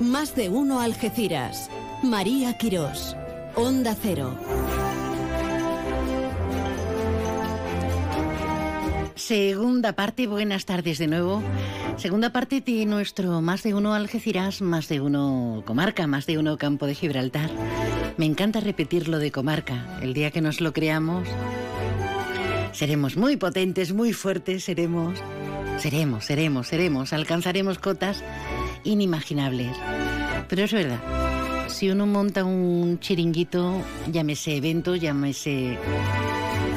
Más 0.00 0.36
de 0.36 0.50
uno 0.50 0.80
Algeciras. 0.80 1.70
María 2.02 2.58
Quirós. 2.58 3.16
Onda 3.56 3.96
Cero. 4.02 4.36
Segunda 9.32 9.94
parte, 9.94 10.26
buenas 10.26 10.66
tardes 10.66 10.98
de 10.98 11.06
nuevo. 11.06 11.42
Segunda 11.96 12.34
parte 12.34 12.60
de 12.60 12.84
nuestro 12.84 13.40
Más 13.40 13.62
de 13.62 13.72
Uno 13.72 13.94
Algeciras, 13.94 14.60
Más 14.60 14.90
de 14.90 15.00
Uno 15.00 15.62
Comarca, 15.64 16.06
Más 16.06 16.26
de 16.26 16.36
Uno 16.36 16.58
Campo 16.58 16.86
de 16.86 16.94
Gibraltar. 16.94 17.48
Me 18.18 18.26
encanta 18.26 18.60
repetir 18.60 19.08
lo 19.08 19.18
de 19.18 19.32
comarca. 19.32 19.98
El 20.02 20.12
día 20.12 20.32
que 20.32 20.42
nos 20.42 20.60
lo 20.60 20.74
creamos, 20.74 21.26
seremos 22.72 23.16
muy 23.16 23.38
potentes, 23.38 23.94
muy 23.94 24.12
fuertes, 24.12 24.64
seremos, 24.64 25.18
seremos, 25.78 26.26
seremos, 26.26 26.66
seremos, 26.66 27.14
alcanzaremos 27.14 27.78
cotas 27.78 28.22
inimaginables. 28.84 29.74
Pero 30.46 30.64
es 30.64 30.72
verdad, 30.74 31.00
si 31.68 31.88
uno 31.88 32.06
monta 32.06 32.44
un 32.44 33.00
chiringuito, 33.00 33.80
llámese 34.12 34.58
evento, 34.58 34.94
llámese 34.94 35.78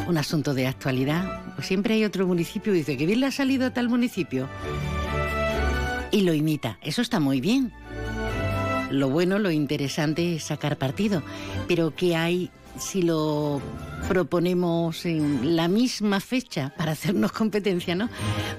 un 0.07 0.17
asunto 0.17 0.53
de 0.53 0.67
actualidad, 0.67 1.41
pues 1.55 1.67
siempre 1.67 1.95
hay 1.95 2.05
otro 2.05 2.27
municipio 2.27 2.73
que 2.73 2.79
dice 2.79 2.97
que 2.97 3.05
bien 3.05 3.19
le 3.19 3.27
ha 3.27 3.31
salido 3.31 3.65
a 3.65 3.73
tal 3.73 3.89
municipio 3.89 4.47
y 6.11 6.21
lo 6.21 6.33
imita. 6.33 6.77
Eso 6.81 7.01
está 7.01 7.19
muy 7.19 7.41
bien. 7.41 7.73
Lo 8.91 9.09
bueno, 9.09 9.39
lo 9.39 9.51
interesante 9.51 10.35
es 10.35 10.43
sacar 10.43 10.77
partido. 10.77 11.23
Pero 11.67 11.93
¿qué 11.95 12.15
hay 12.15 12.51
si 12.77 13.01
lo 13.01 13.61
proponemos 14.07 15.05
en 15.05 15.55
la 15.55 15.67
misma 15.67 16.19
fecha 16.19 16.73
para 16.77 16.91
hacernos 16.91 17.31
competencia, 17.31 17.95
¿no? 17.95 18.09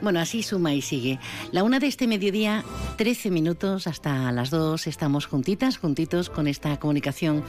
Bueno, 0.03 0.19
así 0.21 0.43
suma 0.43 0.75
y 0.75 0.83
sigue. 0.83 1.19
La 1.53 1.63
una 1.63 1.79
de 1.79 1.87
este 1.87 2.07
mediodía, 2.07 2.65
13 2.97 3.31
minutos 3.31 3.87
hasta 3.87 4.33
las 4.33 4.51
dos, 4.51 4.87
estamos 4.87 5.27
juntitas, 5.27 5.79
juntitos 5.79 6.31
con 6.31 6.47
esta 6.49 6.79
comunicación 6.79 7.45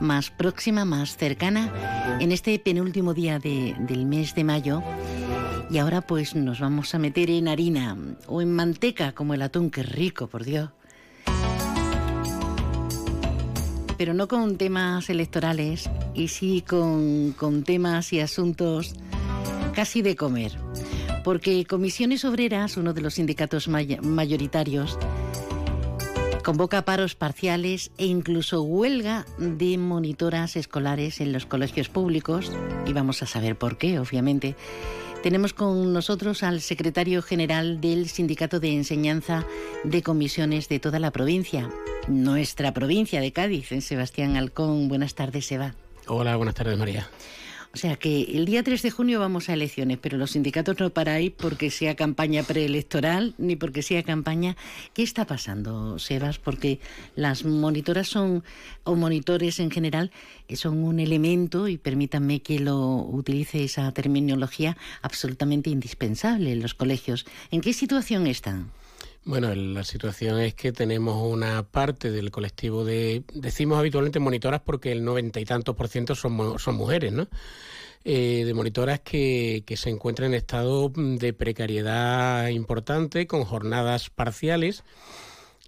más 0.00 0.30
próxima, 0.30 0.84
más 0.84 1.16
cercana, 1.16 2.18
en 2.20 2.32
este 2.32 2.58
penúltimo 2.58 3.12
día 3.14 3.38
de- 3.38 3.76
del 3.80 4.06
mes 4.06 4.34
de 4.34 4.44
mayo. 4.44 4.82
Y 5.70 5.78
ahora 5.78 6.02
pues 6.02 6.34
nos 6.34 6.60
vamos 6.60 6.94
a 6.94 6.98
meter 6.98 7.30
en 7.30 7.48
harina 7.48 7.96
o 8.26 8.42
en 8.42 8.52
manteca, 8.52 9.12
como 9.12 9.34
el 9.34 9.42
atún, 9.42 9.70
que 9.70 9.82
rico, 9.82 10.26
por 10.26 10.44
Dios. 10.44 10.70
Pero 14.02 14.14
no 14.14 14.26
con 14.26 14.56
temas 14.56 15.08
electorales 15.10 15.88
y 16.12 16.26
sí 16.26 16.64
con, 16.68 17.30
con 17.38 17.62
temas 17.62 18.12
y 18.12 18.18
asuntos 18.18 18.96
casi 19.76 20.02
de 20.02 20.16
comer. 20.16 20.58
Porque 21.22 21.64
Comisiones 21.66 22.24
Obreras, 22.24 22.76
uno 22.76 22.94
de 22.94 23.00
los 23.00 23.14
sindicatos 23.14 23.68
may- 23.68 24.00
mayoritarios, 24.02 24.98
convoca 26.42 26.84
paros 26.84 27.14
parciales 27.14 27.92
e 27.96 28.06
incluso 28.06 28.62
huelga 28.62 29.24
de 29.38 29.78
monitoras 29.78 30.56
escolares 30.56 31.20
en 31.20 31.32
los 31.32 31.46
colegios 31.46 31.88
públicos 31.88 32.50
y 32.88 32.92
vamos 32.92 33.22
a 33.22 33.26
saber 33.26 33.54
por 33.54 33.78
qué, 33.78 34.00
obviamente. 34.00 34.56
Tenemos 35.22 35.52
con 35.52 35.92
nosotros 35.92 36.42
al 36.42 36.60
secretario 36.60 37.22
general 37.22 37.80
del 37.80 38.08
Sindicato 38.08 38.58
de 38.58 38.72
Enseñanza 38.72 39.46
de 39.84 40.02
Comisiones 40.02 40.68
de 40.68 40.80
toda 40.80 40.98
la 40.98 41.12
provincia, 41.12 41.70
nuestra 42.08 42.74
provincia 42.74 43.20
de 43.20 43.30
Cádiz, 43.30 43.70
en 43.70 43.82
Sebastián 43.82 44.36
Alcón. 44.36 44.88
Buenas 44.88 45.14
tardes, 45.14 45.46
Seba. 45.46 45.76
Hola, 46.08 46.34
buenas 46.34 46.56
tardes, 46.56 46.76
María. 46.76 47.08
O 47.74 47.78
sea 47.78 47.96
que 47.96 48.24
el 48.24 48.44
día 48.44 48.62
3 48.62 48.82
de 48.82 48.90
junio 48.90 49.18
vamos 49.18 49.48
a 49.48 49.54
elecciones, 49.54 49.96
pero 49.98 50.18
los 50.18 50.32
sindicatos 50.32 50.78
no 50.78 50.90
paráis 50.90 51.30
porque 51.30 51.70
sea 51.70 51.94
campaña 51.94 52.42
preelectoral 52.42 53.34
ni 53.38 53.56
porque 53.56 53.80
sea 53.80 54.02
campaña. 54.02 54.58
¿Qué 54.92 55.02
está 55.02 55.26
pasando, 55.26 55.98
Sebas? 55.98 56.38
Porque 56.38 56.80
las 57.16 57.46
monitoras 57.46 58.08
son, 58.08 58.44
o 58.84 58.94
monitores 58.94 59.58
en 59.58 59.70
general, 59.70 60.10
eh, 60.48 60.56
son 60.56 60.84
un 60.84 61.00
elemento, 61.00 61.66
y 61.66 61.78
permítanme 61.78 62.40
que 62.40 62.58
lo 62.58 62.78
utilice 62.78 63.64
esa 63.64 63.90
terminología, 63.92 64.76
absolutamente 65.00 65.70
indispensable 65.70 66.52
en 66.52 66.60
los 66.60 66.74
colegios. 66.74 67.24
¿En 67.50 67.62
qué 67.62 67.72
situación 67.72 68.26
están? 68.26 68.70
Bueno, 69.24 69.54
la 69.54 69.84
situación 69.84 70.40
es 70.40 70.54
que 70.54 70.72
tenemos 70.72 71.22
una 71.22 71.62
parte 71.62 72.10
del 72.10 72.32
colectivo 72.32 72.84
de, 72.84 73.22
decimos 73.32 73.78
habitualmente 73.78 74.18
monitoras 74.18 74.62
porque 74.62 74.90
el 74.90 75.04
noventa 75.04 75.38
y 75.38 75.44
tantos 75.44 75.76
por 75.76 75.86
ciento 75.86 76.16
son, 76.16 76.58
son 76.58 76.74
mujeres, 76.74 77.12
¿no? 77.12 77.28
Eh, 78.04 78.42
de 78.44 78.52
monitoras 78.52 78.98
que, 78.98 79.62
que 79.64 79.76
se 79.76 79.90
encuentran 79.90 80.32
en 80.32 80.38
estado 80.38 80.90
de 80.96 81.32
precariedad 81.32 82.48
importante, 82.48 83.28
con 83.28 83.44
jornadas 83.44 84.10
parciales 84.10 84.82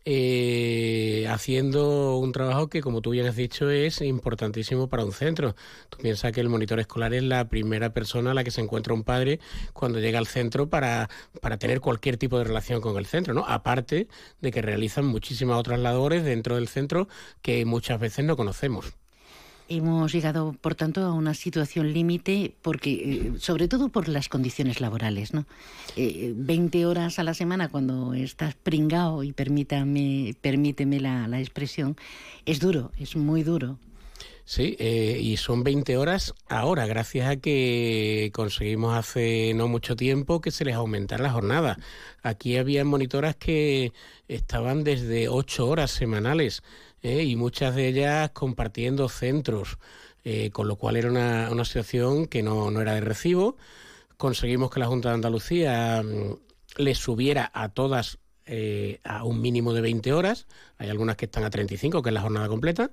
eh, 0.07 1.27
haciendo 1.31 2.19
un 2.19 2.33
trabajo 2.33 2.69
que, 2.69 2.83
como 2.83 3.01
tú 3.01 3.11
bien 3.11 3.27
has 3.27 3.37
dicho, 3.37 3.71
es 3.71 4.01
importantísimo 4.03 4.89
para 4.89 5.05
un 5.05 5.13
centro. 5.13 5.55
Tú 5.89 5.99
piensas 5.99 6.33
que 6.33 6.41
el 6.41 6.49
monitor 6.49 6.79
escolar 6.81 7.15
es 7.15 7.23
la 7.23 7.49
primera 7.49 7.93
persona 7.93 8.33
a 8.33 8.35
la 8.35 8.45
que 8.45 8.51
se 8.51 8.61
encuentra 8.61 8.95
un 8.95 9.05
padre 9.05 9.41
cuando 9.73 10.01
llega 10.01 10.19
al 10.19 10.27
centro 10.27 10.69
para, 10.69 11.09
para 11.41 11.59
tener 11.59 11.81
cualquier 11.81 12.17
tipo 12.17 12.39
de 12.39 12.45
relación 12.45 12.81
con 12.81 12.97
el 12.99 13.07
centro, 13.07 13.35
¿no? 13.35 13.45
Aparte 13.47 14.09
de 14.41 14.51
que 14.53 14.63
realizan 14.63 15.07
muchísimas 15.07 15.59
otras 15.59 15.81
labores 15.81 16.25
dentro 16.25 16.57
del 16.57 16.69
centro 16.69 17.09
que 17.43 17.65
muchas 17.65 17.99
veces 18.01 18.25
no 18.25 18.37
conocemos. 18.37 18.95
Hemos 19.69 20.13
llegado, 20.13 20.55
por 20.61 20.75
tanto, 20.75 21.03
a 21.03 21.13
una 21.13 21.33
situación 21.33 21.93
límite, 21.93 22.55
porque 22.61 22.91
eh, 22.93 23.33
sobre 23.39 23.67
todo 23.67 23.89
por 23.89 24.09
las 24.09 24.29
condiciones 24.29 24.81
laborales, 24.81 25.33
¿no? 25.33 25.47
20 25.97 26.79
eh, 26.79 26.87
horas 26.87 27.19
a 27.19 27.25
la 27.25 27.33
semana 27.33 27.69
cuando 27.69 28.13
estás 28.13 28.55
pringado, 28.55 29.23
y 29.23 29.33
permítame, 29.33 30.35
permíteme 30.41 31.01
la, 31.01 31.29
la 31.29 31.41
expresión, 31.41 31.97
es 32.45 32.61
duro, 32.61 32.93
es 32.99 33.17
muy 33.17 33.43
duro. 33.43 33.79
Sí, 34.47 34.77
eh, 34.79 35.19
y 35.23 35.39
son 35.39 35.65
20 35.65 35.97
horas 35.97 36.35
ahora, 36.49 36.85
gracias 36.85 37.29
a 37.31 37.37
que 37.37 38.31
conseguimos 38.35 38.95
hace 38.95 39.55
no 39.55 39.69
mucho 39.69 39.97
tiempo 39.97 40.43
que 40.43 40.51
se 40.51 40.67
les 40.67 40.75
aumentara 40.75 41.23
la 41.25 41.33
jornada. 41.33 41.79
Aquí 42.23 42.59
había 42.59 42.85
monitoras 42.85 43.37
que 43.37 43.95
estaban 44.29 44.85
desde 44.85 45.29
8 45.31 45.67
horas 45.67 45.93
semanales 45.93 46.63
¿eh? 47.05 47.23
y 47.23 47.37
muchas 47.37 47.75
de 47.77 47.87
ellas 47.89 48.31
compartiendo 48.31 49.09
centros, 49.09 49.79
eh, 50.25 50.51
con 50.51 50.67
lo 50.67 50.77
cual 50.77 50.97
era 50.97 51.11
una, 51.11 51.49
una 51.53 51.65
situación 51.65 52.27
que 52.27 52.43
no, 52.43 52.71
no, 52.71 52.81
era 52.81 52.95
de 52.95 53.03
recibo. 53.03 53.57
Conseguimos 54.17 54.71
que 54.71 54.81
la 54.81 54.87
Junta 54.87 55.11
de 55.11 55.17
Andalucía 55.17 56.03
mm, 56.03 56.83
les 56.83 56.99
subiera 56.99 57.51
a 57.55 57.69
todas 57.69 58.19
eh, 58.47 59.01
a 59.05 59.25
un 59.25 59.41
mínimo 59.41 59.73
de 59.73 59.81
20 59.83 60.13
horas, 60.13 60.47
hay 60.79 60.89
algunas 60.89 61.17
que 61.17 61.27
están 61.27 61.45
a 61.45 61.51
35, 61.51 62.03
que 62.03 62.11
es 62.11 62.15
la 62.15 62.21
jornada 62.21 62.49
completa, 62.49 62.91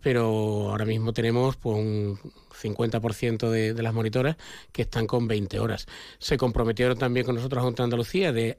pero 0.00 0.70
ahora 0.70 0.84
mismo 0.84 1.12
tenemos 1.12 1.56
pues, 1.56 1.76
un 1.76 2.18
50% 2.60 3.50
de, 3.50 3.74
de 3.74 3.82
las 3.82 3.92
monitoras 3.92 4.36
que 4.72 4.82
están 4.82 5.06
con 5.06 5.28
20 5.28 5.60
horas. 5.60 5.86
Se 6.18 6.36
comprometieron 6.38 6.98
también 6.98 7.26
con 7.26 7.34
nosotros, 7.34 7.58
la 7.58 7.64
Junta 7.64 7.82
de 7.82 7.84
Andalucía, 7.84 8.32
de 8.32 8.58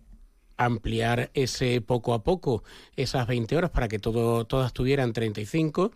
ampliar 0.65 1.31
ese 1.33 1.81
poco 1.81 2.13
a 2.13 2.23
poco 2.23 2.63
esas 2.95 3.27
20 3.27 3.55
horas 3.57 3.71
para 3.71 3.87
que 3.87 3.99
todo, 3.99 4.45
todas 4.45 4.73
tuvieran 4.73 5.13
35 5.13 5.91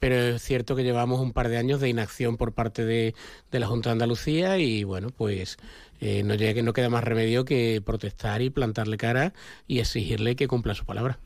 pero 0.00 0.16
es 0.16 0.42
cierto 0.42 0.74
que 0.74 0.82
llevamos 0.82 1.20
un 1.20 1.32
par 1.32 1.48
de 1.48 1.58
años 1.58 1.78
de 1.78 1.90
inacción 1.90 2.38
por 2.38 2.54
parte 2.54 2.84
de, 2.84 3.14
de 3.52 3.60
la 3.60 3.66
Junta 3.66 3.90
de 3.90 3.92
Andalucía 3.92 4.58
y 4.58 4.82
bueno, 4.82 5.10
pues 5.10 5.58
eh, 6.00 6.22
no, 6.24 6.34
llega, 6.34 6.62
no 6.62 6.72
queda 6.72 6.88
más 6.88 7.04
remedio 7.04 7.44
que 7.44 7.82
protestar 7.84 8.40
y 8.40 8.48
plantarle 8.48 8.96
cara 8.96 9.34
y 9.68 9.78
exigirle 9.78 10.36
que 10.36 10.48
cumpla 10.48 10.74
su 10.74 10.86
palabra. 10.86 11.18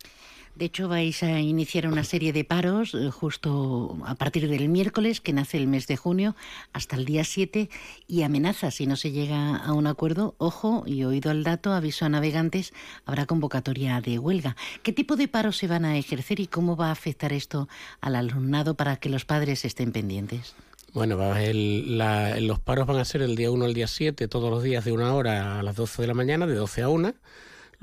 De 0.57 0.67
hecho, 0.67 0.87
vais 0.87 1.21
a 1.25 1.41
iniciar 1.41 1.89
una 1.89 2.05
serie 2.05 2.33
de 2.33 2.45
paros 2.45 2.95
eh, 2.95 3.11
justo 3.11 3.99
a 4.07 4.15
partir 4.15 4.49
del 4.49 4.69
miércoles, 4.69 5.21
que 5.21 5.33
nace 5.33 5.57
el 5.57 5.67
mes 5.67 5.89
de 5.89 5.97
junio, 5.97 6.37
hasta 6.73 6.95
el 6.95 7.05
día 7.05 7.25
7, 7.25 7.69
y 8.07 8.23
amenaza, 8.23 8.71
si 8.71 8.87
no 8.87 8.95
se 8.95 9.11
llega 9.11 9.57
a 9.57 9.73
un 9.73 9.89
acuerdo, 9.89 10.37
ojo, 10.39 10.85
y 10.87 11.03
oído 11.03 11.33
el 11.33 11.43
dato, 11.43 11.73
aviso 11.73 12.05
a 12.05 12.09
navegantes, 12.09 12.73
habrá 13.05 13.27
convocatoria 13.27 14.01
de 14.01 14.21
huelga. 14.21 14.55
¿Qué 14.85 14.93
tipo 14.93 15.17
de 15.17 15.27
paros 15.27 15.57
se 15.57 15.67
van 15.67 15.85
a 15.85 15.99
ejercer 15.99 16.39
y 16.39 16.47
cómo 16.47 16.77
va 16.77 16.91
a 16.91 16.93
afectar 16.93 17.33
esto 17.33 17.69
al 18.01 18.15
alumnado 18.15 18.75
para 18.75 18.97
que 18.97 19.09
los 19.09 19.25
padres 19.25 19.65
estén 19.65 19.91
pendientes? 19.91 20.55
Bueno, 20.93 21.19
los 21.19 22.61
paros 22.61 22.87
van 22.87 22.99
a 22.99 23.05
ser 23.05 23.23
el 23.23 23.35
día 23.35 23.51
1 23.51 23.65
al 23.65 23.75
día 23.75 23.89
7, 23.89 24.29
todos 24.29 24.51
los 24.53 24.63
días 24.63 24.85
de 24.85 24.93
una 24.93 25.13
hora 25.15 25.59
a 25.59 25.63
las 25.65 25.75
12 25.75 26.03
de 26.03 26.07
la 26.07 26.15
mañana, 26.15 26.47
de 26.47 26.55
12 26.55 26.83
a 26.83 26.89
1 26.89 27.15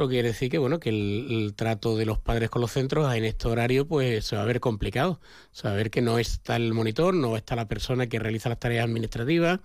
lo 0.01 0.09
quiere 0.09 0.29
decir 0.29 0.49
que 0.49 0.57
bueno 0.57 0.79
que 0.79 0.89
el, 0.89 1.53
trato 1.55 1.95
de 1.95 2.05
los 2.05 2.19
padres 2.19 2.49
con 2.49 2.61
los 2.61 2.71
centros 2.71 3.13
en 3.13 3.23
este 3.23 3.47
horario 3.47 3.87
pues 3.87 4.25
se 4.25 4.35
va 4.35 4.41
a 4.41 4.45
ver 4.45 4.59
complicado. 4.59 5.19
Se 5.51 5.67
va 5.67 5.73
a 5.73 5.77
ver 5.77 5.89
que 5.91 6.01
no 6.01 6.19
está 6.19 6.55
el 6.55 6.73
monitor, 6.73 7.13
no 7.13 7.37
está 7.37 7.55
la 7.55 7.67
persona 7.67 8.07
que 8.07 8.19
realiza 8.19 8.49
las 8.49 8.59
tareas 8.59 8.85
administrativas 8.85 9.59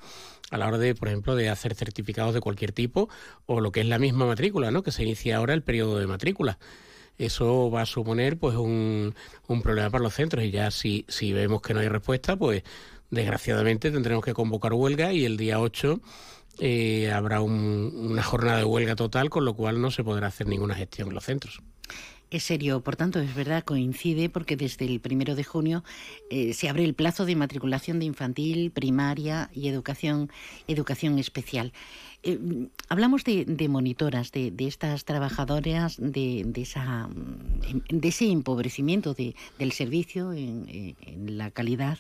a 0.51 0.59
la 0.59 0.69
hora 0.69 0.79
de, 0.79 0.95
por 0.95 1.09
ejemplo, 1.09 1.35
de 1.35 1.49
hacer 1.49 1.75
certificados 1.75 2.35
de 2.35 2.41
cualquier 2.41 2.73
tipo 2.73 3.09
o 3.47 3.61
lo 3.61 3.73
que 3.73 3.81
es 3.81 3.87
la 3.87 3.99
misma 3.99 4.27
matrícula, 4.27 4.71
¿no? 4.71 4.83
Que 4.83 4.93
se 4.93 5.03
inicia 5.03 5.39
ahora 5.39 5.55
el 5.55 5.63
periodo 5.63 5.99
de 5.99 6.07
matrícula 6.07 6.59
eso 7.19 7.71
va 7.71 7.81
a 7.81 7.87
suponer 7.87 8.39
pues 8.39 8.57
un, 8.57 9.15
un 9.47 9.63
problema 9.63 9.89
para 9.89 10.05
los 10.05 10.13
centros 10.13 10.45
y 10.45 10.51
ya 10.51 10.71
si, 10.71 11.07
si 11.09 11.33
vemos 11.33 11.63
que 11.63 11.73
no 11.73 11.81
hay 11.81 11.89
respuesta, 11.89 12.37
pues 12.37 12.63
desgraciadamente 13.11 13.91
tendremos 13.91 14.25
que 14.25 14.35
convocar 14.35 14.75
huelga 14.75 15.13
y 15.13 15.25
el 15.25 15.37
día 15.37 15.61
8 15.61 16.01
eh, 16.59 17.11
habrá 17.13 17.41
una 17.41 18.23
jornada 18.23 18.59
de 18.59 18.65
huelga 18.65 18.97
total, 18.97 19.31
con 19.31 19.45
lo 19.45 19.55
cual 19.55 19.81
no 19.81 19.91
se 19.91 20.05
podrá 20.05 20.29
hacer 20.29 20.47
ninguna 20.47 20.75
gestión 20.75 21.09
en 21.09 21.15
los 21.15 21.25
centros. 21.25 21.63
Es 22.29 22.43
serio, 22.43 22.81
por 22.81 22.97
tanto, 22.97 23.21
es 23.21 23.33
verdad, 23.37 23.63
coincide 23.63 24.29
porque 24.29 24.57
desde 24.57 24.85
el 24.85 24.99
primero 24.99 25.37
de 25.37 25.45
junio 25.45 25.85
eh, 26.29 26.55
se 26.55 26.69
abre 26.69 26.83
el 26.83 26.95
plazo 26.95 27.25
de 27.25 27.37
matriculación 27.37 28.01
de 28.01 28.07
infantil, 28.07 28.73
primaria 28.73 29.49
y 29.55 29.69
educación, 29.69 30.29
educación 30.67 31.21
especial. 31.21 31.73
Eh, 32.25 32.69
hablamos 32.89 33.23
de, 33.23 33.69
monitoras, 33.69 34.33
de, 34.33 34.53
estas 34.59 35.05
trabajadoras, 35.05 35.97
de, 36.01 36.45
esa, 36.57 37.09
de 37.89 38.09
ese 38.09 38.29
empobrecimiento 38.33 39.15
del 39.15 39.71
servicio 39.71 40.33
en, 40.33 40.97
la 41.39 41.53
calidad 41.53 41.99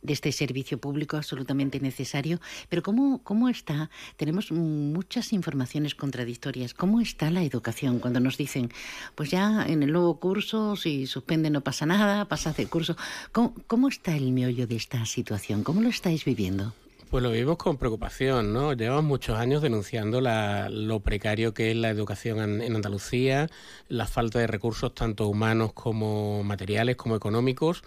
de 0.00 0.12
este 0.14 0.32
servicio 0.32 0.78
público 0.78 1.18
absolutamente 1.18 1.80
necesario. 1.80 2.40
Pero 2.70 2.82
¿cómo, 2.82 3.22
¿cómo 3.22 3.50
está? 3.50 3.90
Tenemos 4.16 4.50
muchas 4.50 5.34
informaciones 5.34 5.94
contradictorias. 5.94 6.72
¿Cómo 6.72 7.02
está 7.02 7.30
la 7.30 7.42
educación 7.42 7.98
cuando 7.98 8.20
nos 8.20 8.38
dicen, 8.38 8.70
pues 9.14 9.30
ya 9.30 9.65
en 9.66 9.82
el 9.82 9.92
nuevo 9.92 10.18
curso, 10.18 10.76
si 10.76 11.06
suspende 11.06 11.50
no 11.50 11.60
pasa 11.60 11.86
nada, 11.86 12.24
pasa 12.26 12.52
de 12.52 12.66
curso? 12.66 12.96
¿Cómo, 13.32 13.88
está 13.88 14.16
el 14.16 14.32
meollo 14.32 14.66
de 14.66 14.76
esta 14.76 15.04
situación? 15.06 15.62
¿Cómo 15.62 15.80
lo 15.80 15.88
estáis 15.88 16.24
viviendo? 16.24 16.72
Pues 17.10 17.22
lo 17.22 17.30
vivimos 17.30 17.56
con 17.56 17.76
preocupación, 17.76 18.52
¿no? 18.52 18.72
Llevamos 18.72 19.04
muchos 19.04 19.38
años 19.38 19.62
denunciando 19.62 20.20
la, 20.20 20.68
lo 20.68 21.00
precario 21.00 21.54
que 21.54 21.70
es 21.70 21.76
la 21.76 21.88
educación 21.88 22.60
en, 22.60 22.74
Andalucía, 22.74 23.48
la 23.88 24.06
falta 24.06 24.40
de 24.40 24.48
recursos 24.48 24.92
tanto 24.92 25.28
humanos 25.28 25.72
como 25.72 26.42
materiales, 26.42 26.96
como 26.96 27.14
económicos, 27.14 27.84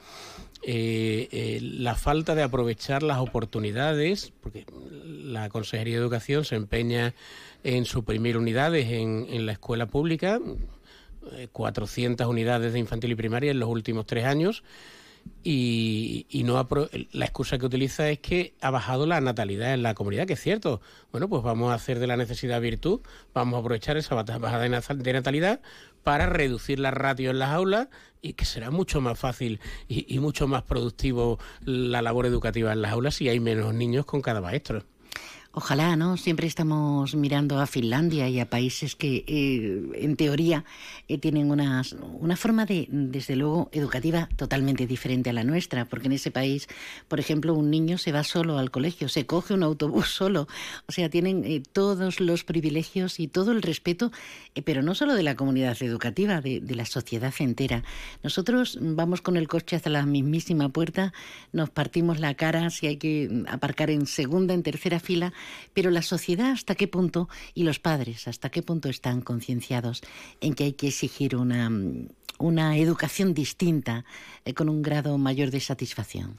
eh, 0.64 1.28
eh, 1.32 1.60
la 1.62 1.96
falta 1.96 2.34
de 2.34 2.44
aprovechar 2.44 3.04
las 3.04 3.20
oportunidades, 3.20 4.32
porque 4.42 4.66
la 5.04 5.50
Consejería 5.50 5.96
de 5.96 6.02
Educación 6.02 6.46
se 6.46 6.56
empeña 6.56 7.14
en 7.66 7.84
suprimir 7.84 8.38
unidades 8.38 8.88
en, 8.90 9.28
en 9.30 9.46
la 9.46 9.52
escuela 9.52 9.86
pública, 9.86 10.40
400 11.52 12.26
eh, 12.26 12.30
unidades 12.30 12.74
de 12.74 12.80
infantil 12.80 13.12
y 13.12 13.16
primaria 13.16 13.52
en 13.52 13.60
los 13.60 13.70
últimos 13.70 14.06
tres 14.06 14.26
años 14.26 14.64
y, 15.44 16.44
no 16.46 16.68
la 17.12 17.26
excusa 17.26 17.58
que 17.58 17.66
utiliza 17.66 18.10
es 18.10 18.20
que 18.20 18.54
ha 18.62 18.72
bajado 18.72 19.06
la 19.06 19.22
natalidad 19.22 19.74
en 19.74 19.84
la 19.84 19.94
comunidad, 19.94 20.28
que 20.28 20.34
es 20.34 20.42
cierto. 20.42 20.82
Bueno, 21.12 21.30
pues 21.30 21.44
vamos 21.44 21.72
a 21.72 21.76
hacer 21.76 22.00
de 22.00 22.08
la 22.08 22.18
necesidad 22.18 22.60
virtud, 22.62 23.02
vamos 23.34 23.58
a 23.58 23.60
aprovechar 23.60 23.98
esa 23.98 24.16
bajada 24.16 24.64
de 24.64 25.14
natalidad 25.14 25.62
para 26.04 26.26
reducir 26.26 26.80
la 26.80 26.92
ratio 26.92 27.32
en 27.32 27.40
las 27.40 27.50
aulas 27.50 27.88
y 28.22 28.34
que 28.34 28.46
será 28.46 28.72
mucho 28.72 29.00
más 29.02 29.18
fácil 29.18 29.60
y, 29.88 30.14
y 30.14 30.20
mucho 30.20 30.48
más 30.48 30.64
productivo 30.64 31.40
la 31.64 32.02
labor 32.02 32.26
educativa 32.26 32.74
en 32.74 32.82
las 32.82 32.92
aulas 32.92 33.16
si 33.16 33.30
hay 33.30 33.40
menos 33.40 33.74
niños 33.74 34.06
con 34.06 34.22
cada 34.22 34.42
maestro. 34.42 34.84
Ojalá, 35.52 35.96
¿no? 35.96 36.16
Siempre 36.16 36.46
estamos 36.46 37.16
mirando 37.16 37.60
a 37.60 37.66
Finlandia 37.66 38.30
y 38.30 38.40
a 38.40 38.52
países 38.52 38.96
que, 38.96 39.24
eh, 39.26 39.82
en 39.96 40.16
teoría, 40.16 40.64
eh, 41.08 41.18
tienen 41.18 41.50
una, 41.50 41.82
una 42.20 42.36
forma 42.36 42.68
de, 42.68 42.88
desde 42.92 43.36
luego, 43.36 43.68
educativa 43.72 44.30
totalmente 44.36 44.86
diferente 44.86 45.32
a 45.32 45.34
la 45.34 45.44
nuestra, 45.44 45.86
porque 45.86 46.06
en 46.06 46.14
ese 46.14 46.30
país, 46.30 46.68
por 47.08 47.20
ejemplo, 47.20 47.56
un 47.56 47.72
niño 47.72 47.98
se 47.98 48.12
va 48.12 48.24
solo 48.24 48.60
al 48.60 48.70
colegio, 48.70 49.10
se 49.10 49.26
coge 49.26 49.56
un 49.56 49.64
autobús 49.64 50.10
solo, 50.14 50.48
o 50.88 50.92
sea, 50.92 51.10
tienen 51.10 51.44
eh, 51.44 51.64
todos 51.74 52.20
los 52.20 52.44
privilegios 52.44 53.20
y 53.20 53.28
todo 53.28 53.52
el 53.52 53.64
respeto, 53.64 54.12
pero 54.64 54.84
no 54.84 54.94
solo 54.94 55.16
de 55.16 55.24
la 55.24 55.36
comunidad 55.36 55.82
educativa, 55.82 56.42
de, 56.42 56.60
de 56.60 56.76
la 56.76 56.86
sociedad 56.86 57.34
entera. 57.40 57.84
Nosotros 58.22 58.78
vamos 58.80 59.22
con 59.22 59.36
el 59.36 59.48
coche 59.48 59.76
hasta 59.76 59.90
la 59.90 60.06
mismísima 60.06 60.70
puerta, 60.70 61.12
nos 61.54 61.72
partimos 61.72 62.20
la 62.20 62.36
cara 62.36 62.70
si 62.70 62.86
hay 62.86 62.98
que 62.98 63.44
aparcar 63.48 63.90
en 63.90 64.06
segunda, 64.06 64.54
en 64.54 64.62
tercera 64.62 65.00
fila, 65.00 65.34
pero 65.74 65.92
la 65.92 66.02
sociedad 66.02 66.52
hasta 66.52 66.76
qué 66.76 66.88
punto 66.88 67.30
y 67.54 67.64
los 67.64 67.80
padres 67.80 68.28
hasta 68.28 68.50
qué 68.50 68.62
punto 68.62 68.90
están 68.90 69.22
concienciados 69.22 70.02
en 70.42 70.54
que 70.54 70.66
hay 70.66 70.74
que 70.74 70.88
exigir 70.88 71.36
una, 71.36 71.72
una 72.40 72.78
educación 72.78 73.34
distinta 73.34 74.06
eh, 74.46 74.54
con 74.54 74.70
un 74.70 74.82
grado 74.82 75.18
mayor 75.18 75.52
de 75.52 75.60
satisfacción. 75.60 76.38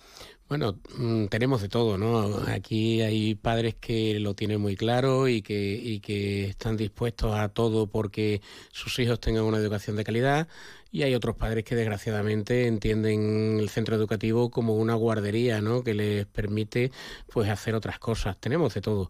Bueno, 0.50 0.80
mm, 0.98 1.26
tenemos 1.26 1.62
de 1.62 1.68
todo, 1.68 1.96
¿no? 1.96 2.42
Aquí 2.48 3.02
hay 3.02 3.36
padres 3.36 3.76
que 3.76 4.18
lo 4.18 4.34
tienen 4.34 4.60
muy 4.60 4.74
claro 4.74 5.28
y 5.28 5.42
que, 5.42 5.74
y 5.76 6.00
que 6.00 6.46
están 6.46 6.76
dispuestos 6.76 7.36
a 7.38 7.50
todo 7.50 7.86
porque 7.86 8.42
sus 8.72 8.98
hijos 8.98 9.20
tengan 9.20 9.44
una 9.44 9.58
educación 9.58 9.94
de 9.94 10.02
calidad 10.02 10.48
y 10.90 11.04
hay 11.04 11.14
otros 11.14 11.36
padres 11.36 11.62
que 11.62 11.76
desgraciadamente 11.76 12.66
entienden 12.66 13.58
el 13.60 13.68
centro 13.68 13.94
educativo 13.94 14.50
como 14.50 14.74
una 14.74 14.94
guardería, 14.94 15.60
¿no? 15.60 15.84
Que 15.84 15.94
les 15.94 16.26
permite 16.26 16.90
pues 17.32 17.48
hacer 17.48 17.76
otras 17.76 18.00
cosas. 18.00 18.36
Tenemos 18.40 18.74
de 18.74 18.80
todo. 18.80 19.08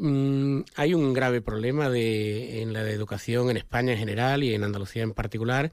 Mm, 0.00 0.62
hay 0.74 0.94
un 0.94 1.12
grave 1.12 1.42
problema 1.42 1.90
de, 1.90 2.60
en 2.60 2.72
la 2.72 2.82
educación 2.90 3.50
en 3.50 3.56
España 3.56 3.92
en 3.92 3.98
general 3.98 4.42
y 4.42 4.52
en 4.52 4.64
Andalucía 4.64 5.04
en 5.04 5.12
particular 5.12 5.70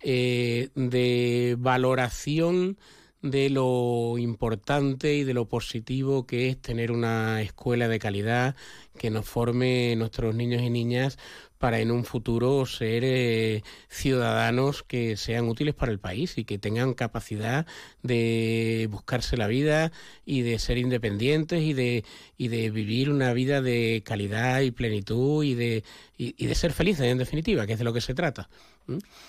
eh, 0.00 0.70
de 0.74 1.54
valoración 1.56 2.78
de 3.22 3.50
lo 3.50 4.16
importante 4.18 5.14
y 5.14 5.24
de 5.24 5.34
lo 5.34 5.46
positivo 5.46 6.26
que 6.26 6.48
es 6.48 6.60
tener 6.60 6.90
una 6.90 7.42
escuela 7.42 7.88
de 7.88 7.98
calidad 7.98 8.56
que 8.98 9.10
nos 9.10 9.26
forme 9.26 9.94
nuestros 9.96 10.34
niños 10.34 10.62
y 10.62 10.70
niñas 10.70 11.18
para 11.60 11.80
en 11.80 11.90
un 11.90 12.04
futuro 12.06 12.64
ser 12.64 13.02
eh, 13.04 13.62
ciudadanos 13.90 14.82
que 14.82 15.18
sean 15.18 15.46
útiles 15.46 15.74
para 15.74 15.92
el 15.92 15.98
país 15.98 16.38
y 16.38 16.44
que 16.44 16.58
tengan 16.58 16.94
capacidad 16.94 17.66
de 18.02 18.88
buscarse 18.90 19.36
la 19.36 19.46
vida 19.46 19.92
y 20.24 20.40
de 20.40 20.58
ser 20.58 20.78
independientes 20.78 21.60
y 21.60 21.74
de, 21.74 22.04
y 22.38 22.48
de 22.48 22.70
vivir 22.70 23.10
una 23.10 23.34
vida 23.34 23.60
de 23.60 24.02
calidad 24.06 24.62
y 24.62 24.70
plenitud 24.70 25.44
y 25.44 25.54
de, 25.54 25.84
y, 26.16 26.46
de 26.46 26.54
ser 26.54 26.72
felices 26.72 27.04
en 27.04 27.18
definitiva, 27.18 27.66
que 27.66 27.74
es 27.74 27.78
de 27.78 27.84
lo 27.84 27.92
que 27.92 28.00
se 28.00 28.14
trata. 28.14 28.48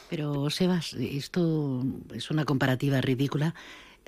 Pero 0.09 0.49
Sebas, 0.49 0.93
esto 0.93 1.83
es 2.13 2.31
una 2.31 2.45
comparativa 2.45 3.01
ridícula 3.01 3.53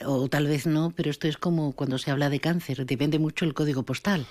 o 0.05 0.27
tal 0.27 0.47
vez 0.47 0.65
no, 0.65 0.91
pero 0.95 1.09
esto 1.09 1.27
es 1.27 1.37
como 1.37 1.73
cuando 1.73 1.97
se 1.97 2.11
habla 2.11 2.29
de 2.29 2.39
cáncer, 2.39 2.85
depende 2.85 3.19
mucho 3.19 3.45
el 3.45 3.53
código 3.53 3.83
postal. 3.83 4.25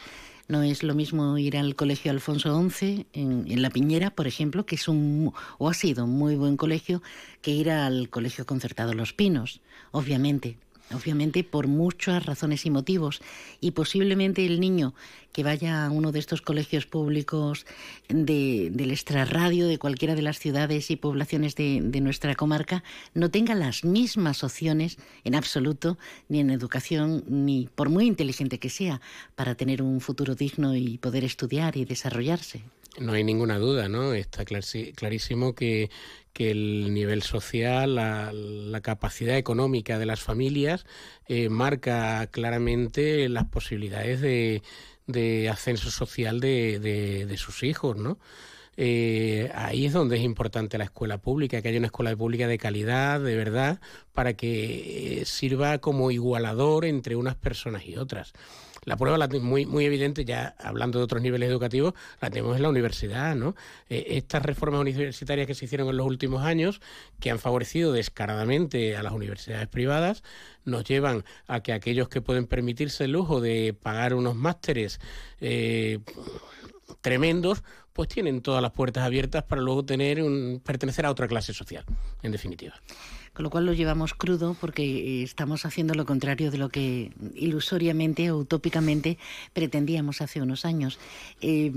No 0.48 0.62
es 0.62 0.82
lo 0.82 0.94
mismo 0.94 1.38
ir 1.38 1.56
al 1.56 1.76
colegio 1.76 2.10
Alfonso 2.10 2.68
XI 2.68 3.06
en, 3.12 3.62
La 3.62 3.70
Piñera, 3.70 4.10
por 4.10 4.26
ejemplo, 4.26 4.66
que 4.66 4.74
es 4.74 4.88
un 4.88 5.32
o 5.58 5.68
ha 5.68 5.74
sido 5.74 6.04
un 6.04 6.18
muy 6.18 6.34
buen 6.34 6.56
colegio, 6.56 7.00
que 7.42 7.52
ir 7.52 7.70
al 7.70 8.08
colegio 8.08 8.44
concertado 8.44 8.92
Los 8.92 9.12
Pinos, 9.12 9.60
obviamente 9.92 10.56
obviamente 10.94 11.44
por 11.44 11.66
muchas 11.66 12.24
razones 12.24 12.66
y 12.66 12.70
motivos. 12.70 13.20
Y 13.60 13.72
posiblemente 13.72 14.44
el 14.44 14.60
niño 14.60 14.94
que 15.32 15.42
vaya 15.42 15.86
a 15.86 15.90
uno 15.90 16.12
de 16.12 16.18
estos 16.18 16.42
colegios 16.42 16.86
públicos 16.86 17.66
de, 18.08 18.70
del 18.70 18.90
extrarradio 18.90 19.66
de 19.66 19.78
cualquiera 19.78 20.14
de 20.14 20.22
las 20.22 20.38
ciudades 20.38 20.90
y 20.90 20.96
poblaciones 20.96 21.54
de, 21.56 21.80
de, 21.82 22.00
nuestra 22.00 22.34
comarca 22.34 22.84
no 23.14 23.30
tenga 23.30 23.54
las 23.54 23.84
mismas 23.84 24.44
opciones 24.44 24.98
en 25.24 25.34
absoluto, 25.34 25.98
ni 26.28 26.40
en 26.40 26.50
educación, 26.50 27.24
ni 27.28 27.68
por 27.74 27.88
muy 27.88 28.06
inteligente 28.06 28.58
que 28.58 28.70
sea, 28.70 29.00
para 29.34 29.54
tener 29.54 29.82
un 29.82 30.00
futuro 30.00 30.34
digno 30.34 30.76
y 30.76 30.98
poder 30.98 31.24
estudiar 31.24 31.76
y 31.76 31.84
desarrollarse. 31.84 32.62
No 32.98 33.14
hay 33.14 33.24
ninguna 33.24 33.58
duda, 33.58 33.88
¿no? 33.88 34.12
Está 34.12 34.44
clarísimo 34.44 35.54
que, 35.54 35.90
que 36.32 36.50
el 36.50 36.92
nivel 36.92 37.22
social, 37.22 37.94
la, 37.94 38.80
capacidad 38.82 39.36
económica 39.36 39.98
de 39.98 40.06
las 40.06 40.20
familias 40.20 40.84
eh, 41.26 41.48
marca 41.48 42.26
claramente 42.26 43.28
las 43.28 43.46
posibilidades 43.46 44.20
de, 44.20 44.62
de 45.06 45.48
ascenso 45.48 45.90
social 45.90 46.40
de, 46.40 46.78
de, 46.80 47.36
sus 47.36 47.62
hijos, 47.62 47.96
¿no? 47.96 48.18
Eh, 48.76 49.50
ahí 49.54 49.84
es 49.86 49.92
donde 49.92 50.16
es 50.16 50.22
importante 50.22 50.78
la 50.78 50.84
escuela 50.84 51.18
pública, 51.18 51.60
que 51.60 51.68
haya 51.68 51.78
una 51.78 51.88
escuela 51.88 52.16
pública 52.16 52.46
de 52.46 52.58
calidad, 52.58 53.20
de 53.20 53.36
verdad, 53.36 53.80
para 54.12 54.32
que 54.34 55.20
eh, 55.20 55.24
sirva 55.26 55.78
como 55.78 56.10
igualador 56.10 56.86
entre 56.86 57.16
unas 57.16 57.36
personas 57.36 57.86
y 57.86 57.96
otras. 57.96 58.32
La 58.84 58.96
prueba 58.96 59.16
la 59.16 59.28
muy, 59.28 59.64
muy 59.64 59.84
evidente, 59.84 60.24
ya 60.24 60.56
hablando 60.58 60.98
de 60.98 61.04
otros 61.04 61.22
niveles 61.22 61.48
educativos, 61.48 61.94
la 62.20 62.30
tenemos 62.30 62.56
en 62.56 62.62
la 62.62 62.68
universidad, 62.68 63.36
¿no? 63.36 63.54
Eh, 63.88 64.04
estas 64.08 64.42
reformas 64.42 64.80
universitarias 64.80 65.46
que 65.46 65.54
se 65.54 65.66
hicieron 65.66 65.88
en 65.88 65.96
los 65.96 66.06
últimos 66.06 66.42
años, 66.42 66.80
que 67.20 67.30
han 67.30 67.38
favorecido 67.38 67.92
descaradamente 67.92 68.96
a 68.96 69.04
las 69.04 69.12
universidades 69.12 69.68
privadas, 69.68 70.24
nos 70.64 70.82
llevan 70.82 71.24
a 71.46 71.60
que 71.60 71.72
aquellos 71.72 72.08
que 72.08 72.20
pueden 72.20 72.46
permitirse 72.46 73.04
el 73.04 73.12
lujo 73.12 73.40
de 73.40 73.72
pagar 73.80 74.14
unos 74.14 74.34
másteres 74.34 75.00
eh, 75.40 76.00
tremendos, 77.00 77.62
pues 77.92 78.08
tienen 78.08 78.42
todas 78.42 78.62
las 78.62 78.72
puertas 78.72 79.04
abiertas 79.04 79.44
para 79.44 79.62
luego 79.62 79.84
tener 79.84 80.20
un, 80.22 80.60
pertenecer 80.64 81.06
a 81.06 81.10
otra 81.10 81.28
clase 81.28 81.52
social, 81.52 81.84
en 82.22 82.32
definitiva 82.32 82.74
con 83.32 83.44
lo 83.44 83.50
cual 83.50 83.66
lo 83.66 83.72
llevamos 83.72 84.14
crudo 84.14 84.54
porque 84.60 84.82
eh, 84.82 85.22
estamos 85.22 85.64
haciendo 85.64 85.94
lo 85.94 86.04
contrario 86.04 86.50
de 86.50 86.58
lo 86.58 86.68
que 86.68 87.12
ilusoriamente 87.34 88.30
o 88.30 88.38
utópicamente 88.38 89.18
pretendíamos 89.52 90.20
hace 90.20 90.42
unos 90.42 90.64
años. 90.64 90.98
Eh, 91.40 91.72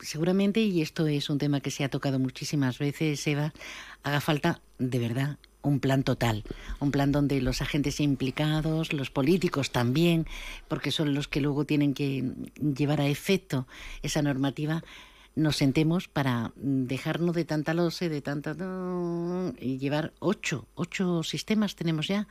seguramente, 0.00 0.60
y 0.60 0.80
esto 0.82 1.06
es 1.06 1.28
un 1.28 1.38
tema 1.38 1.60
que 1.60 1.70
se 1.70 1.84
ha 1.84 1.88
tocado 1.88 2.18
muchísimas 2.18 2.78
veces, 2.78 3.26
Eva, 3.26 3.52
haga 4.02 4.20
falta 4.20 4.60
de 4.78 4.98
verdad 4.98 5.38
un 5.64 5.80
plan 5.80 6.02
total, 6.02 6.44
un 6.78 6.90
plan 6.90 7.10
donde 7.10 7.40
los 7.40 7.62
agentes 7.62 7.98
implicados, 8.00 8.92
los 8.92 9.10
políticos 9.10 9.72
también, 9.72 10.26
porque 10.68 10.90
son 10.90 11.14
los 11.14 11.26
que 11.26 11.40
luego 11.40 11.64
tienen 11.64 11.94
que 11.94 12.32
llevar 12.60 13.00
a 13.00 13.08
efecto 13.08 13.66
esa 14.02 14.20
normativa, 14.22 14.84
nos 15.34 15.56
sentemos 15.56 16.08
para 16.08 16.52
dejarnos 16.56 17.34
de 17.34 17.44
tanta 17.44 17.74
lose, 17.74 18.08
de 18.08 18.22
tanta... 18.22 18.54
y 19.60 19.78
llevar 19.78 20.12
ocho, 20.20 20.66
ocho 20.74 21.22
sistemas 21.22 21.74
tenemos 21.74 22.08
ya. 22.08 22.28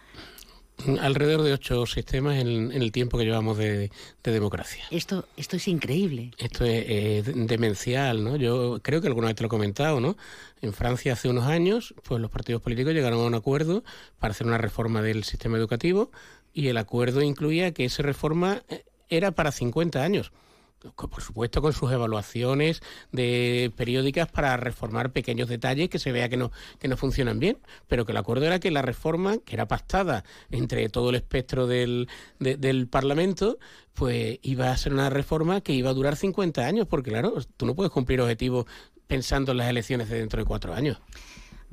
Alrededor 1.01 1.43
de 1.43 1.53
ocho 1.53 1.85
sistemas 1.85 2.37
en, 2.37 2.71
el 2.71 2.91
tiempo 2.91 3.17
que 3.17 3.25
llevamos 3.25 3.57
de, 3.57 3.91
democracia. 4.23 4.83
Esto, 4.89 5.27
esto 5.37 5.55
es 5.55 5.67
increíble. 5.67 6.31
Esto 6.37 6.65
es 6.65 7.25
demencial, 7.47 8.23
¿no? 8.23 8.37
Yo 8.37 8.79
creo 8.81 8.99
que 8.99 9.07
alguna 9.07 9.27
vez 9.27 9.35
te 9.35 9.43
lo 9.43 9.47
he 9.47 9.49
comentado, 9.49 9.99
¿no? 9.99 10.17
En 10.61 10.73
Francia 10.73 11.13
hace 11.13 11.29
unos 11.29 11.45
años, 11.45 11.93
pues 12.03 12.19
los 12.19 12.31
partidos 12.31 12.61
políticos 12.61 12.93
llegaron 12.93 13.19
a 13.19 13.23
un 13.23 13.35
acuerdo 13.35 13.83
para 14.17 14.31
hacer 14.31 14.47
una 14.47 14.57
reforma 14.57 15.01
del 15.01 15.23
sistema 15.23 15.57
educativo 15.57 16.11
y 16.53 16.67
el 16.67 16.77
acuerdo 16.77 17.21
incluía 17.21 17.71
que 17.73 17.85
esa 17.85 18.01
reforma 18.01 18.63
eh, 18.67 18.83
era 19.09 19.31
para 19.31 19.51
50 19.51 20.03
años 20.03 20.31
por 20.95 21.21
supuesto 21.21 21.61
con 21.61 21.73
sus 21.73 21.91
evaluaciones 21.91 22.81
de 23.11 23.71
periódicas 23.75 24.29
para 24.29 24.57
reformar 24.57 25.11
pequeños 25.11 25.49
detalles 25.49 25.89
que 25.89 25.99
se 25.99 26.11
vea 26.11 26.29
que 26.29 26.37
no, 26.37 26.51
que 26.79 26.87
no 26.87 26.97
funcionan 26.97 27.39
bien, 27.39 27.59
pero 27.87 28.05
que 28.05 28.11
el 28.11 28.17
acuerdo 28.17 28.45
era 28.45 28.59
que 28.59 28.71
la 28.71 28.81
reforma, 28.81 29.37
que 29.37 29.55
era 29.55 29.67
pactada 29.67 30.23
entre 30.51 30.89
todo 30.89 31.09
el 31.09 31.15
espectro 31.15 31.67
del, 31.67 32.07
del 32.39 32.87
Parlamento, 32.87 33.57
pues 33.93 34.39
iba 34.41 34.71
a 34.71 34.77
ser 34.77 34.93
una 34.93 35.09
reforma 35.09 35.61
que 35.61 35.73
iba 35.73 35.89
a 35.89 35.93
durar 35.93 36.15
50 36.15 36.65
años, 36.65 36.87
porque 36.87 37.11
claro, 37.11 37.35
tú 37.57 37.65
no 37.65 37.75
puedes 37.75 37.91
cumplir 37.91 38.21
objetivos 38.21 38.65
pensando 39.07 39.51
en 39.51 39.59
las 39.59 39.69
elecciones 39.69 40.09
de 40.09 40.19
dentro 40.19 40.39
de 40.39 40.45
cuatro 40.45 40.73
años 40.73 40.99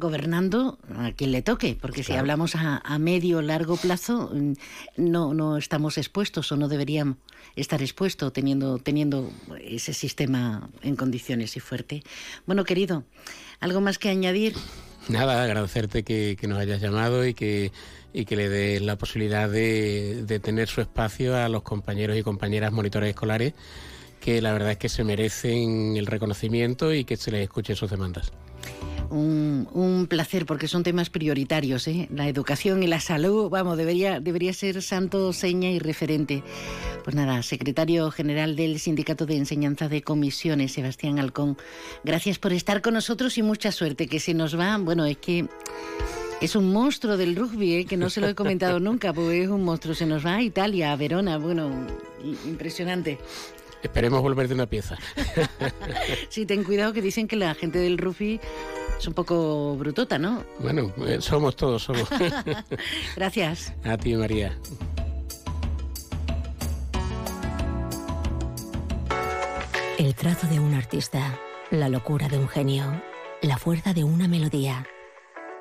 gobernando 0.00 0.78
a 0.96 1.12
quien 1.12 1.30
le 1.30 1.42
toque, 1.42 1.76
porque 1.80 2.02
si 2.02 2.14
hablamos 2.14 2.56
a, 2.56 2.98
medio 2.98 3.38
o 3.38 3.42
largo 3.42 3.76
plazo, 3.76 4.30
mm, 4.32 4.52
no, 4.96 5.34
no 5.34 5.56
estamos 5.56 5.98
expuestos 5.98 6.50
o 6.50 6.56
no 6.56 6.68
deberíamos 6.68 7.18
estar 7.54 7.80
expuestos 7.82 8.32
teniendo, 8.32 8.78
teniendo 8.78 9.30
ese 9.60 9.94
sistema 9.94 10.68
en 10.82 10.96
condiciones 10.96 11.56
y 11.56 11.60
fuerte. 11.60 12.02
Bueno, 12.46 12.64
querido, 12.64 13.04
¿algo 13.60 13.80
más 13.80 13.98
que 13.98 14.08
añadir? 14.08 14.54
Nada, 15.08 15.42
agradecerte 15.42 16.02
que, 16.02 16.36
nos 16.48 16.58
hayas 16.58 16.80
llamado 16.80 17.26
y 17.26 17.34
que, 17.34 17.72
y 18.12 18.24
que 18.24 18.36
le 18.36 18.48
des 18.48 18.82
la 18.82 18.96
posibilidad 18.96 19.48
de, 19.48 20.24
de 20.24 20.40
tener 20.40 20.68
su 20.68 20.80
espacio 20.80 21.36
a 21.36 21.48
los 21.48 21.62
compañeros 21.62 22.16
y 22.16 22.22
compañeras 22.22 22.72
monitores 22.72 23.10
escolares 23.10 23.54
que 24.20 24.42
la 24.42 24.52
verdad 24.52 24.72
es 24.72 24.76
que 24.76 24.90
se 24.90 25.02
merecen 25.02 25.96
el 25.96 26.06
reconocimiento 26.06 26.92
y 26.92 27.04
que 27.04 27.16
se 27.16 27.30
les 27.30 27.42
escuche 27.42 27.74
sus 27.74 27.90
demandas 27.90 28.32
un, 29.10 30.06
placer 30.08 30.46
porque 30.46 30.68
son 30.68 30.82
temas 30.82 31.10
prioritarios. 31.10 31.86
¿eh? 31.88 32.08
La 32.12 32.28
educación 32.28 32.82
y 32.82 32.86
la 32.86 33.00
salud, 33.00 33.50
vamos, 33.50 33.76
debería, 33.76 34.20
debería 34.20 34.52
ser 34.52 34.82
santo, 34.82 35.32
seña 35.32 35.70
y 35.70 35.78
referente. 35.78 36.42
Pues 37.04 37.16
nada, 37.16 37.42
secretario 37.42 38.10
general 38.10 38.56
del 38.56 38.78
Sindicato 38.78 39.26
de 39.26 39.36
Enseñanza 39.36 39.88
de 39.88 40.02
Comisiones, 40.02 40.72
Sebastián 40.72 41.18
Alcón, 41.18 41.56
gracias 42.04 42.38
por 42.38 42.52
estar 42.52 42.82
con 42.82 42.94
nosotros 42.94 43.38
y 43.38 43.42
mucha 43.42 43.72
suerte, 43.72 44.06
que 44.06 44.20
se 44.20 44.34
nos 44.34 44.58
va, 44.58 44.76
bueno, 44.78 45.04
es 45.04 45.18
que... 45.18 45.48
Es 46.40 46.56
un 46.56 46.72
monstruo 46.72 47.18
del 47.18 47.36
rugby, 47.36 47.74
¿eh? 47.74 47.84
que 47.84 47.98
no 47.98 48.08
se 48.08 48.22
lo 48.22 48.26
he 48.26 48.34
comentado 48.34 48.80
nunca, 48.80 49.12
porque 49.12 49.42
es 49.42 49.50
un 49.50 49.62
monstruo. 49.62 49.94
Se 49.94 50.06
nos 50.06 50.24
va 50.24 50.36
a 50.36 50.42
Italia, 50.42 50.90
a 50.90 50.96
Verona, 50.96 51.36
bueno, 51.36 51.70
impresionante. 52.46 53.18
Esperemos 53.82 54.20
volver 54.20 54.48
de 54.48 54.54
una 54.54 54.66
pieza. 54.66 54.96
sí, 56.28 56.46
ten 56.46 56.64
cuidado 56.64 56.92
que 56.92 57.02
dicen 57.02 57.26
que 57.26 57.36
la 57.36 57.54
gente 57.54 57.78
del 57.78 57.98
rugby 57.98 58.40
es 58.98 59.06
un 59.06 59.14
poco 59.14 59.76
brutota, 59.76 60.18
¿no? 60.18 60.44
Bueno, 60.58 60.92
eh, 61.06 61.18
somos 61.20 61.56
todos, 61.56 61.82
somos. 61.84 62.08
Gracias. 63.16 63.72
A 63.84 63.96
ti, 63.96 64.14
María. 64.14 64.56
El 69.98 70.14
trazo 70.14 70.46
de 70.46 70.60
un 70.60 70.74
artista, 70.74 71.38
la 71.70 71.88
locura 71.88 72.28
de 72.28 72.38
un 72.38 72.48
genio, 72.48 73.02
la 73.42 73.58
fuerza 73.58 73.92
de 73.92 74.04
una 74.04 74.28
melodía. 74.28 74.86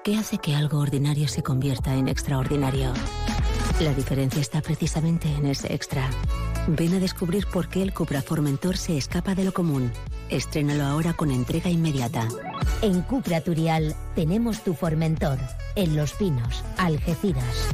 ¿Qué 0.03 0.15
hace 0.15 0.37
que 0.37 0.55
algo 0.55 0.79
ordinario 0.79 1.27
se 1.27 1.43
convierta 1.43 1.93
en 1.95 2.07
extraordinario? 2.07 2.93
La 3.81 3.93
diferencia 3.93 4.41
está 4.41 4.61
precisamente 4.61 5.27
en 5.27 5.45
ese 5.45 5.73
extra. 5.73 6.09
Ven 6.67 6.93
a 6.93 6.99
descubrir 6.99 7.47
por 7.47 7.67
qué 7.67 7.81
el 7.81 7.93
Cupra 7.93 8.21
Formentor 8.21 8.77
se 8.77 8.97
escapa 8.97 9.35
de 9.35 9.43
lo 9.43 9.53
común. 9.53 9.91
Estrénalo 10.29 10.83
ahora 10.83 11.13
con 11.13 11.31
entrega 11.31 11.69
inmediata. 11.69 12.27
En 12.81 13.01
Cupra 13.01 13.41
Turial 13.41 13.95
tenemos 14.15 14.63
tu 14.63 14.73
Formentor, 14.73 15.39
en 15.75 15.95
Los 15.95 16.13
Pinos, 16.13 16.63
Algeciras. 16.77 17.73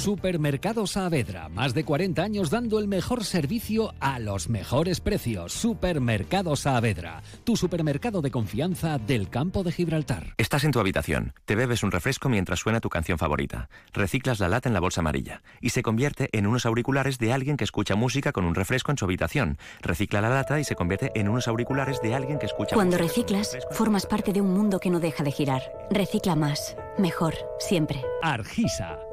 Supermercado 0.00 0.86
Saavedra, 0.86 1.50
más 1.50 1.74
de 1.74 1.84
40 1.84 2.22
años 2.22 2.48
dando 2.48 2.78
el 2.78 2.88
mejor 2.88 3.22
servicio 3.22 3.92
a 4.00 4.18
los 4.18 4.48
mejores 4.48 4.98
precios. 4.98 5.52
Supermercado 5.52 6.56
Saavedra, 6.56 7.22
tu 7.44 7.54
supermercado 7.54 8.22
de 8.22 8.30
confianza 8.30 8.96
del 8.96 9.28
campo 9.28 9.62
de 9.62 9.72
Gibraltar. 9.72 10.32
Estás 10.38 10.64
en 10.64 10.70
tu 10.70 10.80
habitación, 10.80 11.34
te 11.44 11.54
bebes 11.54 11.82
un 11.82 11.90
refresco 11.90 12.30
mientras 12.30 12.60
suena 12.60 12.80
tu 12.80 12.88
canción 12.88 13.18
favorita, 13.18 13.68
reciclas 13.92 14.40
la 14.40 14.48
lata 14.48 14.70
en 14.70 14.72
la 14.72 14.80
bolsa 14.80 15.02
amarilla 15.02 15.42
y 15.60 15.68
se 15.68 15.82
convierte 15.82 16.30
en 16.32 16.46
unos 16.46 16.64
auriculares 16.64 17.18
de 17.18 17.34
alguien 17.34 17.58
que 17.58 17.64
escucha 17.64 17.94
música 17.94 18.32
con 18.32 18.46
un 18.46 18.54
refresco 18.54 18.90
en 18.92 18.96
su 18.96 19.04
habitación. 19.04 19.58
Recicla 19.82 20.22
la 20.22 20.30
lata 20.30 20.58
y 20.58 20.64
se 20.64 20.76
convierte 20.76 21.12
en 21.14 21.28
unos 21.28 21.46
auriculares 21.46 22.00
de 22.00 22.14
alguien 22.14 22.38
que 22.38 22.46
escucha 22.46 22.74
Cuando 22.74 22.96
música 22.96 23.04
con 23.04 23.04
un 23.04 23.36
reciclas, 23.36 23.58
formas 23.72 24.06
parte 24.06 24.32
de 24.32 24.40
un 24.40 24.54
mundo 24.54 24.80
que 24.80 24.88
no 24.88 24.98
deja 24.98 25.22
de 25.24 25.30
girar. 25.30 25.60
Recicla 25.90 26.36
más, 26.36 26.74
mejor, 26.96 27.34
siempre. 27.58 28.02
Argisa, 28.22 28.98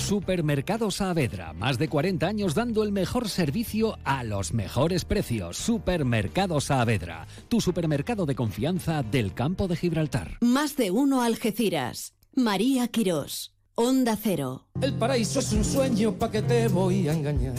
Supermercado 0.00 0.90
Saavedra, 0.90 1.52
más 1.52 1.78
de 1.78 1.88
40 1.88 2.26
años 2.26 2.54
dando 2.54 2.82
el 2.82 2.90
mejor 2.90 3.28
servicio 3.28 3.98
a 4.02 4.24
los 4.24 4.52
mejores 4.52 5.04
precios. 5.04 5.56
Supermercado 5.56 6.60
Saavedra, 6.60 7.26
tu 7.48 7.60
supermercado 7.60 8.26
de 8.26 8.34
confianza 8.34 9.02
del 9.02 9.34
campo 9.34 9.68
de 9.68 9.76
Gibraltar. 9.76 10.38
Más 10.40 10.76
de 10.76 10.90
uno 10.90 11.22
Algeciras. 11.22 12.14
María 12.34 12.88
Quirós. 12.88 13.54
Onda 13.74 14.16
Cero. 14.20 14.66
El 14.80 14.94
paraíso 14.94 15.40
es 15.40 15.52
un 15.52 15.64
sueño, 15.64 16.12
¿pa' 16.12 16.30
que 16.30 16.42
te 16.42 16.68
voy 16.68 17.08
a 17.08 17.12
engañar? 17.12 17.54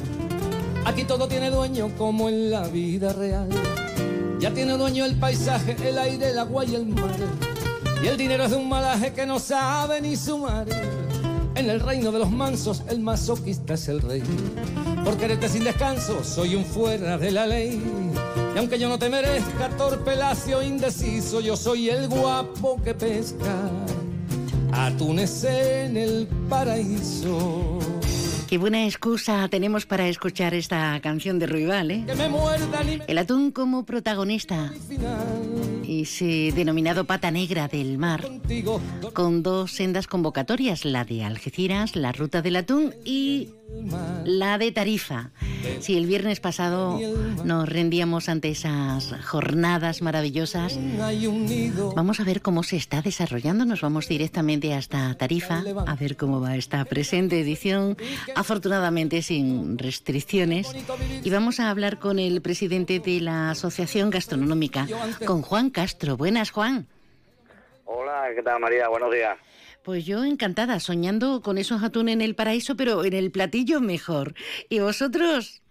Aquí 0.86 1.04
todo 1.04 1.28
tiene 1.28 1.52
dueño 1.52 1.90
como 1.98 2.28
en 2.28 2.52
la 2.52 2.68
vida 2.68 3.14
real. 3.14 3.50
Ya 4.40 4.52
tiene 4.52 4.78
dueño 4.78 5.06
el 5.06 5.16
paisaje, 5.16 5.78
el 5.88 5.98
aire, 5.98 6.32
el 6.32 6.40
agua 6.40 6.66
y 6.66 6.76
el 6.76 6.88
mar. 6.88 7.16
Y 8.04 8.08
el 8.08 8.18
dinero 8.18 8.46
es 8.46 8.52
de 8.52 8.58
un 8.58 8.68
malaje 8.68 9.14
que 9.14 9.26
no 9.26 9.40
sabe 9.40 10.02
ni 10.02 10.16
sumar. 10.16 10.68
En 11.56 11.70
el 11.70 11.80
reino 11.80 12.12
de 12.12 12.20
los 12.20 12.32
mansos, 12.32 12.84
el 12.90 13.00
masoquista 13.00 13.74
es 13.74 13.88
el 13.88 14.02
rey. 14.02 14.24
Por 15.04 15.18
quererte 15.18 15.50
sin 15.50 15.64
descanso, 15.64 16.24
soy 16.24 16.56
un 16.56 16.66
fuera 16.66 17.18
de 17.18 17.32
la 17.32 17.46
ley. 17.46 17.82
Y 18.56 18.58
aunque 18.58 18.80
yo 18.80 18.90
no 18.90 18.98
te 18.98 19.10
merezca, 19.10 19.70
torpe, 19.78 20.16
lacio, 20.16 20.62
indeciso, 20.62 21.42
yo 21.42 21.56
soy 21.56 21.90
el 21.90 22.08
guapo 22.08 22.82
que 22.84 22.94
pesca 22.94 23.70
atunes 24.72 25.44
en 25.44 25.98
el 25.98 26.28
paraíso. 26.50 27.80
Qué 28.48 28.58
buena 28.58 28.86
excusa 28.86 29.48
tenemos 29.50 29.86
para 29.86 30.08
escuchar 30.08 30.54
esta 30.54 31.00
canción 31.02 31.40
de 31.40 31.48
Ruibal, 31.48 31.92
¿eh? 31.92 32.04
Que 32.06 32.16
me 32.16 32.28
muerdan 32.28 32.90
y 32.90 32.98
me 32.98 33.06
El 33.08 33.18
atún 33.18 33.52
como 33.52 33.86
protagonista. 33.86 34.72
Ese 36.02 36.52
denominado 36.56 37.06
pata 37.06 37.30
negra 37.30 37.68
del 37.68 38.00
mar. 38.00 38.28
Con 39.14 39.44
dos 39.44 39.72
sendas 39.72 40.08
convocatorias, 40.08 40.84
la 40.84 41.06
de 41.06 41.24
Algeciras, 41.24 41.96
la 41.96 42.12
ruta 42.12 42.42
del 42.42 42.56
atún 42.56 42.96
y 43.06 43.50
la 44.24 44.58
de 44.58 44.72
Tarifa. 44.72 45.32
Si 45.80 45.98
el 45.98 46.06
viernes 46.06 46.40
pasado 46.40 47.00
nos 47.44 47.70
rendíamos 47.70 48.30
ante 48.30 48.50
esas 48.50 49.14
jornadas 49.26 50.02
maravillosas, 50.02 50.80
vamos 51.96 52.20
a 52.20 52.24
ver 52.24 52.42
cómo 52.42 52.64
se 52.64 52.78
está 52.78 53.02
desarrollando. 53.02 53.66
Nos 53.66 53.82
vamos 53.82 54.08
directamente 54.08 54.74
hasta 54.74 55.14
Tarifa 55.16 55.64
a 55.88 55.96
ver 55.96 56.18
cómo 56.18 56.42
va 56.42 56.56
esta 56.56 56.84
presente 56.86 57.40
edición, 57.40 57.98
afortunadamente 58.36 59.22
sin 59.22 59.78
restricciones. 59.78 60.76
Y 61.24 61.30
vamos 61.30 61.60
a 61.60 61.70
hablar 61.70 62.00
con 62.00 62.20
el 62.20 62.42
presidente 62.42 63.00
de 63.00 63.22
la 63.22 63.52
Asociación 63.52 64.10
Gastronómica, 64.10 64.88
con 65.26 65.42
Juan 65.42 65.70
Castro. 65.70 66.18
Buenas, 66.18 66.52
Juan. 66.52 66.88
Hola, 67.86 68.30
¿qué 68.36 68.42
tal 68.42 68.60
María? 68.60 68.88
Buenos 68.88 69.12
días. 69.12 69.38
Pues 69.84 70.06
yo 70.06 70.24
encantada, 70.24 70.80
soñando 70.80 71.42
con 71.42 71.58
esos 71.58 71.84
atún 71.84 72.10
en 72.10 72.22
el 72.22 72.36
paraíso, 72.36 72.76
pero 72.76 73.04
en 73.04 73.14
el 73.14 73.32
platillo 73.32 73.82
mejor. 73.82 74.34
¿Y 74.70 74.80
vosotros? 74.80 75.64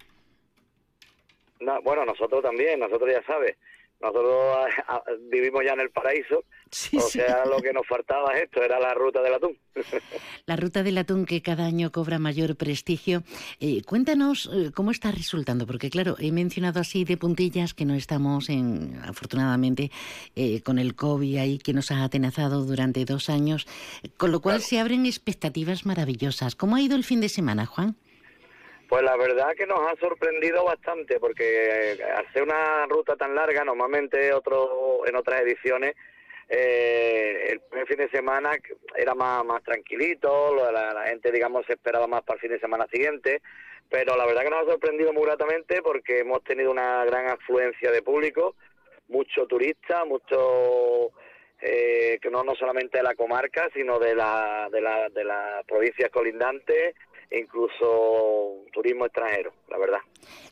No, 1.61 1.81
bueno, 1.81 2.03
nosotros 2.05 2.41
también, 2.41 2.79
nosotros 2.79 3.09
ya 3.09 3.23
sabes, 3.23 3.55
nosotros 4.01 4.57
ah, 4.57 4.67
ah, 4.87 5.03
vivimos 5.29 5.63
ya 5.63 5.73
en 5.73 5.81
el 5.81 5.91
paraíso, 5.91 6.43
o 6.71 7.01
sea, 7.01 7.45
lo 7.45 7.57
que 7.57 7.73
nos 7.73 7.85
faltaba 7.85 8.33
es 8.37 8.43
esto, 8.43 8.63
era 8.63 8.79
la 8.79 8.93
ruta 8.93 9.21
del 9.21 9.33
atún. 9.33 9.57
La 10.45 10.55
ruta 10.55 10.83
del 10.83 10.97
atún 10.97 11.25
que 11.25 11.41
cada 11.41 11.65
año 11.65 11.91
cobra 11.91 12.17
mayor 12.17 12.55
prestigio. 12.55 13.23
Eh, 13.59 13.81
cuéntanos 13.85 14.49
eh, 14.53 14.71
cómo 14.73 14.91
está 14.91 15.11
resultando, 15.11 15.65
porque 15.65 15.89
claro, 15.89 16.15
he 16.19 16.31
mencionado 16.31 16.79
así 16.79 17.05
de 17.05 17.17
puntillas 17.17 17.73
que 17.73 17.85
no 17.85 17.93
estamos, 17.93 18.49
en, 18.49 18.99
afortunadamente, 19.03 19.91
eh, 20.35 20.61
con 20.61 20.79
el 20.79 20.95
COVID 20.95 21.37
ahí 21.37 21.57
que 21.57 21.73
nos 21.73 21.91
ha 21.91 22.03
atenazado 22.03 22.63
durante 22.63 23.05
dos 23.05 23.29
años, 23.29 23.67
con 24.17 24.31
lo 24.31 24.41
cual 24.41 24.61
se 24.61 24.79
abren 24.79 25.05
expectativas 25.05 25.85
maravillosas. 25.85 26.55
¿Cómo 26.55 26.75
ha 26.75 26.81
ido 26.81 26.95
el 26.95 27.03
fin 27.03 27.21
de 27.21 27.29
semana, 27.29 27.65
Juan? 27.65 27.95
Pues 28.89 29.03
la 29.03 29.15
verdad 29.15 29.55
que 29.57 29.65
nos 29.65 29.79
ha 29.79 29.95
sorprendido 30.01 30.65
bastante, 30.65 31.19
porque 31.19 31.97
ser 32.33 32.43
una 32.43 32.85
ruta 32.87 33.15
tan 33.15 33.33
larga, 33.35 33.63
normalmente 33.63 34.33
otro, 34.33 35.07
en 35.07 35.15
otras 35.15 35.41
ediciones, 35.41 35.95
eh, 36.53 37.47
el 37.49 37.61
primer 37.61 37.87
fin 37.87 37.97
de 37.97 38.09
semana 38.09 38.51
era 38.97 39.15
más, 39.15 39.45
más 39.45 39.63
tranquilito, 39.63 40.53
la, 40.53 40.93
la 40.93 41.03
gente, 41.07 41.31
digamos, 41.31 41.65
se 41.65 41.73
esperaba 41.73 42.07
más 42.07 42.23
para 42.23 42.35
el 42.35 42.41
fin 42.41 42.51
de 42.51 42.59
semana 42.59 42.87
siguiente, 42.91 43.41
pero 43.89 44.17
la 44.17 44.25
verdad 44.25 44.43
que 44.43 44.49
nos 44.49 44.67
ha 44.67 44.71
sorprendido 44.71 45.13
muy 45.13 45.23
gratamente 45.23 45.81
porque 45.81 46.19
hemos 46.19 46.43
tenido 46.43 46.69
una 46.69 47.05
gran 47.05 47.29
afluencia 47.29 47.89
de 47.89 48.01
público, 48.01 48.55
mucho 49.07 49.47
turista, 49.47 50.03
mucho 50.03 51.11
eh, 51.61 52.19
que 52.21 52.29
no, 52.29 52.43
no 52.43 52.53
solamente 52.55 52.97
de 52.97 53.03
la 53.05 53.15
comarca, 53.15 53.69
sino 53.73 53.97
de 53.97 54.13
la, 54.13 54.67
de 54.69 54.81
la, 54.81 55.07
de 55.07 55.23
las 55.23 55.63
provincias 55.65 56.09
colindantes, 56.09 56.95
e 57.31 57.39
incluso 57.39 58.65
turismo 58.73 59.05
extranjero, 59.05 59.53
la 59.69 59.77
verdad. 59.77 59.99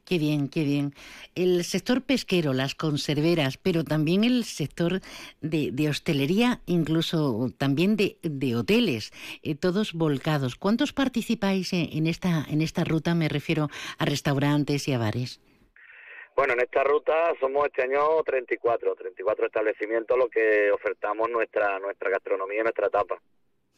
Qué 0.05 0.17
bien, 0.17 0.49
qué 0.49 0.63
bien. 0.63 0.93
El 1.35 1.63
sector 1.63 2.01
pesquero, 2.01 2.53
las 2.53 2.73
conserveras, 2.73 3.57
pero 3.57 3.83
también 3.83 4.23
el 4.23 4.45
sector 4.45 5.01
de, 5.41 5.71
de 5.71 5.89
hostelería, 5.89 6.61
incluso 6.65 7.49
también 7.57 7.97
de, 7.97 8.17
de 8.23 8.55
hoteles, 8.55 9.11
eh, 9.43 9.55
todos 9.55 9.93
volcados. 9.93 10.55
¿Cuántos 10.55 10.93
participáis 10.93 11.73
en, 11.73 11.89
en 11.91 12.07
esta, 12.07 12.45
en 12.49 12.61
esta 12.61 12.83
ruta? 12.85 13.13
Me 13.13 13.29
refiero 13.29 13.67
a 13.97 14.05
restaurantes 14.05 14.87
y 14.87 14.93
a 14.93 14.97
bares. 14.97 15.41
Bueno, 16.35 16.53
en 16.53 16.61
esta 16.61 16.83
ruta 16.85 17.33
somos 17.41 17.65
este 17.65 17.83
año 17.83 18.23
34, 18.23 18.95
34 18.95 19.45
establecimientos 19.47 20.17
lo 20.17 20.29
que 20.29 20.71
ofertamos 20.71 21.29
nuestra 21.29 21.77
nuestra 21.79 22.09
gastronomía, 22.09 22.63
nuestra 22.63 22.89
tapa. 22.89 23.21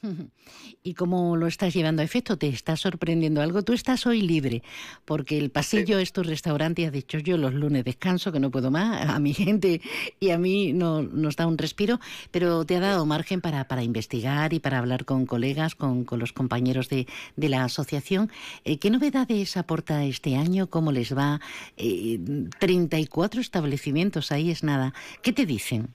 ¿Y 0.84 0.94
cómo 0.94 1.36
lo 1.38 1.48
estás 1.48 1.74
llevando 1.74 2.02
a 2.02 2.06
efecto? 2.06 2.38
¿Te 2.38 2.48
está 2.48 2.76
sorprendiendo 2.76 3.42
algo? 3.42 3.64
Tú 3.64 3.74
estás 3.74 4.06
hoy 4.08 4.22
libre, 4.22 4.64
porque 5.06 5.38
el 5.38 5.52
pasillo 5.52 6.00
es 6.00 6.12
tu 6.12 6.24
restaurante 6.24 6.82
y 6.82 6.86
has 6.86 6.92
dicho 6.92 7.20
yo 7.20 7.38
los 7.38 7.54
lunes 7.54 7.84
descanso, 7.84 8.32
que 8.32 8.40
no 8.40 8.52
puedo 8.52 8.72
más, 8.72 9.08
a 9.10 9.20
mi 9.20 9.34
gente 9.36 9.82
y 10.20 10.32
a 10.32 10.38
mí 10.38 10.74
no, 10.74 11.02
nos 11.02 11.36
da 11.36 11.48
un 11.48 11.58
respiro, 11.58 12.00
pero 12.32 12.66
te 12.66 12.76
ha 12.76 12.80
dado 12.80 13.06
margen 13.06 13.42
para, 13.42 13.68
para 13.68 13.84
investigar 13.84 14.54
y 14.54 14.60
para 14.60 14.80
hablar 14.80 15.06
con 15.06 15.26
colegas, 15.26 15.76
con, 15.76 16.04
con 16.04 16.20
los 16.20 16.34
compañeros 16.34 16.90
de, 16.90 17.08
de 17.36 17.50
la 17.50 17.64
asociación. 17.64 18.32
Eh, 18.64 18.80
¿Qué 18.80 18.90
novedades 18.90 19.58
aporta 19.58 20.04
este 20.04 20.36
año? 20.36 20.68
¿Cómo 20.68 20.92
les 20.92 21.16
va? 21.16 21.40
Eh, 21.78 22.20
34 22.60 23.42
establecimientos, 23.42 24.32
ahí 24.32 24.50
es 24.52 24.64
nada. 24.64 24.94
¿Qué 25.22 25.32
te 25.34 25.46
dicen? 25.46 25.94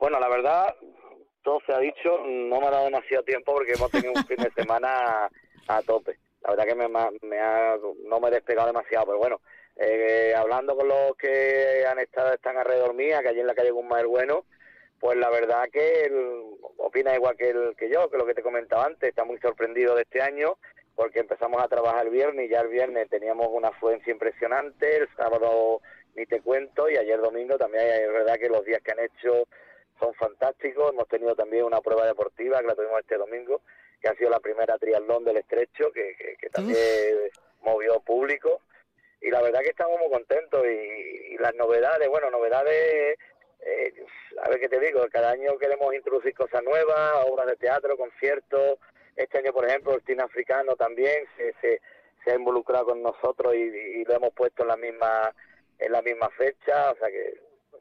Bueno, 0.00 0.20
la 0.20 0.28
verdad, 0.28 0.74
se 1.64 1.72
ha 1.72 1.78
dicho, 1.78 2.18
no 2.26 2.60
me 2.60 2.66
ha 2.66 2.70
dado 2.70 2.84
demasiado 2.84 3.24
tiempo 3.24 3.54
porque 3.54 3.72
hemos 3.72 3.90
tenido 3.90 4.12
un 4.12 4.26
fin 4.26 4.36
de 4.36 4.50
semana 4.50 5.28
a, 5.66 5.82
tope. 5.82 6.18
La 6.42 6.50
verdad 6.50 6.64
que 6.66 6.74
me, 6.74 6.84
ha, 7.40 7.76
no 8.04 8.20
me 8.20 8.28
he 8.28 8.30
despegado 8.30 8.68
demasiado, 8.68 9.06
pero 9.06 9.18
bueno, 9.18 9.40
eh, 9.76 10.34
hablando 10.36 10.76
con 10.76 10.88
los 10.88 11.16
que 11.16 11.84
han 11.86 11.98
estado, 11.98 12.32
están 12.32 12.56
alrededor 12.56 12.94
mía, 12.94 13.22
que 13.22 13.28
allí 13.28 13.40
en 13.40 13.46
la 13.46 13.54
calle 13.54 13.70
Guzmán 13.70 14.06
Bueno, 14.08 14.44
pues 15.00 15.16
la 15.16 15.30
verdad 15.30 15.68
que 15.72 16.10
opina 16.78 17.14
igual 17.14 17.36
que, 17.36 17.50
el, 17.50 17.76
que 17.76 17.88
yo, 17.88 18.10
que 18.10 18.18
lo 18.18 18.26
que 18.26 18.34
te 18.34 18.42
comentaba 18.42 18.84
antes, 18.84 19.08
está 19.08 19.24
muy 19.24 19.38
sorprendido 19.38 19.94
de 19.94 20.02
este 20.02 20.22
año, 20.22 20.58
porque 20.94 21.20
empezamos 21.20 21.62
a 21.62 21.68
trabajar 21.68 22.06
el 22.06 22.12
viernes 22.12 22.46
y 22.46 22.48
ya 22.48 22.60
el 22.60 22.68
viernes 22.68 23.08
teníamos 23.08 23.48
una 23.50 23.68
afluencia 23.68 24.12
impresionante, 24.12 24.96
el 24.96 25.08
sábado 25.16 25.80
ni 26.16 26.26
te 26.26 26.40
cuento 26.40 26.90
y 26.90 26.96
ayer 26.96 27.20
domingo 27.20 27.56
también 27.56 27.84
es 27.86 28.12
verdad 28.12 28.34
que 28.34 28.48
los 28.48 28.64
días 28.64 28.82
que 28.82 28.90
han 28.90 28.98
hecho 28.98 29.46
son 29.98 30.14
fantásticos, 30.14 30.92
hemos 30.92 31.08
tenido 31.08 31.34
también 31.34 31.64
una 31.64 31.80
prueba 31.80 32.06
deportiva 32.06 32.60
que 32.60 32.66
la 32.66 32.74
tuvimos 32.74 33.00
este 33.00 33.16
domingo, 33.16 33.62
que 34.00 34.08
ha 34.08 34.14
sido 34.14 34.30
la 34.30 34.40
primera 34.40 34.78
triatlón 34.78 35.24
del 35.24 35.38
estrecho, 35.38 35.90
que, 35.92 36.36
que, 36.38 36.50
también 36.50 36.78
movió 37.62 38.00
público. 38.00 38.60
Y 39.20 39.30
la 39.30 39.42
verdad 39.42 39.60
que 39.60 39.70
estamos 39.70 39.98
muy 39.98 40.10
contentos. 40.10 40.64
Y, 40.66 41.36
las 41.38 41.54
novedades, 41.54 42.08
bueno, 42.08 42.30
novedades, 42.30 43.16
eh, 43.60 43.94
a 44.42 44.48
ver 44.48 44.58
qué 44.58 44.68
te 44.68 44.80
digo, 44.80 45.06
cada 45.10 45.30
año 45.30 45.56
queremos 45.58 45.94
introducir 45.94 46.34
cosas 46.34 46.62
nuevas, 46.64 47.24
obras 47.26 47.46
de 47.46 47.56
teatro, 47.56 47.96
conciertos, 47.96 48.78
este 49.18 49.38
año, 49.38 49.52
por 49.52 49.66
ejemplo, 49.66 49.94
el 49.94 50.02
cine 50.04 50.22
africano 50.22 50.76
también 50.76 51.26
se, 51.36 51.52
se, 51.60 51.80
ha 52.30 52.34
involucrado 52.34 52.86
con 52.86 53.02
nosotros 53.02 53.54
y, 53.54 54.04
lo 54.04 54.14
hemos 54.14 54.32
puesto 54.32 54.62
en 54.62 54.68
la 54.68 54.76
misma 54.76 55.34
en 55.78 55.92
la 55.92 56.02
misma 56.02 56.28
fecha, 56.30 56.90
o 56.92 56.96
sea 56.96 57.08
que 57.08 57.40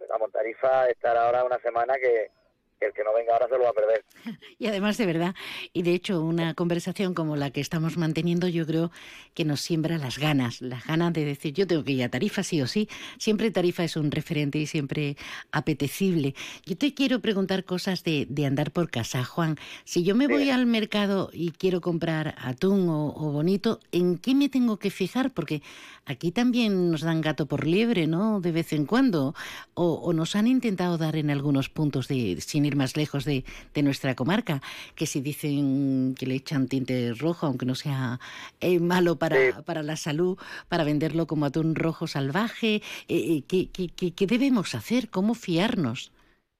la 0.09 0.17
Montarifa 0.17 0.87
estará 0.87 1.25
ahora 1.25 1.43
una 1.43 1.59
semana 1.59 1.95
que, 1.95 2.31
el 2.79 2.93
que 2.93 3.03
no 3.03 3.13
venga 3.13 3.33
ahora 3.33 3.47
se 3.47 3.57
lo 3.57 3.63
va 3.63 3.69
a 3.69 3.73
perder. 3.73 4.05
Y 4.59 4.67
además, 4.67 4.97
de 4.97 5.05
verdad, 5.05 5.35
y 5.71 5.83
de 5.83 5.93
hecho, 5.93 6.21
una 6.21 6.53
conversación 6.55 7.13
como 7.13 7.35
la 7.35 7.51
que 7.51 7.61
estamos 7.61 7.97
manteniendo, 7.97 8.47
yo 8.47 8.65
creo 8.65 8.91
que 9.35 9.45
nos 9.45 9.61
siembra 9.61 9.97
las 9.97 10.17
ganas, 10.17 10.61
las 10.61 10.85
ganas 10.85 11.13
de 11.13 11.25
decir, 11.25 11.53
yo 11.53 11.67
tengo 11.67 11.83
que 11.83 11.91
ir 11.91 12.03
a 12.03 12.09
Tarifa 12.09 12.41
sí 12.43 12.61
o 12.61 12.67
sí. 12.67 12.89
Siempre 13.19 13.51
Tarifa 13.51 13.83
es 13.83 13.95
un 13.95 14.09
referente 14.09 14.57
y 14.57 14.65
siempre 14.65 15.15
apetecible. 15.51 16.33
Yo 16.65 16.75
te 16.75 16.93
quiero 16.93 17.19
preguntar 17.19 17.65
cosas 17.65 18.03
de, 18.03 18.25
de 18.29 18.45
andar 18.45 18.71
por 18.71 18.89
casa, 18.89 19.23
Juan. 19.23 19.57
Si 19.83 20.03
yo 20.03 20.15
me 20.15 20.27
voy 20.27 20.49
al 20.49 20.65
mercado 20.65 21.29
y 21.31 21.51
quiero 21.51 21.81
comprar 21.81 22.35
atún 22.39 22.89
o, 22.89 23.13
o 23.15 23.31
bonito, 23.31 23.79
¿en 23.91 24.17
qué 24.17 24.33
me 24.33 24.49
tengo 24.49 24.77
que 24.77 24.89
fijar? 24.89 25.31
Porque 25.31 25.61
aquí 26.05 26.31
también 26.31 26.91
nos 26.91 27.01
dan 27.01 27.21
gato 27.21 27.45
por 27.45 27.67
liebre, 27.67 28.07
¿no? 28.07 28.39
De 28.41 28.51
vez 28.51 28.73
en 28.73 28.85
cuando. 28.85 29.35
O, 29.73 30.11
nos 30.13 30.35
han 30.35 30.47
intentado 30.47 30.97
dar 30.97 31.15
en 31.15 31.29
algunos 31.29 31.69
puntos, 31.69 32.07
de, 32.07 32.39
sin 32.41 32.65
ir 32.67 32.75
más 32.75 32.95
lejos 32.97 33.25
de, 33.25 33.43
nuestra 33.81 34.15
comarca, 34.15 34.61
que 34.95 35.05
si 35.05 35.21
dicen 35.21 36.15
que 36.17 36.25
le 36.25 36.35
echan 36.35 36.67
tinte 36.67 37.13
rojo, 37.13 37.45
aunque 37.45 37.65
no 37.65 37.75
sea 37.75 38.19
eh, 38.59 38.79
malo 38.79 39.17
para, 39.17 39.37
para 39.65 39.83
la 39.83 39.95
salud, 39.95 40.37
para 40.67 40.83
venderlo 40.83 41.27
como 41.27 41.45
atún 41.45 41.75
rojo 41.75 42.07
salvaje, 42.07 42.75
eh, 42.75 42.81
eh, 43.07 43.43
¿qué, 43.47 43.69
qué, 43.71 44.27
debemos 44.27 44.75
hacer? 44.75 45.09
¿Cómo 45.09 45.35
fiarnos? 45.35 46.11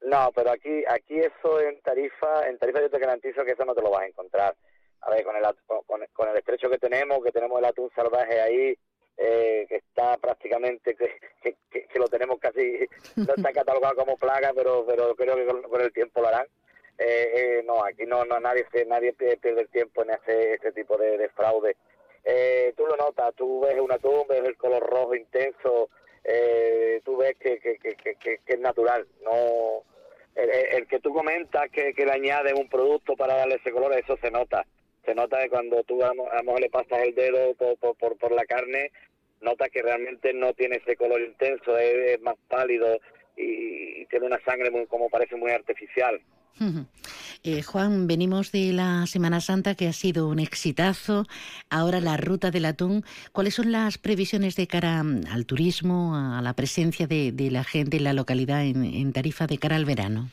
No, 0.01 0.31
pero 0.33 0.51
aquí, 0.51 0.83
aquí 0.89 1.15
eso 1.15 1.59
en 1.59 1.81
Tarifa, 1.81 2.47
en 2.47 2.57
Tarifa 2.57 2.81
yo 2.81 2.89
te 2.89 2.99
garantizo 2.99 3.43
que 3.43 3.51
eso 3.51 3.65
no 3.65 3.75
te 3.75 3.81
lo 3.81 3.91
vas 3.91 4.03
a 4.03 4.07
encontrar. 4.07 4.55
A 5.01 5.11
ver, 5.11 5.23
con 5.23 5.35
el, 5.35 5.43
con, 5.65 6.05
con 6.13 6.29
el 6.29 6.37
estrecho 6.37 6.69
que 6.69 6.77
tenemos, 6.77 7.23
que 7.23 7.31
tenemos 7.31 7.59
el 7.59 7.65
atún 7.65 7.89
salvaje 7.95 8.39
ahí, 8.41 8.77
eh, 9.17 9.65
que 9.67 9.77
está 9.77 10.15
prácticamente, 10.17 10.95
que, 10.95 11.55
que, 11.71 11.99
lo 11.99 12.07
tenemos 12.07 12.37
casi, 12.39 12.87
no 13.15 13.33
está 13.35 13.51
catalogado 13.51 13.95
como 13.95 14.15
plaga, 14.15 14.51
pero, 14.53 14.85
pero 14.85 15.15
creo 15.15 15.35
que 15.35 15.45
con, 15.45 15.81
el 15.81 15.91
tiempo 15.91 16.21
lo 16.21 16.27
harán. 16.27 16.45
Eh, 16.99 17.31
eh, 17.35 17.63
no, 17.65 17.83
aquí 17.83 18.05
no, 18.05 18.25
no 18.25 18.39
nadie 18.39 18.65
nadie 18.87 19.13
pierde 19.13 19.61
el 19.61 19.69
tiempo 19.69 20.03
en 20.03 20.11
hacer 20.11 20.53
este 20.53 20.71
tipo 20.71 20.97
de, 20.97 21.29
fraude. 21.29 21.75
tú 22.75 22.85
lo 22.85 22.95
notas, 22.95 23.33
tú 23.35 23.61
ves 23.61 23.79
una 23.79 23.97
tumba, 23.97 24.35
ves 24.35 24.45
el 24.45 24.57
color 24.57 24.83
rojo 24.83 25.15
intenso, 25.15 25.89
tú 27.03 27.17
ves 27.17 27.35
que, 27.39 27.59
que, 27.59 27.77
que, 27.77 28.39
es 28.45 28.59
natural, 28.59 29.07
no 29.23 29.83
el, 30.35 30.87
que 30.87 30.99
tú 30.99 31.11
comentas 31.13 31.69
que, 31.71 31.93
que 31.93 32.05
le 32.05 32.11
añades 32.11 32.53
un 32.53 32.69
producto 32.69 33.15
para 33.15 33.35
darle 33.35 33.55
ese 33.55 33.71
color, 33.71 33.93
eso 33.93 34.15
se 34.17 34.29
nota 34.29 34.65
se 35.07 35.15
nota 35.15 35.41
que 35.41 35.49
cuando 35.49 35.81
tú 35.83 36.03
a, 36.03 36.13
lo 36.13 36.43
mejor 36.43 36.59
le 36.59 36.69
pasas 36.69 36.99
el 36.99 37.15
dedo 37.15 37.55
por, 37.55 37.95
por, 37.95 38.17
por, 38.17 38.31
la 38.33 38.43
carne, 38.43 38.91
notas 39.41 39.69
que 39.69 39.81
realmente 39.81 40.33
no 40.33 40.53
tiene 40.53 40.77
ese 40.77 40.95
color 40.95 41.21
intenso, 41.21 41.77
es, 41.77 42.19
más 42.21 42.35
pálido 42.47 42.99
y, 43.35 44.05
tiene 44.05 44.25
una 44.25 44.39
sangre 44.45 44.71
muy, 44.71 44.85
como 44.87 45.09
parece 45.09 45.35
muy 45.35 45.51
artificial. 45.51 46.19
Eh, 47.43 47.61
Juan, 47.61 48.07
venimos 48.07 48.51
de 48.51 48.73
la 48.73 49.05
Semana 49.05 49.41
Santa 49.41 49.75
que 49.75 49.87
ha 49.87 49.93
sido 49.93 50.27
un 50.27 50.39
exitazo. 50.39 51.25
Ahora 51.69 51.99
la 51.99 52.17
ruta 52.17 52.49
del 52.49 52.65
atún. 52.65 53.03
¿Cuáles 53.31 53.53
son 53.53 53.71
las 53.71 53.97
previsiones 53.99 54.55
de 54.55 54.65
cara 54.65 55.01
al 55.01 55.45
turismo, 55.45 56.15
a 56.15 56.41
la 56.41 56.53
presencia 56.53 57.05
de, 57.05 57.33
la 57.51 57.63
gente 57.63 57.97
en 57.97 58.05
la 58.05 58.13
localidad 58.13 58.63
en 58.63 59.13
Tarifa 59.13 59.45
de 59.45 59.59
cara 59.59 59.75
al 59.75 59.85
verano? 59.85 60.29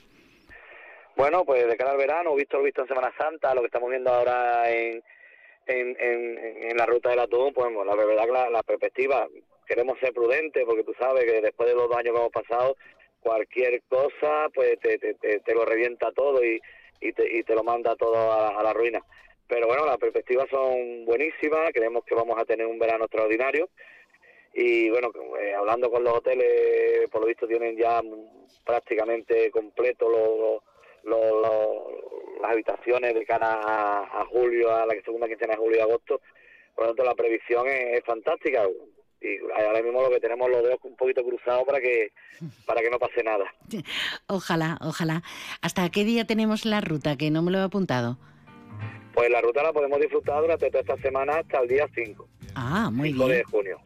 Bueno, 1.16 1.44
pues 1.44 1.66
de 1.66 1.76
cara 1.76 1.92
al 1.92 1.96
verano, 1.96 2.34
visto 2.34 2.58
lo 2.58 2.64
visto 2.64 2.82
en 2.82 2.88
Semana 2.88 3.12
Santa, 3.16 3.54
lo 3.54 3.60
que 3.60 3.66
estamos 3.66 3.88
viendo 3.88 4.10
ahora 4.12 4.68
en, 4.70 5.02
en, 5.66 5.96
en, 5.98 6.76
la 6.76 6.86
ruta 6.86 7.10
del 7.10 7.20
atún, 7.20 7.52
pues 7.52 7.70
la 7.86 7.94
verdad 7.94 8.24
que 8.24 8.50
la, 8.52 8.62
perspectiva, 8.62 9.28
queremos 9.66 9.98
ser 9.98 10.12
prudentes 10.12 10.64
porque 10.64 10.84
tú 10.84 10.94
sabes 10.98 11.24
que 11.24 11.40
después 11.40 11.68
de 11.68 11.74
los 11.74 11.88
dos 11.88 11.96
años 11.96 12.12
que 12.12 12.20
hemos 12.20 12.32
pasado, 12.32 12.76
cualquier 13.20 13.82
cosa 13.88 14.48
pues 14.54 14.78
te, 14.80 14.98
te, 14.98 15.14
te, 15.14 15.54
lo 15.54 15.64
revienta 15.64 16.12
todo 16.12 16.44
y, 16.44 16.60
y, 17.00 17.12
te, 17.12 17.38
y 17.38 17.42
te 17.42 17.54
lo 17.54 17.64
manda 17.64 17.96
todo 17.96 18.32
a, 18.32 18.62
la 18.62 18.72
ruina. 18.72 19.02
Pero 19.46 19.66
bueno, 19.66 19.86
las 19.86 19.98
perspectivas 19.98 20.48
son 20.50 21.04
buenísimas, 21.04 21.70
creemos 21.72 22.04
que 22.04 22.14
vamos 22.14 22.38
a 22.38 22.44
tener 22.44 22.66
un 22.66 22.78
verano 22.78 23.04
extraordinario 23.04 23.68
y 24.52 24.88
bueno, 24.90 25.10
eh, 25.40 25.54
hablando 25.54 25.90
con 25.90 26.04
los 26.04 26.14
hoteles, 26.14 27.08
por 27.10 27.22
lo 27.22 27.26
visto 27.26 27.46
tienen 27.46 27.76
ya 27.76 28.00
prácticamente 28.64 29.50
completo 29.50 30.08
los 30.08 30.73
las 31.04 32.50
habitaciones 32.50 33.14
de 33.14 33.24
cara 33.24 33.60
a, 33.62 34.24
julio, 34.26 34.74
a 34.74 34.86
la 34.86 34.94
segunda 35.04 35.28
quincena 35.28 35.54
de 35.54 35.58
julio 35.58 35.78
y 35.78 35.80
agosto. 35.80 36.20
Por 36.74 36.84
lo 36.84 36.90
tanto, 36.90 37.04
la 37.04 37.14
previsión 37.14 37.66
es, 37.68 38.02
fantástica 38.04 38.66
y 39.20 39.38
ahora 39.56 39.80
mismo 39.80 40.02
lo 40.02 40.10
que 40.10 40.20
tenemos 40.20 40.50
los 40.50 40.62
dedos 40.62 40.78
un 40.82 40.96
poquito 40.96 41.24
cruzados 41.24 41.64
para 41.64 41.80
que 41.80 42.12
para 42.66 42.82
que 42.82 42.90
no 42.90 42.98
pase 42.98 43.22
nada. 43.22 43.44
Ojalá, 44.26 44.76
ojalá. 44.82 45.22
¿Hasta 45.62 45.88
qué 45.90 46.04
día 46.04 46.26
tenemos 46.26 46.66
la 46.66 46.80
ruta? 46.80 47.16
Que 47.16 47.30
no 47.30 47.42
me 47.42 47.50
lo 47.50 47.58
he 47.58 47.62
apuntado. 47.62 48.18
Pues 49.14 49.30
la 49.30 49.40
ruta 49.40 49.62
la 49.62 49.72
podemos 49.72 49.98
disfrutar 50.00 50.42
durante 50.42 50.68
toda 50.68 50.80
esta 50.80 50.96
semana 50.98 51.36
hasta 51.36 51.60
el 51.60 51.68
día 51.68 51.88
5. 51.94 52.28
Ah, 52.56 52.90
muy 52.92 53.12
5 53.12 53.26
bien. 53.26 53.38
de 53.38 53.44
junio. 53.44 53.80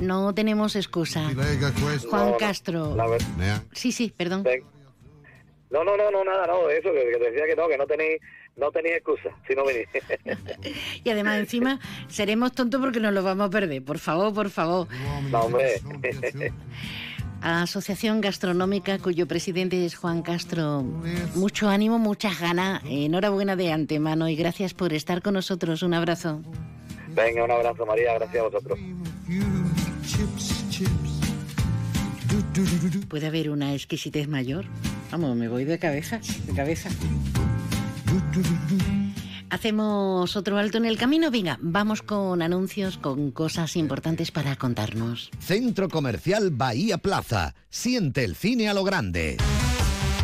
No 0.00 0.34
tenemos 0.34 0.76
excusa. 0.76 1.30
Juan 2.08 2.34
Castro. 2.38 2.96
Sí, 3.72 3.92
sí, 3.92 4.12
perdón. 4.16 4.44
No, 5.72 5.82
no, 5.82 5.96
no, 5.96 6.10
no, 6.10 6.22
nada, 6.22 6.46
no, 6.46 6.68
eso, 6.68 6.92
que, 6.92 7.00
te 7.00 7.30
decía 7.30 7.46
que 7.46 7.56
no, 7.56 7.66
que 7.66 7.78
no 7.78 7.86
tenéis 7.86 8.20
no 8.56 8.70
tenéis 8.70 8.96
excusa 8.96 9.30
si 9.48 9.54
no 9.54 9.64
venís. 9.64 9.88
y 11.04 11.08
además 11.08 11.38
encima 11.38 11.80
seremos 12.08 12.52
tontos 12.52 12.80
porque 12.80 13.00
nos 13.00 13.14
lo 13.14 13.22
vamos 13.22 13.46
a 13.46 13.50
perder. 13.50 13.82
Por 13.82 13.98
favor, 13.98 14.34
por 14.34 14.50
favor. 14.50 14.86
No, 15.30 15.40
hombre. 15.40 15.80
Asociación 17.40 18.20
Gastronómica, 18.20 18.98
cuyo 18.98 19.26
presidente 19.26 19.84
es 19.84 19.96
Juan 19.96 20.22
Castro. 20.22 20.82
Mucho 21.34 21.68
ánimo, 21.68 21.98
muchas 21.98 22.38
ganas. 22.38 22.82
Enhorabuena 22.84 23.56
de 23.56 23.72
antemano 23.72 24.28
y 24.28 24.36
gracias 24.36 24.74
por 24.74 24.92
estar 24.92 25.22
con 25.22 25.34
nosotros. 25.34 25.82
Un 25.82 25.94
abrazo. 25.94 26.40
Venga, 27.08 27.42
un 27.42 27.50
abrazo, 27.50 27.84
María. 27.84 28.14
Gracias 28.14 28.40
a 28.40 28.44
vosotros. 28.44 28.78
¿Puede 33.08 33.26
haber 33.26 33.50
una 33.50 33.74
exquisitez 33.74 34.28
mayor? 34.28 34.64
Vamos, 35.10 35.36
me 35.36 35.48
voy 35.48 35.64
de 35.64 35.78
cabeza, 35.78 36.20
de 36.46 36.52
cabeza. 36.54 36.88
Hacemos 39.50 40.34
otro 40.34 40.56
alto 40.56 40.78
en 40.78 40.86
el 40.86 40.96
camino. 40.96 41.30
Venga, 41.30 41.58
vamos 41.60 42.00
con 42.00 42.40
anuncios, 42.40 42.96
con 42.96 43.30
cosas 43.32 43.76
importantes 43.76 44.30
para 44.30 44.56
contarnos. 44.56 45.30
Centro 45.40 45.90
Comercial 45.90 46.50
Bahía 46.50 46.96
Plaza. 46.96 47.54
Siente 47.68 48.24
el 48.24 48.34
cine 48.34 48.68
a 48.68 48.74
lo 48.74 48.82
grande. 48.82 49.36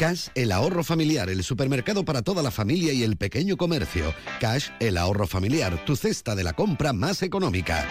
Cash, 0.00 0.28
el 0.34 0.50
ahorro 0.50 0.82
familiar, 0.82 1.28
el 1.28 1.44
supermercado 1.44 2.06
para 2.06 2.22
toda 2.22 2.42
la 2.42 2.50
familia 2.50 2.90
y 2.94 3.02
el 3.02 3.18
pequeño 3.18 3.58
comercio. 3.58 4.14
Cash, 4.40 4.70
el 4.80 4.96
ahorro 4.96 5.26
familiar, 5.26 5.84
tu 5.84 5.94
cesta 5.94 6.34
de 6.34 6.42
la 6.42 6.54
compra 6.54 6.94
más 6.94 7.22
económica. 7.22 7.86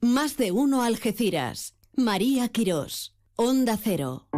Más 0.00 0.38
de 0.38 0.50
uno 0.50 0.82
Algeciras. 0.82 1.74
María 1.94 2.48
Quirós. 2.48 3.14
Onda 3.34 3.76
Cero. 3.76 4.28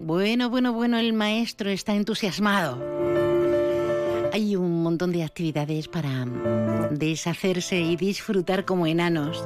Bueno, 0.00 0.48
bueno, 0.48 0.72
bueno, 0.72 0.96
el 0.96 1.12
maestro 1.12 1.68
está 1.68 1.94
entusiasmado. 1.94 2.97
Hay 4.32 4.56
un 4.56 4.82
montón 4.82 5.12
de 5.12 5.24
actividades 5.24 5.88
para 5.88 6.26
deshacerse 6.90 7.80
y 7.80 7.96
disfrutar 7.96 8.64
como 8.64 8.86
enanos. 8.86 9.44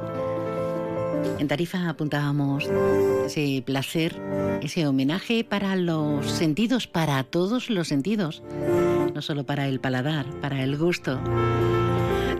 En 1.39 1.47
Tarifa 1.47 1.89
apuntábamos 1.89 2.69
ese 3.25 3.63
placer, 3.65 4.19
ese 4.61 4.85
homenaje 4.85 5.43
para 5.43 5.75
los 5.75 6.29
sentidos, 6.29 6.87
para 6.87 7.23
todos 7.23 7.69
los 7.69 7.87
sentidos, 7.87 8.43
no 9.13 9.21
solo 9.21 9.45
para 9.45 9.67
el 9.67 9.79
paladar, 9.79 10.25
para 10.41 10.63
el 10.63 10.77
gusto. 10.77 11.19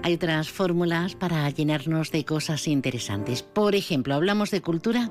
Hay 0.04 0.16
otras 0.16 0.50
fórmulas 0.50 1.16
para 1.16 1.50
llenarnos 1.50 2.12
de 2.12 2.26
cosas 2.26 2.68
interesantes. 2.68 3.42
Por 3.42 3.74
ejemplo, 3.74 4.16
hablamos 4.16 4.52
de 4.52 4.62
cultura 4.62 5.10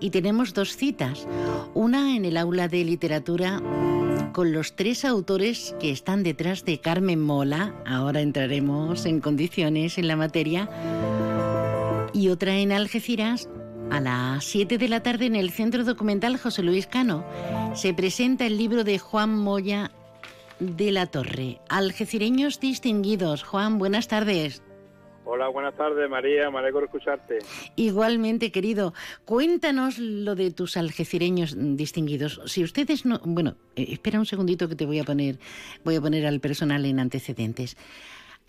y 0.00 0.10
tenemos 0.10 0.54
dos 0.54 0.76
citas. 0.76 1.28
Una 1.72 2.16
en 2.16 2.24
el 2.24 2.36
aula 2.36 2.66
de 2.66 2.84
literatura 2.84 3.62
con 4.32 4.52
los 4.52 4.74
tres 4.74 5.04
autores 5.04 5.74
que 5.80 5.90
están 5.90 6.22
detrás 6.22 6.64
de 6.64 6.80
Carmen 6.80 7.20
Mola. 7.20 7.74
Ahora 7.86 8.20
entraremos 8.20 9.06
en 9.06 9.20
condiciones 9.20 9.98
en 9.98 10.08
la 10.08 10.16
materia. 10.16 10.68
Y 12.12 12.28
otra 12.28 12.56
en 12.58 12.72
Algeciras 12.72 13.48
a 13.90 14.00
las 14.00 14.44
7 14.44 14.78
de 14.78 14.88
la 14.88 15.02
tarde 15.02 15.26
en 15.26 15.36
el 15.36 15.50
Centro 15.50 15.84
Documental 15.84 16.38
José 16.38 16.62
Luis 16.62 16.86
Cano. 16.86 17.24
Se 17.74 17.94
presenta 17.94 18.46
el 18.46 18.56
libro 18.56 18.84
de 18.84 18.98
Juan 18.98 19.34
Moya 19.36 19.90
de 20.58 20.92
la 20.92 21.06
Torre. 21.06 21.60
Algecireños 21.68 22.60
distinguidos. 22.60 23.42
Juan, 23.42 23.78
buenas 23.78 24.08
tardes. 24.08 24.62
Hola, 25.24 25.48
buenas 25.48 25.76
tardes, 25.76 26.10
María. 26.10 26.50
Me 26.50 26.58
alegro 26.58 26.80
de 26.80 26.86
escucharte. 26.86 27.38
Igualmente, 27.76 28.50
querido. 28.50 28.92
Cuéntanos 29.24 29.98
lo 29.98 30.34
de 30.34 30.50
tus 30.50 30.76
algecireños 30.76 31.54
distinguidos. 31.56 32.40
Si 32.46 32.64
ustedes 32.64 33.06
no, 33.06 33.20
bueno, 33.24 33.54
eh, 33.76 33.86
espera 33.90 34.18
un 34.18 34.26
segundito 34.26 34.68
que 34.68 34.74
te 34.74 34.84
voy 34.84 34.98
a 34.98 35.04
poner, 35.04 35.38
voy 35.84 35.94
a 35.94 36.00
poner 36.00 36.26
al 36.26 36.40
personal 36.40 36.84
en 36.86 36.98
antecedentes. 36.98 37.76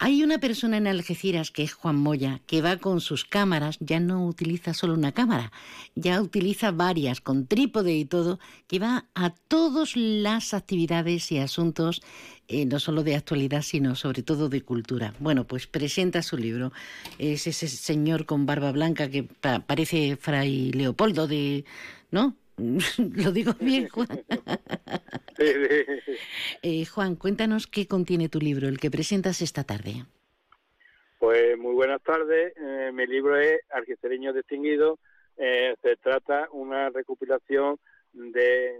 Hay 0.05 0.21
una 0.21 0.37
persona 0.37 0.75
en 0.75 0.87
Algeciras 0.87 1.49
que 1.49 1.63
es 1.63 1.71
Juan 1.71 1.95
Moya, 1.95 2.41
que 2.45 2.61
va 2.61 2.75
con 2.75 2.99
sus 2.99 3.23
cámaras, 3.23 3.77
ya 3.79 4.01
no 4.01 4.27
utiliza 4.27 4.73
solo 4.73 4.95
una 4.95 5.13
cámara, 5.13 5.53
ya 5.95 6.21
utiliza 6.21 6.71
varias, 6.71 7.21
con 7.21 7.47
trípode 7.47 7.95
y 7.95 8.03
todo, 8.03 8.37
que 8.67 8.79
va 8.79 9.05
a 9.15 9.29
todas 9.29 9.95
las 9.95 10.53
actividades 10.53 11.31
y 11.31 11.37
asuntos, 11.37 12.01
eh, 12.49 12.65
no 12.65 12.81
solo 12.81 13.03
de 13.03 13.15
actualidad, 13.15 13.61
sino 13.61 13.95
sobre 13.95 14.23
todo 14.23 14.49
de 14.49 14.61
cultura. 14.61 15.13
Bueno, 15.19 15.47
pues 15.47 15.67
presenta 15.67 16.21
su 16.21 16.35
libro. 16.35 16.73
Es 17.17 17.47
ese 17.47 17.69
señor 17.69 18.25
con 18.25 18.45
barba 18.45 18.73
blanca 18.73 19.09
que 19.09 19.23
parece 19.23 20.17
Fray 20.17 20.73
Leopoldo 20.73 21.27
de... 21.27 21.63
¿No? 22.11 22.35
Lo 23.23 23.31
digo 23.31 23.53
bien, 23.59 23.87
Juan. 23.89 24.07
Eh, 26.61 26.85
Juan, 26.85 27.15
cuéntanos 27.15 27.65
qué 27.67 27.87
contiene 27.87 28.29
tu 28.29 28.39
libro, 28.39 28.67
el 28.67 28.79
que 28.79 28.91
presentas 28.91 29.41
esta 29.41 29.63
tarde. 29.63 30.05
Pues 31.17 31.57
muy 31.57 31.73
buenas 31.73 32.01
tardes. 32.03 32.53
Eh, 32.55 32.91
mi 32.93 33.07
libro 33.07 33.37
es 33.37 33.59
Algecereño 33.71 34.31
Distinguido. 34.31 34.99
Eh, 35.35 35.75
se 35.81 35.95
trata 35.97 36.47
una 36.51 36.89
recopilación 36.91 37.77
de 38.13 38.77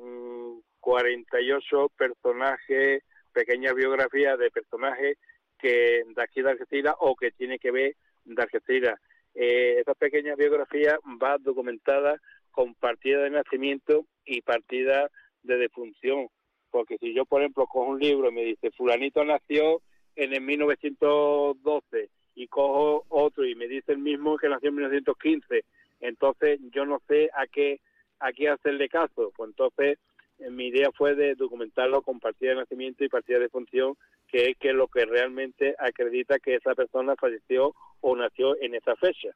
48 0.79 1.77
mm, 1.81 1.97
personajes, 1.97 3.03
pequeñas 3.33 3.73
biografías 3.73 4.37
de 4.37 4.51
personajes 4.51 5.17
que 5.57 6.03
de 6.15 6.21
aquí 6.21 6.41
de 6.41 6.51
Algeciras 6.51 6.95
o 6.99 7.15
que 7.15 7.31
tiene 7.31 7.57
que 7.57 7.71
ver 7.71 7.95
de 8.25 8.41
Algeciras. 8.41 8.99
Eh, 9.33 9.77
esta 9.79 9.95
pequeña 9.95 10.35
biografía 10.35 10.99
va 11.21 11.37
documentada 11.39 12.21
con 12.53 12.75
partida 12.75 13.23
de 13.23 13.31
nacimiento 13.31 14.05
y 14.25 14.41
partida 14.41 15.09
de 15.41 15.57
defunción. 15.57 16.27
Porque 16.71 16.97
si 16.99 17.13
yo, 17.13 17.25
por 17.25 17.41
ejemplo, 17.41 17.67
cojo 17.67 17.89
un 17.91 17.99
libro 17.99 18.29
y 18.29 18.33
me 18.33 18.45
dice, 18.45 18.71
fulanito 18.71 19.25
nació 19.25 19.81
en 20.15 20.33
el 20.33 20.41
1912 20.41 22.09
y 22.35 22.47
cojo 22.47 23.05
otro 23.09 23.45
y 23.45 23.55
me 23.55 23.67
dice 23.67 23.91
el 23.91 23.97
mismo 23.97 24.37
que 24.37 24.49
nació 24.49 24.69
en 24.69 24.75
1915, 24.75 25.65
entonces 25.99 26.59
yo 26.71 26.85
no 26.85 27.01
sé 27.07 27.29
a 27.33 27.47
qué, 27.47 27.79
a 28.19 28.31
qué 28.31 28.49
hacerle 28.49 28.87
caso. 28.87 29.31
Pues 29.35 29.49
entonces 29.49 29.97
eh, 30.39 30.49
mi 30.49 30.67
idea 30.67 30.91
fue 30.91 31.15
de 31.15 31.35
documentarlo 31.35 32.01
con 32.01 32.19
partida 32.19 32.51
de 32.51 32.57
nacimiento 32.57 33.03
y 33.03 33.09
partida 33.09 33.37
de 33.37 33.45
defunción, 33.45 33.95
que 34.33 34.49
es 34.49 34.57
que 34.57 34.73
lo 34.73 34.87
que 34.87 35.05
realmente 35.05 35.75
acredita 35.77 36.39
que 36.39 36.55
esa 36.55 36.73
persona 36.73 37.15
falleció 37.15 37.75
o 38.01 38.15
nació 38.15 38.59
en 38.61 38.73
esa 38.73 38.95
fecha. 38.95 39.29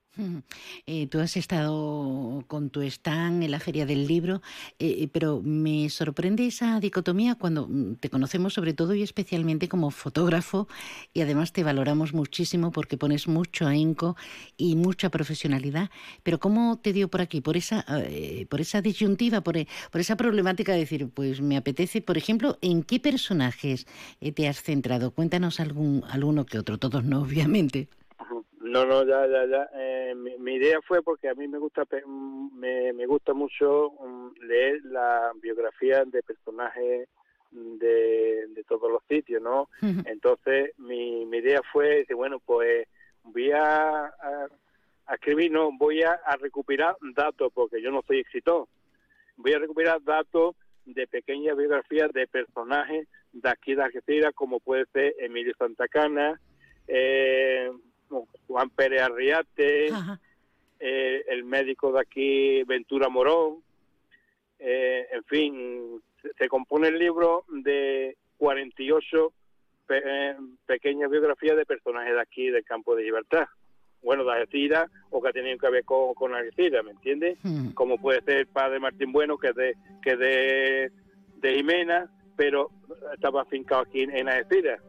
Eh, 0.88 1.08
tú 1.08 1.20
has 1.20 1.38
estado 1.38 2.44
con 2.48 2.72
tu 2.72 2.82
stand 2.82 3.44
en 3.44 3.52
la 3.52 3.60
Feria 3.60 3.86
del 3.86 4.08
Libro, 4.08 4.42
eh, 4.80 5.04
eh, 5.04 5.10
pero 5.10 5.40
me 5.42 5.88
sorprende 5.90 6.48
esa 6.48 6.80
dicotomía 6.80 7.36
cuando 7.36 7.68
mm, 7.68 7.98
te 7.98 8.10
conocemos 8.10 8.56
sobre 8.56 8.74
todo 8.74 8.96
y 8.96 9.04
especialmente 9.04 9.70
como 9.70 9.92
fotógrafo 9.92 10.68
y 11.14 11.22
además 11.22 11.54
te 11.54 11.64
valoramos 11.64 12.14
muchísimo 12.14 12.72
porque 12.72 12.98
pones 12.98 13.28
mucho 13.28 13.68
ahínco 13.68 14.18
y 14.58 14.76
mucha 14.76 15.10
profesionalidad. 15.10 15.92
Pero 16.24 16.40
¿cómo 16.40 16.80
te 16.80 16.92
dio 16.92 17.08
por 17.08 17.22
aquí? 17.22 17.40
Por 17.40 17.56
esa, 17.56 17.86
por 18.50 18.62
esa 18.62 18.82
disyuntiva, 18.82 19.42
por, 19.42 19.56
por 19.92 20.02
esa 20.02 20.18
problemática 20.18 20.74
de 20.74 20.80
decir, 20.80 21.08
pues 21.14 21.40
me 21.40 21.56
apetece, 21.56 22.02
por 22.02 22.18
ejemplo, 22.18 22.58
¿en 22.62 22.82
qué 22.84 23.00
personajes 23.00 23.86
te 24.20 24.48
has 24.48 24.62
centrado? 24.62 24.87
Cuéntanos 25.14 25.60
algún, 25.60 26.04
alguno 26.10 26.46
que 26.46 26.60
otro, 26.60 26.78
todos 26.78 27.04
no, 27.04 27.22
obviamente. 27.24 27.88
No, 28.62 28.86
no, 28.86 29.06
ya, 29.06 29.26
ya, 29.28 29.46
ya. 29.46 29.70
Eh, 29.76 30.14
mi, 30.16 30.56
idea 30.56 30.80
fue 30.82 31.02
porque 31.02 31.30
a 31.30 31.34
mí 31.36 31.48
me 31.48 31.58
gusta 31.58 31.84
me, 32.54 32.92
me 32.92 33.06
gusta 33.06 33.34
mucho 33.34 33.90
um, 33.92 34.34
leer 34.42 34.82
la 34.84 35.32
biografía 35.42 36.04
de 36.04 36.22
personajes 36.22 37.08
de, 37.52 38.48
de 38.50 38.64
todos 38.68 38.92
los 38.92 39.02
sitios, 39.08 39.42
¿no? 39.42 39.70
Entonces 39.82 40.78
mi, 40.78 41.26
mi 41.26 41.38
idea 41.38 41.62
fue, 41.72 42.06
bueno, 42.16 42.40
pues 42.40 42.88
voy 43.24 43.52
a, 43.52 44.06
a, 44.06 44.48
escribir, 45.14 45.52
no, 45.52 45.72
voy 45.78 46.04
a, 46.04 46.20
a, 46.26 46.36
recuperar 46.36 46.98
datos, 47.16 47.52
porque 47.54 47.82
yo 47.82 47.92
no 47.92 48.02
soy 48.06 48.20
escritor. 48.20 48.68
Voy 49.38 49.54
a 49.54 49.60
recuperar 49.60 50.04
datos 50.04 50.56
de 50.86 51.08
pequeñas 51.08 51.56
biografías 51.56 52.12
de 52.12 52.28
personajes 52.28 53.08
de 53.34 53.50
aquí 53.50 53.76
de 53.76 53.84
Argentina, 53.84 54.32
como 54.32 54.60
puede 54.60 54.86
ser 54.94 55.16
Emilio 55.20 55.54
Santacana, 55.58 56.40
eh, 56.88 57.72
Juan 58.48 58.70
Pérez 58.70 59.02
Arriate, 59.02 59.90
eh, 60.80 61.24
el 61.28 61.44
médico 61.44 61.92
de 61.92 62.02
aquí, 62.02 62.64
Ventura 62.64 63.10
Morón, 63.10 63.64
eh, 64.60 65.08
en 65.12 65.24
fin, 65.26 66.02
se, 66.38 66.48
compone 66.48 66.88
el 66.88 66.98
libro 66.98 67.46
de 67.50 68.18
48 68.38 69.34
eh, 69.90 70.36
pequeñas 70.66 71.10
biografías 71.10 71.56
de 71.56 71.66
personajes 71.66 72.14
de 72.14 72.22
aquí 72.22 72.50
del 72.50 72.64
campo 72.64 72.96
de 72.96 73.04
libertad. 73.04 73.48
Bueno, 74.02 74.24
de 74.24 74.32
Algeciras 74.32 74.90
o 75.10 75.22
que 75.22 75.34
tienen 75.34 75.58
que 75.58 75.70
ver 75.70 75.84
con, 75.84 76.14
con 76.14 76.34
Algeciras, 76.34 76.84
¿me 76.84 76.92
entiendes? 76.92 77.40
Como 77.74 77.98
puede 77.98 78.22
ser 78.22 78.38
el 78.38 78.48
padre 78.48 78.80
Martín 78.80 79.12
Bueno, 79.12 79.38
que 79.38 79.48
es 79.48 79.56
de, 79.56 79.74
que 80.02 80.16
de, 80.16 80.92
de 81.38 81.56
Jimena, 81.56 82.10
pero 82.38 82.70
estaba 83.14 83.42
afincado 83.42 83.82
aquí 83.82 84.02
en, 84.04 84.16
en 84.16 84.30
Algeciras. 84.30 84.80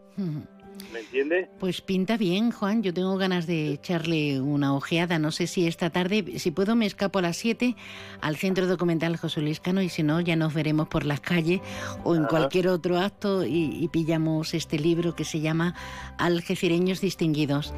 ¿Me 0.93 1.01
entiendes? 1.01 1.49
Pues 1.59 1.81
pinta 1.81 2.17
bien, 2.17 2.53
Juan. 2.53 2.83
Yo 2.85 2.95
tengo 2.95 3.17
ganas 3.17 3.47
de 3.49 3.73
echarle 3.73 4.41
una 4.41 4.75
ojeada. 4.75 5.19
No 5.19 5.33
sé 5.33 5.47
si 5.49 5.67
esta 5.67 5.91
tarde, 5.91 6.39
si 6.39 6.51
puedo, 6.53 6.77
me 6.77 6.87
escapo 6.87 7.19
a 7.19 7.23
las 7.23 7.37
7 7.37 7.75
al 8.21 8.37
Centro 8.37 8.67
Documental 8.69 9.17
José 9.17 9.41
Luis 9.41 9.59
Cano 9.59 9.83
y 9.83 9.89
si 9.89 10.05
no, 10.05 10.21
ya 10.21 10.37
nos 10.37 10.55
veremos 10.55 10.87
por 10.89 11.05
las 11.05 11.21
calles 11.21 11.61
o 12.05 12.15
en 12.15 12.21
Ajá. 12.23 12.29
cualquier 12.31 12.69
otro 12.69 12.97
acto 12.99 13.45
y, 13.45 13.71
y 13.83 13.89
pillamos 13.89 14.55
este 14.55 14.79
libro 14.79 15.15
que 15.17 15.25
se 15.25 15.41
llama 15.41 15.75
Algecireños 16.17 17.01
Distinguidos. 17.01 17.75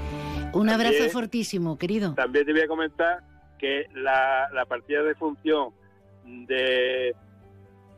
Un 0.53 0.67
También- 0.67 0.89
abrazo 0.95 1.09
fortísimo, 1.11 1.79
querido. 1.79 2.15
También 2.15 2.45
te 2.45 2.53
voy 2.53 2.63
a 2.63 2.69
comentar 2.69 3.23
que 3.59 3.87
la, 3.95 4.49
la 4.53 4.67
partida 4.67 5.03
de 5.03 5.15
función 5.15 5.71
de, 6.27 7.15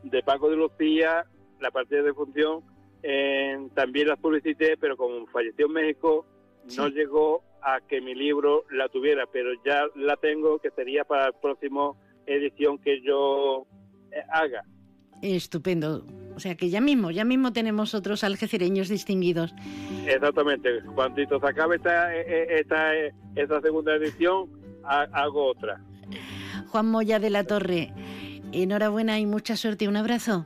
de 0.03 0.23
Paco 0.23 0.49
de 0.49 0.55
Lucía, 0.55 1.25
la 1.63 1.71
partida 1.71 2.03
de 2.03 2.13
función, 2.13 2.61
eh, 3.01 3.57
también 3.73 4.07
la 4.07 4.15
publicité, 4.17 4.77
pero 4.79 4.95
como 4.95 5.25
falleció 5.27 5.65
en 5.65 5.73
México, 5.73 6.25
no 6.77 6.87
llegó 6.89 7.41
a 7.61 7.79
que 7.81 7.99
mi 8.01 8.13
libro 8.13 8.63
la 8.71 8.87
tuviera, 8.89 9.25
pero 9.31 9.49
ya 9.65 9.85
la 9.95 10.15
tengo, 10.17 10.59
que 10.59 10.69
sería 10.71 11.03
para 11.03 11.25
la 11.27 11.31
próxima 11.31 11.91
edición 12.25 12.77
que 12.77 13.01
yo 13.01 13.65
eh, 14.11 14.21
haga. 14.31 14.63
Estupendo. 15.21 16.05
O 16.35 16.39
sea 16.39 16.55
que 16.55 16.69
ya 16.69 16.81
mismo, 16.81 17.11
ya 17.11 17.23
mismo 17.25 17.53
tenemos 17.53 17.93
otros 17.93 18.23
algecireños 18.23 18.89
distinguidos. 18.89 19.53
Exactamente. 20.05 20.81
Cuando 20.95 21.21
se 21.25 21.47
acabe 21.47 21.75
esta, 21.77 22.15
eh, 22.15 22.59
esta, 22.59 22.95
eh, 22.95 23.13
esta 23.35 23.61
segunda 23.61 23.95
edición, 23.95 24.49
ha- 24.83 25.07
hago 25.13 25.45
otra. 25.51 25.79
Juan 26.69 26.87
Moya 26.87 27.19
de 27.19 27.29
la 27.29 27.43
Torre, 27.45 27.93
enhorabuena 28.51 29.19
y 29.19 29.25
mucha 29.25 29.55
suerte. 29.55 29.87
Un 29.87 29.95
abrazo. 29.95 30.45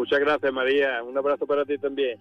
Muchas 0.00 0.20
gracias, 0.20 0.50
María. 0.50 1.02
Un 1.02 1.18
abrazo 1.18 1.46
para 1.46 1.66
ti 1.66 1.76
también. 1.76 2.18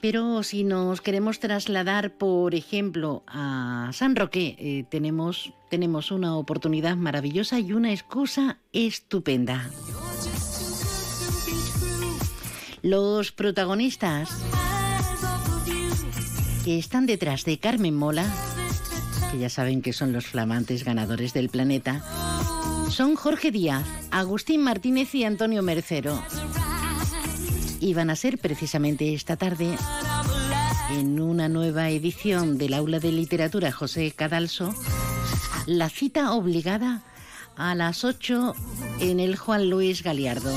Pero 0.00 0.44
si 0.44 0.62
nos 0.62 1.00
queremos 1.00 1.40
trasladar, 1.40 2.12
por 2.12 2.54
ejemplo, 2.54 3.24
a 3.26 3.90
San 3.92 4.14
Roque, 4.14 4.54
eh, 4.60 4.84
tenemos, 4.88 5.52
tenemos 5.68 6.12
una 6.12 6.36
oportunidad 6.36 6.94
maravillosa 6.94 7.58
y 7.58 7.72
una 7.72 7.90
excusa 7.90 8.58
estupenda. 8.72 9.68
Los 12.82 13.32
protagonistas 13.32 14.30
que 16.64 16.78
están 16.78 17.06
detrás 17.06 17.44
de 17.44 17.58
Carmen 17.58 17.96
Mola, 17.96 18.32
que 19.32 19.38
ya 19.40 19.48
saben 19.48 19.82
que 19.82 19.92
son 19.92 20.12
los 20.12 20.28
flamantes 20.28 20.84
ganadores 20.84 21.32
del 21.34 21.48
planeta, 21.48 22.00
son 22.90 23.16
Jorge 23.16 23.50
Díaz, 23.50 23.84
Agustín 24.10 24.62
Martínez 24.62 25.14
y 25.14 25.24
Antonio 25.24 25.62
Mercero. 25.62 26.20
Y 27.80 27.94
van 27.94 28.10
a 28.10 28.16
ser 28.16 28.38
precisamente 28.38 29.14
esta 29.14 29.36
tarde, 29.36 29.76
en 30.92 31.20
una 31.20 31.48
nueva 31.48 31.90
edición 31.90 32.58
del 32.58 32.74
Aula 32.74 32.98
de 32.98 33.12
Literatura 33.12 33.72
José 33.72 34.10
Cadalso, 34.12 34.74
la 35.66 35.88
cita 35.90 36.32
obligada 36.32 37.02
a 37.56 37.74
las 37.74 38.04
8 38.04 38.54
en 39.00 39.20
el 39.20 39.36
Juan 39.36 39.68
Luis 39.68 40.02
Galiardo. 40.02 40.52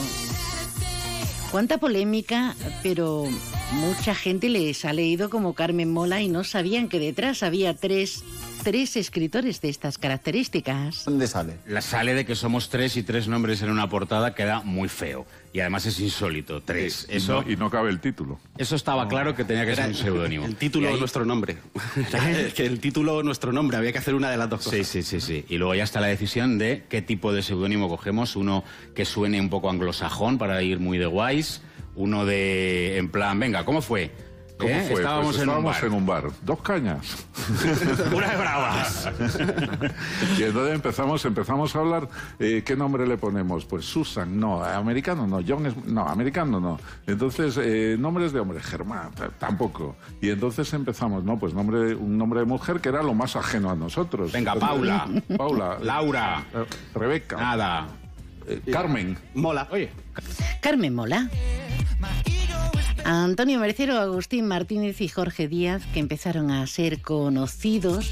Cuánta 1.52 1.80
polémica, 1.80 2.56
pero 2.82 3.26
mucha 3.74 4.16
gente 4.16 4.50
les 4.50 4.86
ha 4.86 4.94
leído 4.94 5.30
como 5.30 5.54
Carmen 5.54 5.92
Mola 5.92 6.22
y 6.22 6.30
no 6.30 6.44
sabían 6.44 6.88
que 6.88 7.00
detrás 7.00 7.44
había 7.44 7.76
tres, 7.76 8.24
tres 8.64 8.96
escritores 8.96 9.62
de 9.62 9.70
estas 9.70 9.98
características. 9.98 11.06
¿Dónde 11.06 11.28
sale? 11.28 11.56
La 11.68 11.82
sale 11.82 12.14
de 12.14 12.26
que 12.26 12.36
somos 12.36 12.70
tres 12.70 12.98
y 12.98 13.04
tres 13.04 13.28
nombres 13.28 13.62
en 13.62 13.70
una 13.70 13.90
portada 13.90 14.34
queda 14.36 14.62
muy 14.62 14.90
feo. 14.90 15.26
Y 15.54 15.60
además 15.60 15.86
es 15.86 16.00
insólito. 16.00 16.62
Tres. 16.62 17.08
Y 17.12 17.18
Eso, 17.18 17.42
no, 17.44 17.52
y 17.52 17.58
no 17.58 17.70
cabe 17.70 17.90
el 17.90 18.00
título. 18.00 18.40
eso 18.58 18.76
estaba 18.76 19.08
claro 19.10 19.36
que 19.36 19.44
tenía 19.44 19.66
que 19.66 19.76
ser 19.76 19.88
un 19.88 19.96
seudónimo. 19.96 20.46
el 20.46 20.56
título 20.56 20.88
de 20.88 20.94
ahí- 20.94 21.00
nuestro 21.00 21.26
nombre. 21.26 21.58
que 22.56 22.66
el 22.66 22.80
título 22.80 23.22
nuestro 23.24 23.52
nombre, 23.52 23.76
había 23.78 23.92
que 23.92 23.98
hacer 23.98 24.16
una 24.16 24.30
de 24.32 24.38
las 24.38 24.50
dos 24.50 24.64
cosas. 24.64 24.88
Sí, 24.88 25.02
sí, 25.04 25.04
sí, 25.04 25.20
sí. 25.22 25.46
Y 25.50 25.58
luego 25.58 25.76
ya 25.76 25.84
está 25.84 26.00
la 26.00 26.08
decisión 26.08 26.58
de 26.58 26.84
qué 26.90 27.02
tipo 27.02 27.34
de 27.34 27.42
seudónimo 27.44 27.90
cogemos. 27.90 28.36
Uno 28.36 28.64
que 28.96 29.04
suene 29.06 29.40
un 29.42 29.50
poco 29.50 29.70
anglosajón 29.70 30.38
para 30.38 30.62
ir 30.64 30.80
muy 30.80 30.98
de 30.98 31.06
guays. 31.06 31.62
Uno 31.96 32.26
de, 32.26 32.98
en 32.98 33.10
plan, 33.10 33.38
venga, 33.38 33.66
¿cómo 33.66 33.82
fue? 33.82 34.12
¿Cómo 34.62 34.74
¿Eh? 34.74 34.86
fue? 34.90 35.02
Estábamos, 35.02 35.26
Pues 35.36 35.36
en, 35.38 35.50
un 35.50 35.56
estábamos 35.56 35.74
bar. 35.76 35.86
en 35.86 35.94
un 35.94 36.06
bar. 36.06 36.24
Dos 36.44 36.62
cañas. 36.62 37.26
Unas 38.16 38.38
bravas. 38.38 39.10
y 40.38 40.44
entonces 40.44 40.76
empezamos, 40.76 41.26
empezamos 41.26 41.76
a 41.76 41.80
hablar, 41.80 42.08
eh, 42.40 42.64
¿qué 42.66 42.76
nombre 42.76 43.08
le 43.08 43.18
ponemos? 43.18 43.66
Pues 43.66 43.86
Susan, 43.86 44.40
no, 44.40 44.64
americano 44.64 45.26
no, 45.28 45.42
John 45.48 45.66
es, 45.66 45.76
no, 45.86 46.08
americano 46.08 46.60
no. 46.60 46.80
Entonces, 47.08 47.58
eh, 47.62 47.96
nombres 48.00 48.32
de 48.34 48.40
hombre, 48.40 48.60
Germán, 48.62 49.12
tampoco. 49.40 49.96
Y 50.22 50.30
entonces 50.30 50.72
empezamos, 50.74 51.24
no, 51.24 51.38
pues 51.40 51.54
nombre, 51.54 51.96
un 51.96 52.18
nombre 52.18 52.42
de 52.42 52.46
mujer 52.46 52.80
que 52.82 52.90
era 52.90 53.02
lo 53.04 53.14
más 53.14 53.36
ajeno 53.36 53.70
a 53.72 53.76
nosotros. 53.76 54.32
Venga, 54.32 54.54
Entonces, 54.54 54.70
Paula. 54.78 55.08
Paula. 55.38 55.78
Laura. 55.82 56.44
eh, 56.54 56.66
Rebeca. 56.94 57.38
Nada. 57.38 57.88
Eh, 58.48 58.62
Carmen. 58.72 59.18
Mola. 59.36 59.68
Oye. 59.72 59.90
Carmen 60.62 60.94
Mola. 60.96 61.30
Antonio 63.04 63.60
Mercero, 63.60 63.98
Agustín 64.00 64.48
Martínez 64.48 65.02
y 65.02 65.08
Jorge 65.08 65.48
Díaz, 65.48 65.84
que 65.94 66.00
empezaron 66.00 66.52
a 66.52 66.66
ser 66.68 67.02
conocidos 67.02 68.12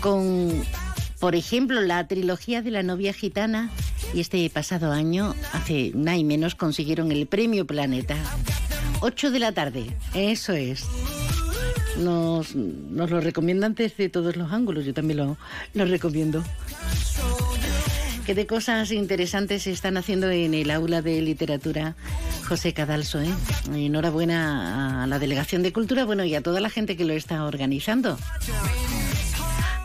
con, 0.00 0.52
por 1.18 1.34
ejemplo, 1.34 1.80
la 1.80 2.06
trilogía 2.06 2.62
de 2.62 2.70
la 2.70 2.82
novia 2.82 3.12
gitana 3.12 3.70
y 4.12 4.20
este 4.20 4.48
pasado 4.50 4.92
año, 4.92 5.34
hace 5.52 5.92
nada 5.94 6.16
y 6.16 6.24
menos, 6.24 6.54
consiguieron 6.54 7.10
el 7.10 7.26
premio 7.26 7.66
Planeta. 7.66 8.16
8 9.00 9.30
de 9.30 9.38
la 9.38 9.52
tarde, 9.52 9.86
eso 10.14 10.52
es. 10.52 10.84
Nos, 11.98 12.54
nos 12.54 13.10
lo 13.10 13.20
recomiendan 13.20 13.74
desde 13.74 14.08
todos 14.08 14.36
los 14.36 14.52
ángulos, 14.52 14.84
yo 14.84 14.94
también 14.94 15.18
lo, 15.18 15.36
lo 15.74 15.84
recomiendo. 15.84 16.44
¿Qué 18.26 18.34
de 18.34 18.46
cosas 18.46 18.90
interesantes 18.90 19.64
se 19.64 19.70
están 19.70 19.98
haciendo 19.98 20.30
en 20.30 20.54
el 20.54 20.70
aula 20.70 21.02
de 21.02 21.20
literatura 21.20 21.94
José 22.48 22.72
Cadalso? 22.72 23.20
¿eh? 23.20 23.28
Enhorabuena 23.70 25.02
a 25.02 25.06
la 25.06 25.18
Delegación 25.18 25.62
de 25.62 25.74
Cultura, 25.74 26.06
bueno, 26.06 26.24
y 26.24 26.34
a 26.34 26.40
toda 26.40 26.60
la 26.60 26.70
gente 26.70 26.96
que 26.96 27.04
lo 27.04 27.12
está 27.12 27.44
organizando. 27.44 28.18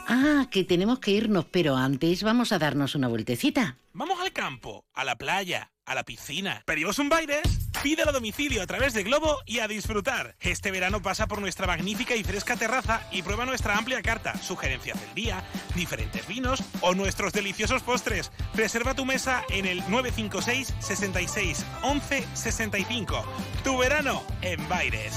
Ah, 0.07 0.47
que 0.49 0.63
tenemos 0.63 0.99
que 0.99 1.11
irnos, 1.11 1.45
pero 1.51 1.75
antes 1.75 2.23
vamos 2.23 2.53
a 2.53 2.59
darnos 2.59 2.95
una 2.95 3.09
vueltecita. 3.09 3.75
Vamos 3.91 4.17
al 4.21 4.31
campo, 4.31 4.85
a 4.93 5.03
la 5.03 5.17
playa, 5.17 5.71
a 5.89 5.95
la 5.95 6.03
piscina. 6.03 6.61
¿Pedimos 6.65 6.99
un 6.99 7.09
baile? 7.09 7.41
Pídelo 7.83 8.11
a 8.11 8.13
domicilio 8.13 8.61
a 8.61 8.67
través 8.67 8.93
de 8.93 9.03
Globo 9.03 9.39
y 9.45 9.59
a 9.59 9.67
disfrutar. 9.67 10.35
Este 10.39 10.71
verano 10.71 11.01
pasa 11.01 11.27
por 11.27 11.41
nuestra 11.41 11.67
magnífica 11.67 12.15
y 12.15 12.23
fresca 12.23 12.55
terraza 12.55 13.01
y 13.11 13.23
prueba 13.23 13.45
nuestra 13.45 13.75
amplia 13.75 14.01
carta, 14.01 14.37
sugerencias 14.37 15.01
del 15.01 15.13
día, 15.15 15.43
diferentes 15.75 16.27
vinos 16.27 16.63
o 16.81 16.93
nuestros 16.93 17.33
deliciosos 17.33 17.81
postres. 17.81 18.31
Reserva 18.53 18.93
tu 18.93 19.05
mesa 19.05 19.43
en 19.49 19.65
el 19.65 19.79
956 19.89 20.75
66 20.79 21.65
11 21.81 22.27
65. 22.33 23.25
Tu 23.63 23.77
verano 23.77 24.23
en 24.41 24.67
Baires. 24.69 25.15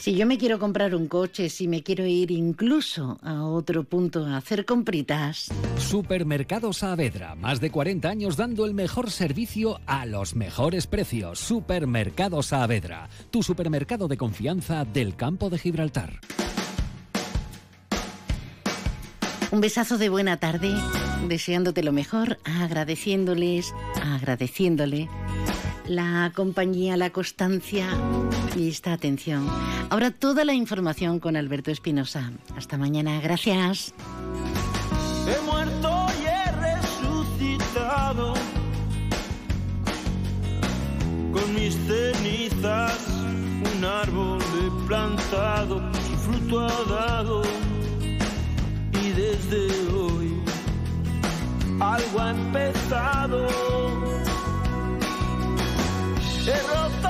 Si 0.00 0.14
yo 0.14 0.24
me 0.24 0.38
quiero 0.38 0.58
comprar 0.58 0.94
un 0.94 1.08
coche, 1.08 1.50
si 1.50 1.68
me 1.68 1.82
quiero 1.82 2.06
ir 2.06 2.30
incluso 2.30 3.18
a 3.22 3.44
otro 3.44 3.84
punto 3.84 4.24
a 4.24 4.38
hacer 4.38 4.64
compritas. 4.64 5.50
Supermercado 5.76 6.72
Saavedra, 6.72 7.34
más 7.34 7.60
de 7.60 7.70
40 7.70 8.08
años 8.08 8.38
dando 8.38 8.64
el 8.64 8.72
mejor 8.72 9.10
servicio 9.10 9.78
a 9.84 10.06
los 10.06 10.34
mejores 10.34 10.86
precios. 10.86 11.38
Supermercado 11.38 12.42
Saavedra, 12.42 13.10
tu 13.30 13.42
supermercado 13.42 14.08
de 14.08 14.16
confianza 14.16 14.86
del 14.86 15.16
campo 15.16 15.50
de 15.50 15.58
Gibraltar. 15.58 16.20
Un 19.52 19.60
besazo 19.60 19.98
de 19.98 20.08
buena 20.08 20.38
tarde, 20.38 20.74
deseándote 21.28 21.82
lo 21.82 21.92
mejor, 21.92 22.38
agradeciéndoles, 22.44 23.74
agradeciéndole 24.02 25.10
la 25.86 26.32
compañía, 26.34 26.96
la 26.96 27.10
constancia 27.10 27.86
y 28.56 28.68
esta 28.68 28.92
atención. 28.92 29.46
Ahora 29.90 30.10
toda 30.10 30.44
la 30.44 30.54
información 30.54 31.20
con 31.20 31.36
Alberto 31.36 31.70
Espinosa. 31.70 32.30
Hasta 32.56 32.76
mañana, 32.76 33.20
gracias. 33.20 33.94
He 35.26 35.40
muerto 35.44 36.06
y 36.20 36.26
he 36.26 36.52
resucitado 36.52 38.34
con 41.32 41.54
mis 41.54 41.74
cenizas. 41.86 42.98
Un 43.76 43.84
árbol 43.84 44.38
he 44.40 44.86
plantado, 44.86 45.80
su 45.92 46.16
fruto 46.16 46.60
ha 46.60 46.84
dado 46.90 47.42
y 48.92 49.10
desde 49.10 49.92
hoy 49.92 50.42
algo 51.80 52.20
ha 52.20 52.30
empezado. 52.30 53.46
He 56.46 56.58
roto 56.62 57.09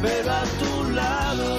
Pero 0.00 0.30
a 0.32 0.44
tu 0.60 0.90
lado. 0.92 1.58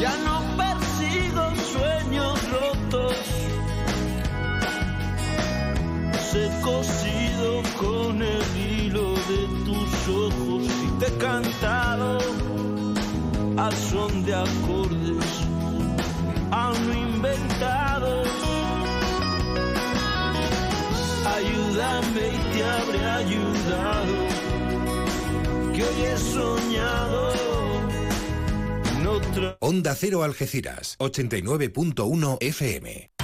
Ya 0.00 0.14
no 0.26 0.36
persigo 0.56 1.42
sueños 1.72 2.38
rotos. 2.50 3.16
He 6.38 6.60
cosido 6.60 7.62
con 7.80 8.20
el 8.20 8.56
hilo 8.58 9.14
de 9.30 9.40
tus 9.64 10.08
ojos 10.08 10.64
y 10.84 10.98
te 10.98 11.06
he 11.06 11.16
cantado 11.16 12.18
al 13.56 13.72
son 13.72 14.22
de 14.22 14.34
acordes 14.34 14.75
te 22.96 23.04
habré 23.04 23.06
ayudado, 23.06 24.14
que 25.74 25.84
hoy 25.84 26.02
he 26.04 26.16
soñado 26.16 27.32
en 28.98 29.06
otra. 29.06 29.56
Onda 29.60 29.94
Cero 29.94 30.22
Algeciras, 30.22 30.96
89.1 30.98 32.38
FM. 32.40 33.15